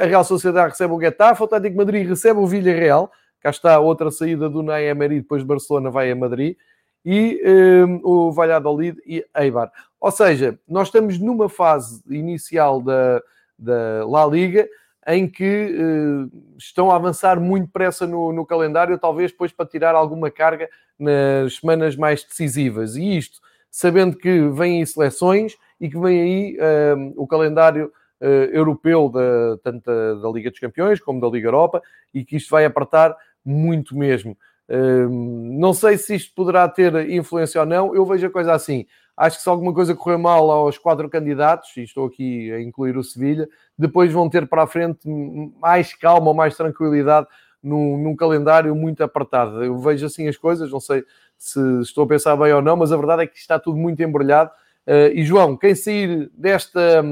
A 0.00 0.04
Real 0.06 0.24
Sociedade 0.24 0.70
recebe 0.70 0.92
o 0.92 1.00
Getafe, 1.00 1.42
o 1.42 1.44
Atlético 1.44 1.76
Madrid 1.76 2.06
recebe 2.06 2.38
o 2.38 2.46
Villarreal. 2.46 3.10
Cá 3.40 3.50
está 3.50 3.78
outra 3.80 4.10
saída 4.10 4.48
do 4.48 4.62
Ney 4.62 4.88
Emery, 4.88 5.20
depois 5.20 5.42
de 5.42 5.48
Barcelona 5.48 5.90
vai 5.90 6.10
a 6.10 6.16
Madrid. 6.16 6.56
E 7.04 7.42
um, 7.44 8.00
o 8.04 8.30
Valladolid 8.30 8.96
e 9.04 9.24
Eibar. 9.36 9.72
Ou 10.00 10.10
seja, 10.10 10.58
nós 10.68 10.88
estamos 10.88 11.18
numa 11.18 11.48
fase 11.48 12.02
inicial 12.08 12.80
da, 12.80 13.20
da 13.58 14.06
La 14.06 14.24
Liga 14.26 14.68
em 15.06 15.28
que 15.28 15.74
uh, 15.74 16.56
estão 16.56 16.90
a 16.90 16.96
avançar 16.96 17.40
muito 17.40 17.68
pressa 17.72 18.06
no, 18.06 18.32
no, 18.32 18.46
calendário, 18.46 18.98
talvez 18.98 19.32
depois 19.32 19.50
para 19.50 19.66
tirar 19.66 19.94
alguma 19.94 20.30
carga 20.30 20.68
nas 20.98 21.56
semanas 21.56 21.96
mais 21.96 22.22
decisivas. 22.22 22.94
E 22.94 23.16
isto, 23.16 23.40
sabendo 23.70 24.16
que 24.16 24.48
vêm 24.50 24.78
aí 24.78 24.86
seleções 24.86 25.56
e 25.80 25.90
que 25.90 25.98
vem 25.98 26.20
aí 26.20 26.56
uh, 26.56 27.12
o 27.16 27.26
calendário 27.26 27.92
europeu, 28.52 29.08
da, 29.08 29.58
tanto 29.62 29.84
da, 29.84 30.14
da, 30.14 30.28
Liga 30.30 30.50
dos 30.50 30.60
Campeões 30.60 31.00
como 31.00 31.20
da 31.20 31.28
Liga 31.28 31.48
Europa, 31.48 31.82
e 32.14 32.24
que 32.24 32.36
isto 32.36 32.50
vai 32.50 32.64
apertar 32.64 33.16
muito 33.44 33.96
mesmo. 33.96 34.36
não 35.58 35.74
sei 35.74 35.98
se 35.98 36.14
isto 36.14 36.32
poderá 36.34 36.68
ter 36.68 37.10
influência 37.10 37.60
ou 37.60 37.66
não. 37.66 37.94
Eu 37.94 38.06
vejo 38.06 38.26
a 38.26 38.30
coisa 38.30 38.52
assim. 38.52 38.86
Acho 39.16 39.36
que 39.36 39.42
se 39.42 39.48
alguma 39.48 39.74
coisa 39.74 39.94
correr 39.94 40.16
mal 40.16 40.50
aos 40.50 40.78
quatro 40.78 41.08
candidatos, 41.08 41.76
e 41.76 41.82
estou 41.82 42.06
aqui 42.06 42.50
a 42.50 42.60
incluir 42.60 42.96
o 42.96 43.04
Sevilha, 43.04 43.48
depois 43.76 44.10
vão 44.10 44.28
ter 44.28 44.46
para 44.48 44.62
a 44.62 44.66
frente 44.66 45.06
mais 45.60 45.94
calma, 45.94 46.32
mais 46.32 46.56
tranquilidade 46.56 47.26
num, 47.62 47.98
num, 47.98 48.16
calendário 48.16 48.74
muito 48.74 49.04
apertado. 49.04 49.62
Eu 49.62 49.78
vejo 49.78 50.06
assim 50.06 50.28
as 50.28 50.36
coisas, 50.36 50.70
não 50.70 50.80
sei 50.80 51.04
se 51.36 51.60
estou 51.80 52.04
a 52.04 52.06
pensar 52.06 52.36
bem 52.36 52.52
ou 52.52 52.62
não, 52.62 52.76
mas 52.76 52.90
a 52.90 52.96
verdade 52.96 53.22
é 53.22 53.26
que 53.26 53.36
está 53.36 53.58
tudo 53.58 53.76
muito 53.76 54.02
embrulhado. 54.02 54.50
Uh, 54.86 55.14
e 55.14 55.24
João, 55.24 55.56
quem 55.56 55.74
sair 55.74 56.30
desta, 56.34 57.04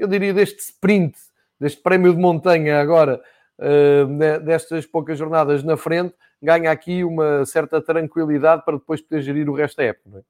eu 0.00 0.08
diria, 0.08 0.32
deste 0.32 0.60
sprint, 0.60 1.16
deste 1.60 1.82
prémio 1.82 2.14
de 2.14 2.20
montanha 2.20 2.80
agora, 2.80 3.20
uh, 3.58 4.40
destas 4.40 4.86
poucas 4.86 5.18
jornadas 5.18 5.62
na 5.62 5.76
frente, 5.76 6.14
ganha 6.42 6.70
aqui 6.70 7.04
uma 7.04 7.44
certa 7.44 7.82
tranquilidade 7.82 8.64
para 8.64 8.78
depois 8.78 9.02
poder 9.02 9.20
gerir 9.20 9.48
o 9.48 9.54
resto 9.54 9.76
da 9.76 9.84
época. 9.84 10.18
É? 10.18 10.22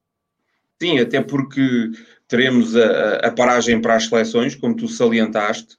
Sim, 0.83 0.99
até 0.99 1.21
porque 1.21 1.91
teremos 2.27 2.75
a, 2.75 3.17
a, 3.19 3.31
paragem 3.31 3.81
para 3.81 3.95
as 3.95 4.07
seleções, 4.07 4.57
como 4.57 4.75
tu 4.75 4.89
salientaste, 4.89 5.77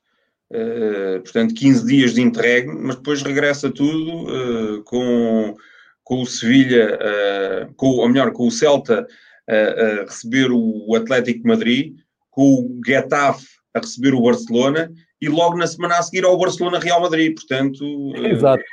uh, 0.51 1.19
portanto, 1.21 1.53
15 1.53 1.85
dias 1.85 2.13
de 2.13 2.21
entregue, 2.21 2.67
mas 2.67 2.95
depois 2.95 3.21
regressa 3.21 3.69
tudo 3.69 4.27
uh, 4.27 4.83
com, 4.83 5.57
com 6.03 6.21
o 6.21 6.25
Sevilha, 6.25 6.97
uh, 6.97 7.73
com, 7.73 7.87
ou 7.87 8.07
melhor, 8.07 8.31
com 8.31 8.47
o 8.47 8.51
Celta 8.51 9.05
a 9.49 10.03
receber 10.05 10.49
o 10.49 10.95
Atlético 10.95 11.45
Madrid, 11.45 11.97
com 12.29 12.41
o 12.41 12.81
Getafe 12.85 13.60
a 13.73 13.79
receber 13.79 14.13
o 14.13 14.21
Barcelona 14.21 14.91
e 15.21 15.29
logo 15.29 15.57
na 15.57 15.67
semana 15.67 15.97
a 15.97 16.01
seguir 16.01 16.25
ao 16.25 16.37
Barcelona 16.37 16.79
Real 16.79 17.01
Madrid. 17.01 17.33
Portanto, 17.35 17.83
Exato. 18.15 18.63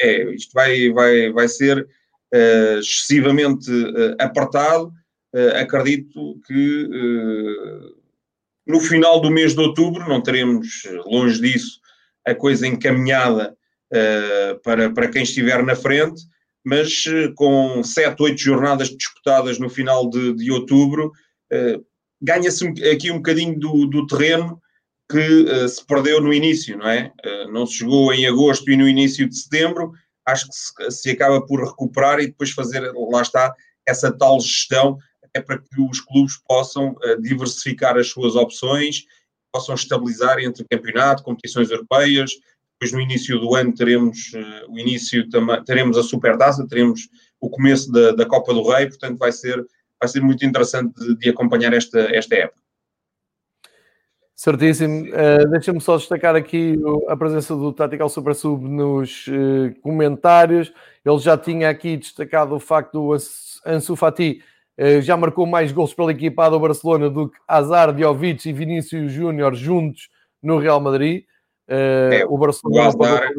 É, 0.00 0.34
isto 0.34 0.52
vai, 0.52 0.90
vai, 0.90 1.32
vai 1.32 1.48
ser 1.48 1.78
uh, 1.82 2.78
excessivamente 2.78 3.70
uh, 3.70 4.16
apertado. 4.18 4.92
Acredito 5.60 6.40
que 6.46 6.88
no 8.64 8.78
final 8.78 9.20
do 9.20 9.32
mês 9.32 9.52
de 9.52 9.60
outubro, 9.60 10.08
não 10.08 10.22
teremos 10.22 10.84
longe 11.06 11.40
disso 11.40 11.80
a 12.24 12.32
coisa 12.36 12.68
encaminhada 12.68 13.52
para, 14.62 14.90
para 14.90 15.08
quem 15.08 15.24
estiver 15.24 15.60
na 15.64 15.74
frente, 15.74 16.22
mas 16.64 17.02
com 17.34 17.82
sete, 17.82 18.22
oito 18.22 18.40
jornadas 18.40 18.90
disputadas 18.90 19.58
no 19.58 19.68
final 19.68 20.08
de, 20.08 20.34
de 20.34 20.52
outubro, 20.52 21.10
ganha-se 22.24 22.66
aqui 22.90 23.10
um 23.10 23.16
bocadinho 23.16 23.58
do, 23.58 23.86
do 23.86 24.06
terreno 24.06 24.60
que 25.10 25.42
uh, 25.44 25.68
se 25.68 25.84
perdeu 25.84 26.20
no 26.20 26.32
início, 26.32 26.78
não 26.78 26.88
é? 26.88 27.12
Uh, 27.24 27.52
não 27.52 27.66
se 27.66 27.78
jogou 27.78 28.12
em 28.12 28.26
agosto 28.26 28.70
e 28.70 28.76
no 28.76 28.88
início 28.88 29.28
de 29.28 29.36
setembro, 29.36 29.92
acho 30.26 30.48
que 30.48 30.54
se, 30.54 31.02
se, 31.02 31.10
acaba 31.10 31.44
por 31.44 31.62
recuperar 31.62 32.20
e 32.20 32.26
depois 32.28 32.50
fazer, 32.50 32.90
lá 33.10 33.22
está, 33.22 33.54
essa 33.86 34.10
tal 34.10 34.40
gestão, 34.40 34.96
é 35.34 35.40
para 35.40 35.58
que 35.58 35.80
os 35.80 36.00
clubes 36.00 36.38
possam 36.48 36.92
uh, 36.92 37.20
diversificar 37.20 37.98
as 37.98 38.08
suas 38.08 38.34
opções, 38.34 39.04
possam 39.52 39.74
estabilizar 39.74 40.38
entre 40.38 40.64
campeonato, 40.64 41.22
competições 41.22 41.70
europeias, 41.70 42.30
depois 42.72 42.92
no 42.92 43.00
início 43.00 43.38
do 43.38 43.54
ano 43.54 43.72
teremos 43.72 44.32
o 44.68 44.76
início, 44.76 45.24
teremos 45.64 45.96
a 45.96 46.02
Supertaça, 46.02 46.66
teremos 46.66 47.08
o 47.40 47.48
começo 47.48 47.92
da, 47.92 48.10
da 48.10 48.26
Copa 48.26 48.52
do 48.52 48.68
Rei, 48.68 48.88
portanto 48.88 49.16
vai 49.16 49.30
ser, 49.30 49.64
vai 50.00 50.08
ser 50.08 50.20
muito 50.20 50.44
interessante 50.44 50.94
de, 50.94 51.16
de 51.16 51.30
acompanhar 51.30 51.72
esta, 51.72 52.00
esta 52.14 52.34
época. 52.34 52.64
Certíssimo. 54.34 55.04
Uh, 55.06 55.48
Deixa-me 55.50 55.80
só 55.80 55.96
destacar 55.96 56.34
aqui 56.34 56.76
a 57.08 57.16
presença 57.16 57.54
do 57.54 57.72
Tactical 57.72 58.08
Super 58.08 58.34
Sub 58.34 58.68
nos 58.68 59.26
uh, 59.28 59.72
comentários. 59.80 60.72
Ele 61.04 61.18
já 61.18 61.38
tinha 61.38 61.70
aqui 61.70 61.96
destacado 61.96 62.54
o 62.54 62.60
facto 62.60 62.92
do 62.92 63.12
Ansu 63.64 63.94
Fati 63.94 64.42
uh, 64.78 65.00
já 65.00 65.16
marcou 65.16 65.46
mais 65.46 65.70
gols 65.70 65.94
pela 65.94 66.10
equipa 66.10 66.50
do 66.50 66.58
Barcelona 66.58 67.08
do 67.08 67.28
que 67.28 67.38
Azar, 67.46 67.96
Jovic 67.96 68.48
e 68.48 68.52
Vinícius 68.52 69.12
Júnior 69.12 69.54
juntos 69.54 70.08
no 70.42 70.58
Real 70.58 70.80
Madrid. 70.80 71.24
É, 71.66 72.26
o, 72.28 72.36
Barcelona 72.36 72.76
o, 72.76 73.02
Azar, 73.02 73.30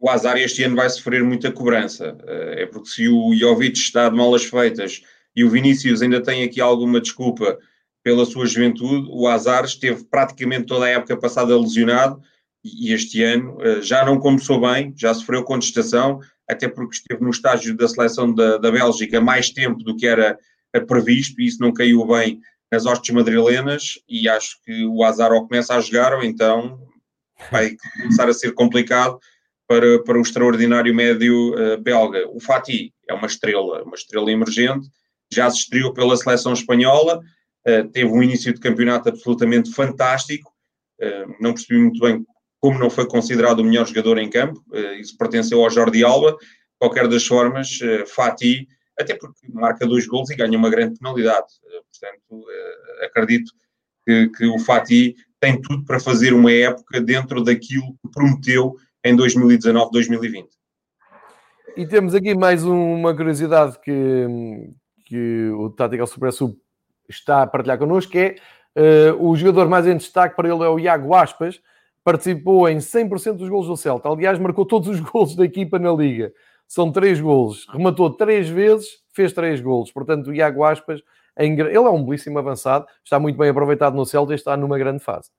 o 0.00 0.10
Azar 0.10 0.36
este 0.38 0.64
ano 0.64 0.74
vai 0.74 0.90
sofrer 0.90 1.22
muita 1.22 1.52
cobrança. 1.52 2.16
é 2.26 2.66
porque 2.66 2.88
se 2.88 3.08
o 3.08 3.32
Jovic 3.36 3.78
está 3.78 4.08
de 4.08 4.16
malas 4.16 4.44
feitas 4.44 5.04
e 5.38 5.44
o 5.44 5.48
Vinícius 5.48 6.02
ainda 6.02 6.20
tem 6.20 6.42
aqui 6.42 6.60
alguma 6.60 7.00
desculpa 7.00 7.56
pela 8.02 8.26
sua 8.26 8.44
juventude. 8.44 9.06
O 9.08 9.28
Azar 9.28 9.64
esteve 9.64 10.02
praticamente 10.02 10.66
toda 10.66 10.86
a 10.86 10.88
época 10.88 11.16
passada 11.16 11.56
lesionado 11.56 12.20
e 12.64 12.92
este 12.92 13.22
ano 13.22 13.56
eh, 13.60 13.80
já 13.80 14.04
não 14.04 14.18
começou 14.18 14.60
bem, 14.60 14.92
já 14.96 15.14
sofreu 15.14 15.44
contestação, 15.44 16.18
até 16.50 16.66
porque 16.66 16.96
esteve 16.96 17.22
no 17.22 17.30
estágio 17.30 17.76
da 17.76 17.86
seleção 17.86 18.34
da, 18.34 18.58
da 18.58 18.72
Bélgica 18.72 19.20
mais 19.20 19.50
tempo 19.50 19.84
do 19.84 19.94
que 19.94 20.08
era 20.08 20.36
eh, 20.74 20.80
previsto 20.80 21.40
e 21.40 21.46
isso 21.46 21.62
não 21.62 21.72
caiu 21.72 22.04
bem 22.04 22.40
nas 22.72 22.84
hostes 22.84 23.14
madrilenas 23.14 24.00
e 24.08 24.28
acho 24.28 24.60
que 24.64 24.84
o 24.86 25.04
Azar 25.04 25.30
ou 25.30 25.46
começa 25.46 25.72
a 25.76 25.80
jogar 25.80 26.14
ou 26.14 26.24
então 26.24 26.80
vai 27.52 27.76
começar 28.02 28.28
a 28.28 28.34
ser 28.34 28.54
complicado 28.54 29.20
para, 29.68 30.02
para 30.02 30.18
o 30.18 30.22
extraordinário 30.22 30.92
médio 30.92 31.54
uh, 31.54 31.80
belga. 31.80 32.28
O 32.28 32.40
Fati 32.40 32.92
é 33.08 33.14
uma 33.14 33.28
estrela, 33.28 33.84
uma 33.84 33.94
estrela 33.94 34.32
emergente, 34.32 34.88
já 35.32 35.50
se 35.50 35.58
estreou 35.58 35.92
pela 35.92 36.16
seleção 36.16 36.52
espanhola, 36.52 37.20
eh, 37.64 37.82
teve 37.84 38.10
um 38.10 38.22
início 38.22 38.52
de 38.52 38.60
campeonato 38.60 39.08
absolutamente 39.08 39.70
fantástico. 39.72 40.52
Uh, 41.00 41.32
não 41.40 41.54
percebi 41.54 41.78
muito 41.78 42.00
bem 42.00 42.26
como 42.58 42.76
não 42.76 42.90
foi 42.90 43.06
considerado 43.06 43.60
o 43.60 43.64
melhor 43.64 43.86
jogador 43.86 44.18
em 44.18 44.28
campo. 44.28 44.60
Uh, 44.70 44.94
isso 44.94 45.16
pertenceu 45.16 45.62
ao 45.62 45.70
Jordi 45.70 46.02
Alba. 46.02 46.36
Qualquer 46.78 47.06
das 47.08 47.26
formas, 47.26 47.78
Fati, 48.06 48.66
até 48.98 49.14
porque 49.14 49.46
marca 49.52 49.86
dois 49.86 50.06
gols 50.06 50.30
e 50.30 50.36
ganha 50.36 50.56
uma 50.56 50.70
grande 50.70 50.98
penalidade. 50.98 51.46
portanto, 51.90 52.46
acredito 53.02 53.52
que, 54.06 54.28
que 54.28 54.46
o 54.46 54.58
Fati 54.60 55.16
tem 55.40 55.60
tudo 55.60 55.84
para 55.84 55.98
fazer 55.98 56.32
uma 56.32 56.52
época 56.52 57.00
dentro 57.00 57.42
daquilo 57.42 57.96
que 58.00 58.10
prometeu 58.12 58.76
em 59.04 59.16
2019-2020. 59.16 60.46
E 61.76 61.86
temos 61.86 62.14
aqui 62.14 62.34
mais 62.34 62.64
uma 62.64 63.14
curiosidade 63.14 63.78
que, 63.80 63.92
que 65.08 65.50
o 65.50 65.70
Tactical 65.70 66.06
Super 66.06 66.32
Sub 66.32 66.54
está 67.08 67.42
a 67.42 67.46
partilhar 67.46 67.78
connosco, 67.78 68.16
é 68.16 68.36
uh, 68.76 69.26
o 69.26 69.34
jogador 69.34 69.68
mais 69.68 69.86
em 69.86 69.96
destaque 69.96 70.36
para 70.36 70.48
ele 70.48 70.62
é 70.62 70.68
o 70.68 70.78
Iago 70.78 71.14
Aspas, 71.14 71.60
participou 72.04 72.68
em 72.68 72.76
100% 72.76 73.36
dos 73.36 73.48
gols 73.48 73.66
do 73.66 73.76
Celta. 73.76 74.08
Aliás, 74.08 74.38
marcou 74.38 74.66
todos 74.66 74.88
os 74.88 75.00
gols 75.10 75.34
da 75.34 75.44
equipa 75.44 75.78
na 75.78 75.92
Liga. 75.92 76.32
São 76.66 76.92
três 76.92 77.18
gols. 77.18 77.66
Rematou 77.70 78.10
três 78.10 78.48
vezes, 78.48 78.98
fez 79.12 79.32
três 79.32 79.60
gols. 79.60 79.90
Portanto, 79.90 80.28
o 80.28 80.34
Iago 80.34 80.62
Aspas, 80.62 81.00
ele 81.36 81.62
é 81.72 81.80
um 81.80 82.04
belíssimo 82.04 82.38
avançado, 82.38 82.86
está 83.02 83.18
muito 83.18 83.38
bem 83.38 83.48
aproveitado 83.48 83.94
no 83.94 84.04
Celta 84.04 84.32
e 84.32 84.36
está 84.36 84.56
numa 84.56 84.76
grande 84.76 85.02
fase. 85.02 85.30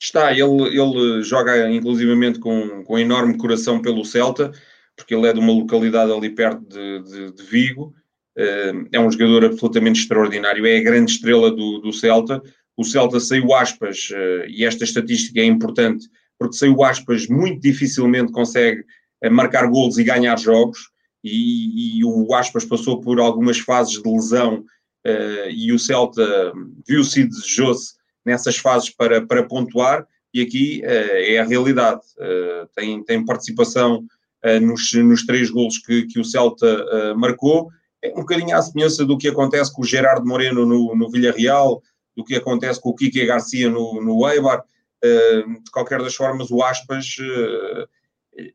Está, 0.00 0.32
ele, 0.32 0.78
ele 0.78 1.22
joga 1.22 1.70
inclusivamente 1.70 2.38
com, 2.38 2.82
com 2.84 2.98
enorme 2.98 3.36
coração 3.36 3.80
pelo 3.80 4.04
Celta, 4.04 4.52
porque 4.96 5.14
ele 5.14 5.28
é 5.28 5.32
de 5.32 5.38
uma 5.38 5.52
localidade 5.52 6.12
ali 6.12 6.30
perto 6.30 6.60
de, 6.60 7.02
de, 7.02 7.32
de 7.32 7.42
Vigo, 7.44 7.94
é 8.92 9.00
um 9.00 9.10
jogador 9.10 9.46
absolutamente 9.46 10.00
extraordinário, 10.00 10.64
é 10.64 10.78
a 10.78 10.82
grande 10.82 11.10
estrela 11.10 11.50
do, 11.50 11.78
do 11.78 11.92
Celta. 11.92 12.40
O 12.76 12.84
Celta 12.84 13.18
saiu 13.18 13.52
aspas, 13.52 14.08
eh, 14.12 14.46
e 14.48 14.64
esta 14.64 14.84
estatística 14.84 15.40
é 15.40 15.44
importante, 15.44 16.08
porque 16.38 16.56
saiu 16.56 16.84
aspas 16.84 17.26
muito 17.26 17.60
dificilmente 17.60 18.30
consegue 18.30 18.84
eh, 19.20 19.28
marcar 19.28 19.66
golos 19.66 19.98
e 19.98 20.04
ganhar 20.04 20.38
jogos, 20.38 20.78
e, 21.24 21.98
e 21.98 22.04
o 22.04 22.32
aspas 22.32 22.64
passou 22.64 23.00
por 23.00 23.18
algumas 23.18 23.58
fases 23.58 24.00
de 24.00 24.08
lesão, 24.08 24.64
e 25.50 25.72
o 25.72 25.78
Celta 25.78 26.52
viu-se 26.86 27.20
e 27.20 27.24
desejou-se 27.24 27.94
nessas 28.26 28.58
fases 28.58 28.90
para, 28.90 29.26
para 29.26 29.42
pontuar, 29.42 30.06
e 30.34 30.42
aqui 30.42 30.82
é 30.84 31.38
a 31.38 31.44
realidade. 31.44 32.02
tem, 32.76 33.02
tem 33.04 33.24
participação 33.24 34.04
nos, 34.60 34.92
nos 34.92 35.24
três 35.24 35.48
golos 35.48 35.78
que, 35.78 36.02
que 36.02 36.20
o 36.20 36.24
Celta 36.24 37.14
marcou, 37.16 37.70
um 38.06 38.20
bocadinho 38.20 38.56
à 38.56 38.62
semelhança 38.62 39.04
do 39.04 39.18
que 39.18 39.28
acontece 39.28 39.72
com 39.72 39.82
o 39.82 39.86
Gerardo 39.86 40.26
Moreno 40.26 40.64
no, 40.64 40.94
no 40.94 41.10
Villarreal, 41.10 41.82
do 42.16 42.24
que 42.24 42.34
acontece 42.34 42.80
com 42.80 42.90
o 42.90 42.94
Kike 42.94 43.26
Garcia 43.26 43.68
no, 43.68 44.02
no 44.02 44.28
Eibar. 44.28 44.62
De 45.02 45.70
qualquer 45.70 46.00
das 46.02 46.14
formas, 46.14 46.50
o 46.50 46.62
Aspas, 46.62 47.16
uh, 47.20 47.88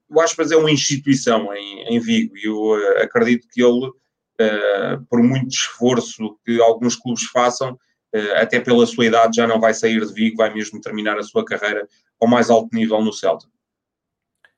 o 0.09 0.19
Aspas 0.19 0.51
é 0.51 0.57
uma 0.57 0.71
instituição 0.71 1.53
em, 1.53 1.95
em 1.95 1.99
Vigo 1.99 2.37
e 2.37 2.45
eu 2.45 2.57
uh, 2.57 3.01
acredito 3.01 3.47
que 3.49 3.63
ele, 3.63 3.89
por 5.09 5.23
muito 5.23 5.49
esforço 5.49 6.37
que 6.45 6.61
alguns 6.61 6.95
clubes 6.95 7.23
façam, 7.25 7.77
até 8.35 8.59
pela 8.59 8.85
sua 8.85 9.05
idade, 9.05 9.37
já 9.37 9.47
não 9.47 9.59
vai 9.59 9.73
sair 9.73 10.05
de 10.05 10.13
Vigo, 10.13 10.37
vai 10.37 10.53
mesmo 10.53 10.81
terminar 10.81 11.17
a 11.17 11.23
sua 11.23 11.45
carreira 11.45 11.87
ao 12.19 12.27
mais 12.27 12.49
alto 12.49 12.69
nível 12.75 13.01
no 13.01 13.13
Celta. 13.13 13.47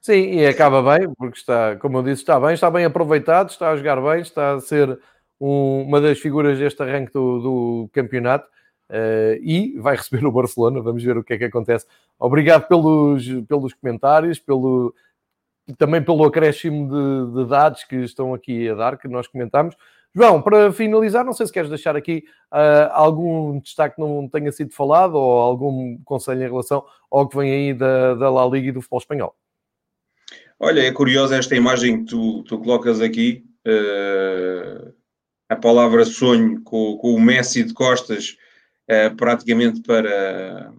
Sim, 0.06 0.36
e 0.36 0.46
acaba 0.46 0.84
bem, 0.84 1.12
porque 1.16 1.40
está, 1.40 1.76
como 1.78 1.98
eu 1.98 2.04
disse, 2.04 2.22
está 2.22 2.40
bem, 2.40 2.54
está 2.54 2.70
bem 2.70 2.86
aproveitado, 2.86 3.50
está 3.50 3.72
a 3.72 3.76
jogar 3.76 4.00
bem, 4.00 4.22
está 4.22 4.54
a 4.54 4.60
ser 4.60 5.00
um, 5.42 5.82
uma 5.82 6.00
das 6.00 6.20
figuras 6.20 6.60
deste 6.60 6.84
arranque 6.84 7.12
do, 7.12 7.40
do 7.40 7.90
campeonato 7.92 8.48
uh, 8.92 9.34
e 9.42 9.76
vai 9.80 9.96
receber 9.98 10.24
o 10.24 10.32
Barcelona. 10.32 10.80
Vamos 10.80 11.02
ver 11.04 11.18
o 11.18 11.24
que 11.24 11.34
é 11.34 11.40
que 11.40 11.46
acontece. 11.46 11.88
Obrigado 12.20 12.68
pelos, 12.68 13.28
pelos 13.48 13.74
comentários, 13.74 14.38
pelo, 14.38 14.94
também 15.76 16.04
pelo 16.04 16.24
acréscimo 16.24 16.88
de, 16.88 17.44
de, 17.44 17.50
dados 17.50 17.84
que 17.84 17.96
estão 17.96 18.32
aqui 18.32 18.70
a 18.70 18.76
dar, 18.76 19.00
que 19.00 19.08
nós 19.08 19.26
comentamos. 19.28 19.76
João, 20.14 20.40
para 20.40 20.72
finalizar, 20.72 21.26
não 21.26 21.34
sei 21.34 21.48
se 21.48 21.52
queres 21.52 21.70
deixar 21.72 21.96
aqui 21.96 22.26
uh, 22.54 22.92
algum 22.92 23.60
destaque 23.60 23.96
que 23.96 24.02
não 24.02 24.30
tenha 24.30 24.52
sido 24.52 24.72
falado 24.72 25.16
ou 25.16 25.40
algum 25.40 25.98
conselho 26.04 26.44
em 26.44 26.48
relação 26.48 26.86
ao 27.10 27.28
que 27.28 27.36
vem 27.36 27.52
aí 27.52 27.74
da, 27.74 28.14
da 28.14 28.30
La 28.30 28.46
Liga 28.46 28.68
e 28.68 28.72
do 28.72 28.82
futebol 28.82 29.00
espanhol. 29.00 29.36
Olha, 30.60 30.82
é 30.82 30.92
curiosa 30.92 31.36
esta 31.36 31.56
imagem 31.56 32.00
que 32.00 32.12
tu, 32.12 32.44
tu 32.44 32.58
colocas 32.60 33.02
aqui, 33.02 33.44
uh, 33.68 34.94
a 35.50 35.56
palavra 35.56 36.06
sonho 36.06 36.62
com, 36.64 36.98
com, 36.98 37.14
o 37.14 37.20
Messi 37.20 37.64
de 37.64 37.74
costas, 37.74 38.38
uh, 38.90 39.14
praticamente 39.18 39.82
para, 39.82 40.74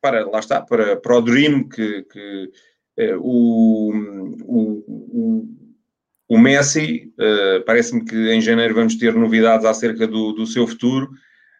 para, 0.00 0.26
lá 0.28 0.38
está, 0.38 0.62
para, 0.62 0.96
para 0.96 1.18
o 1.18 1.20
Dream, 1.20 1.68
que, 1.68 2.02
que 2.04 2.50
uh, 3.00 3.20
o, 3.20 3.92
o, 4.44 5.48
o, 6.28 6.38
Messi, 6.38 7.12
parece-me 7.66 8.04
que 8.06 8.32
em 8.32 8.40
janeiro 8.40 8.74
vamos 8.74 8.96
ter 8.96 9.14
novidades 9.14 9.66
acerca 9.66 10.06
do, 10.06 10.32
do 10.32 10.46
seu 10.46 10.66
futuro, 10.66 11.10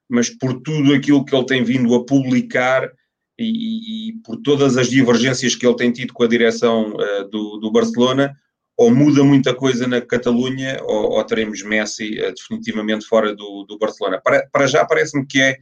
mas 0.08 0.30
por 0.30 0.60
tudo 0.62 0.94
aquilo 0.94 1.24
que 1.24 1.36
ele 1.36 1.46
tem 1.46 1.62
vindo 1.62 1.94
a 1.94 2.04
publicar, 2.04 2.90
e, 3.38 4.10
e, 4.10 4.12
por 4.24 4.36
todas 4.36 4.76
as 4.76 4.88
divergências 4.88 5.54
que 5.54 5.66
ele 5.66 5.76
tem 5.76 5.92
tido 5.92 6.12
com 6.12 6.22
a 6.22 6.28
direção 6.28 6.94
uh, 6.94 7.28
do, 7.28 7.58
do, 7.58 7.70
Barcelona, 7.70 8.34
ou 8.76 8.94
muda 8.94 9.24
muita 9.24 9.54
coisa 9.54 9.86
na 9.86 10.00
Catalunha, 10.00 10.78
ou, 10.82 11.12
ou 11.12 11.24
teremos 11.24 11.62
Messi 11.62 12.20
uh, 12.20 12.32
definitivamente 12.34 13.06
fora 13.06 13.34
do, 13.34 13.64
do 13.64 13.78
Barcelona. 13.78 14.20
Para, 14.22 14.46
para 14.52 14.66
já 14.66 14.84
parece-me 14.84 15.26
que 15.26 15.40
é 15.40 15.56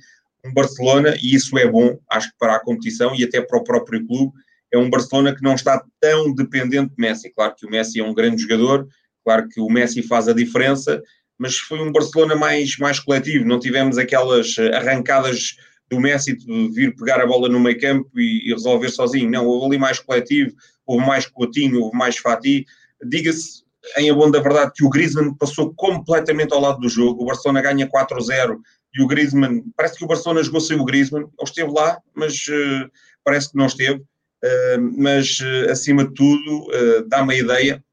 um 0.45 0.53
Barcelona, 0.53 1.15
e 1.23 1.35
isso 1.35 1.57
é 1.59 1.67
bom, 1.67 1.99
acho 2.11 2.29
que 2.31 2.39
para 2.39 2.57
a 2.57 2.61
competição 2.61 3.15
e 3.15 3.25
até 3.25 3.41
para 3.41 3.59
o 3.59 3.65
próprio 3.65 4.07
clube, 4.07 4.33
é 4.73 4.79
um 4.79 4.89
Barcelona 4.89 5.35
que 5.35 5.43
não 5.43 5.55
está 5.55 5.83
tão 6.01 6.33
dependente 6.35 6.95
de 6.95 7.01
Messi. 7.01 7.31
Claro 7.31 7.55
que 7.57 7.67
o 7.67 7.71
Messi 7.71 8.01
é 8.01 8.05
um 8.05 8.15
grande 8.15 8.43
jogador, 8.43 8.89
claro 9.25 9.49
que 9.49 9.61
o 9.61 9.69
Messi 9.69 10.03
faz 10.03 10.29
a 10.29 10.33
diferença, 10.33 11.03
mas 11.39 11.57
foi 11.57 11.81
um 11.81 11.91
Barcelona 11.91 12.37
mais, 12.37 12.77
mais 12.77 13.01
coletivo, 13.01 13.47
não 13.47 13.59
tivemos 13.59 13.99
aquelas 13.99 14.57
eh, 14.59 14.77
arrancadas 14.77 15.57
do 15.91 16.01
Messi 16.01 16.37
de 16.37 16.69
vir 16.69 16.95
pegar 16.95 17.21
a 17.21 17.27
bola 17.27 17.49
no 17.49 17.59
meio 17.59 17.79
campo 17.81 18.09
e, 18.19 18.49
e, 18.49 18.53
resolver 18.53 18.89
sozinho. 18.89 19.31
Não, 19.31 19.47
houve 19.47 19.67
ali 19.67 19.79
mais 19.79 19.99
coletivo, 19.99 20.55
houve 20.87 21.05
mais 21.05 21.27
Coutinho, 21.27 21.81
houve 21.81 21.97
mais 21.97 22.17
Fati. 22.17 22.65
Diga-se, 23.05 23.65
em 23.97 24.09
abono 24.09 24.31
da 24.31 24.41
verdade, 24.41 24.73
que 24.75 24.85
o 24.85 24.89
Griezmann 24.89 25.35
passou 25.35 25.75
completamente 25.75 26.55
ao 26.55 26.61
lado 26.61 26.79
do 26.79 26.89
jogo. 26.89 27.23
O 27.23 27.27
Barcelona 27.27 27.61
ganha 27.61 27.89
4-0 27.89 28.59
e 28.95 29.03
o 29.03 29.07
Griezmann, 29.07 29.65
parece 29.77 29.99
que 29.99 30.05
o 30.05 30.09
Barcelona 30.09 30.43
jogou 30.43 30.61
sem 30.61 30.79
o 30.79 30.85
Griezmann. 30.85 31.23
Ele 31.23 31.33
esteve 31.45 31.71
lá, 31.73 31.99
mas 32.15 32.35
uh, 32.49 32.91
parece 33.25 33.51
que 33.51 33.57
não 33.57 33.67
esteve. 33.67 34.01
Uh, 34.01 34.81
mas, 34.97 35.41
uh, 35.41 35.71
acima 35.71 36.05
de 36.05 36.15
tudo, 36.15 36.69
dá-me 37.09 37.35
a 37.35 37.39
ideia 37.39 37.85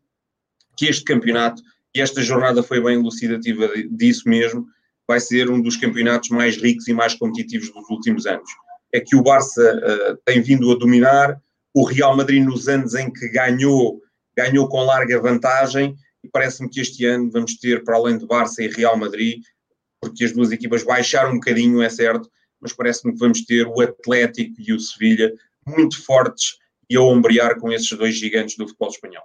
que 0.76 0.86
este 0.86 1.04
campeonato 1.04 1.62
e 1.96 2.02
esta 2.02 2.22
jornada 2.22 2.62
foi 2.62 2.80
bem 2.80 2.94
elucidativa 2.94 3.70
disso 3.90 4.30
mesmo, 4.30 4.68
vai 5.08 5.20
ser 5.20 5.50
um 5.50 5.62
dos 5.62 5.78
campeonatos 5.78 6.30
mais 6.30 6.58
ricos 6.58 6.88
e 6.88 6.94
mais 6.94 7.14
competitivos 7.14 7.72
dos 7.72 7.90
últimos 7.90 8.26
anos. 8.26 8.50
É 8.94 9.00
que 9.00 9.16
o 9.16 9.24
Barça 9.24 9.62
uh, 9.62 10.18
tem 10.26 10.42
vindo 10.42 10.72
a 10.72 10.76
dominar, 10.76 11.40
o 11.74 11.84
Real 11.84 12.16
Madrid 12.16 12.44
nos 12.44 12.68
anos 12.68 12.96
em 12.96 13.12
que 13.12 13.30
ganhou, 13.30 14.02
ganhou 14.36 14.68
com 14.68 14.84
larga 14.84 15.22
vantagem, 15.22 15.96
e 16.24 16.30
parece-me 16.30 16.70
que 16.70 16.82
este 16.82 17.06
ano 17.06 17.32
vamos 17.32 17.56
ter, 17.58 17.84
para 17.84 17.96
além 17.96 18.18
de 18.18 18.26
Barça 18.26 18.64
e 18.64 18.68
Real 18.68 18.98
Madrid, 18.98 19.42
porque 20.02 20.26
as 20.26 20.34
duas 20.34 20.52
equipas 20.52 20.84
baixaram 20.84 21.32
um 21.32 21.36
bocadinho, 21.36 21.82
é 21.82 21.90
certo, 21.90 22.30
mas 22.60 22.74
parece-me 22.74 23.14
que 23.14 23.20
vamos 23.20 23.46
ter 23.46 23.66
o 23.68 23.80
Atlético 23.82 24.56
e 24.60 24.74
o 24.74 24.80
Sevilha 24.80 25.32
muito 25.66 26.04
fortes 26.04 26.58
e 26.90 26.96
a 26.96 27.02
ombrear 27.02 27.60
com 27.60 27.72
esses 27.72 27.90
dois 27.92 28.16
gigantes 28.16 28.56
do 28.58 28.68
futebol 28.68 28.90
espanhol. 28.90 29.24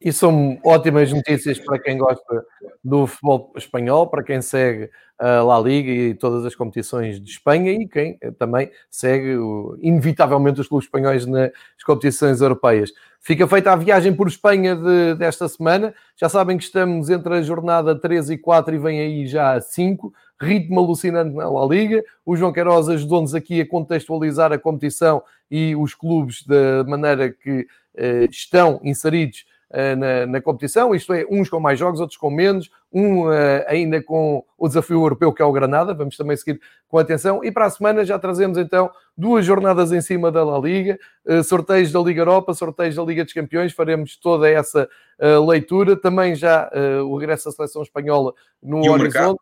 E 0.00 0.12
são 0.12 0.58
ótimas 0.62 1.10
notícias 1.10 1.58
para 1.58 1.78
quem 1.78 1.96
gosta 1.96 2.44
do 2.84 3.06
futebol 3.06 3.52
espanhol, 3.56 4.06
para 4.06 4.22
quem 4.22 4.42
segue 4.42 4.90
a 5.18 5.42
La 5.42 5.58
Liga 5.58 5.90
e 5.90 6.14
todas 6.14 6.44
as 6.44 6.54
competições 6.54 7.18
de 7.18 7.30
Espanha 7.30 7.72
e 7.72 7.88
quem 7.88 8.18
também 8.38 8.70
segue, 8.90 9.38
inevitavelmente, 9.80 10.60
os 10.60 10.68
clubes 10.68 10.86
espanhóis 10.86 11.24
nas 11.24 11.50
competições 11.84 12.42
europeias. 12.42 12.92
Fica 13.20 13.48
feita 13.48 13.72
a 13.72 13.76
viagem 13.76 14.14
por 14.14 14.28
Espanha 14.28 14.76
de, 14.76 15.14
desta 15.14 15.48
semana. 15.48 15.94
Já 16.14 16.28
sabem 16.28 16.58
que 16.58 16.64
estamos 16.64 17.08
entre 17.08 17.34
a 17.34 17.42
jornada 17.42 17.98
3 17.98 18.30
e 18.30 18.38
4 18.38 18.74
e 18.74 18.78
vem 18.78 19.00
aí 19.00 19.26
já 19.26 19.54
a 19.54 19.60
5. 19.60 20.12
Ritmo 20.38 20.78
alucinante 20.78 21.34
na 21.34 21.48
La 21.48 21.66
Liga. 21.66 22.04
O 22.24 22.36
João 22.36 22.52
Queiroz 22.52 22.88
ajudou-nos 22.90 23.34
aqui 23.34 23.62
a 23.62 23.66
contextualizar 23.66 24.52
a 24.52 24.58
competição 24.58 25.22
e 25.50 25.74
os 25.74 25.94
clubes 25.94 26.44
da 26.46 26.84
maneira 26.84 27.32
que 27.32 27.66
eh, 27.96 28.28
estão 28.30 28.78
inseridos 28.84 29.38
eh, 29.38 29.55
na, 29.70 30.26
na, 30.26 30.40
competição, 30.40 30.94
isto 30.94 31.12
é, 31.12 31.26
uns 31.28 31.48
com 31.48 31.58
mais 31.58 31.78
jogos, 31.78 32.00
outros 32.00 32.16
com 32.16 32.30
menos, 32.30 32.70
um 32.92 33.26
uh, 33.26 33.64
ainda 33.66 34.00
com 34.00 34.44
o 34.56 34.68
desafio 34.68 34.96
europeu 34.96 35.32
que 35.32 35.42
é 35.42 35.44
o 35.44 35.52
Granada, 35.52 35.92
vamos 35.92 36.16
também 36.16 36.36
seguir 36.36 36.60
com 36.88 36.98
atenção, 36.98 37.44
e 37.44 37.50
para 37.50 37.66
a 37.66 37.70
semana 37.70 38.04
já 38.04 38.18
trazemos 38.18 38.58
então 38.58 38.90
duas 39.16 39.44
jornadas 39.44 39.92
em 39.92 40.00
cima 40.00 40.30
da 40.30 40.44
La 40.44 40.58
Liga, 40.58 40.98
uh, 41.26 41.42
sorteios 41.42 41.90
da 41.90 42.00
Liga 42.00 42.20
Europa, 42.20 42.54
sorteios 42.54 42.94
da 42.94 43.02
Liga 43.02 43.24
dos 43.24 43.32
Campeões, 43.32 43.72
faremos 43.72 44.16
toda 44.16 44.48
essa 44.48 44.88
uh, 45.20 45.46
leitura, 45.46 45.96
também 45.96 46.34
já 46.34 46.70
o 47.04 47.16
regresso 47.16 47.46
da 47.46 47.52
seleção 47.52 47.82
espanhola 47.82 48.32
no 48.62 48.84
e 48.84 48.88
horizonte. 48.88 49.40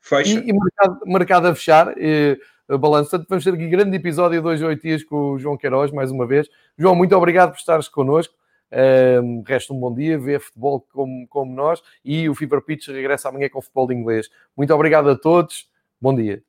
Fecha. 0.00 0.30
E, 0.30 0.48
e 0.48 0.52
mercado, 0.52 1.00
mercado, 1.04 1.46
a 1.48 1.54
fechar, 1.54 1.92
balanço. 2.78 3.10
Portanto, 3.10 3.28
vamos 3.28 3.44
ter 3.44 3.54
aqui 3.54 3.68
grande 3.68 3.96
episódio 3.96 4.40
de 4.40 4.46
hoje, 4.46 4.64
oito 4.64 4.82
dias 4.82 5.02
com 5.02 5.32
o 5.32 5.38
João 5.38 5.56
Queiroz, 5.56 5.90
mais 5.90 6.10
uma 6.12 6.26
vez. 6.26 6.48
João, 6.78 6.94
muito 6.94 7.16
obrigado 7.16 7.50
por 7.50 7.58
estares 7.58 7.88
connosco. 7.88 8.34
Um, 8.72 9.42
resta 9.46 9.72
um 9.72 9.78
bom 9.78 9.94
dia, 9.94 10.18
vê 10.18 10.38
futebol 10.38 10.80
como, 10.92 11.26
como 11.28 11.54
nós 11.54 11.80
e 12.04 12.28
o 12.28 12.34
Fever 12.34 12.60
Pitch 12.62 12.88
regressa 12.88 13.28
amanhã 13.28 13.48
com 13.48 13.62
futebol 13.62 13.86
de 13.86 13.94
inglês. 13.94 14.28
Muito 14.56 14.74
obrigado 14.74 15.08
a 15.08 15.16
todos, 15.16 15.68
bom 16.00 16.14
dia. 16.14 16.45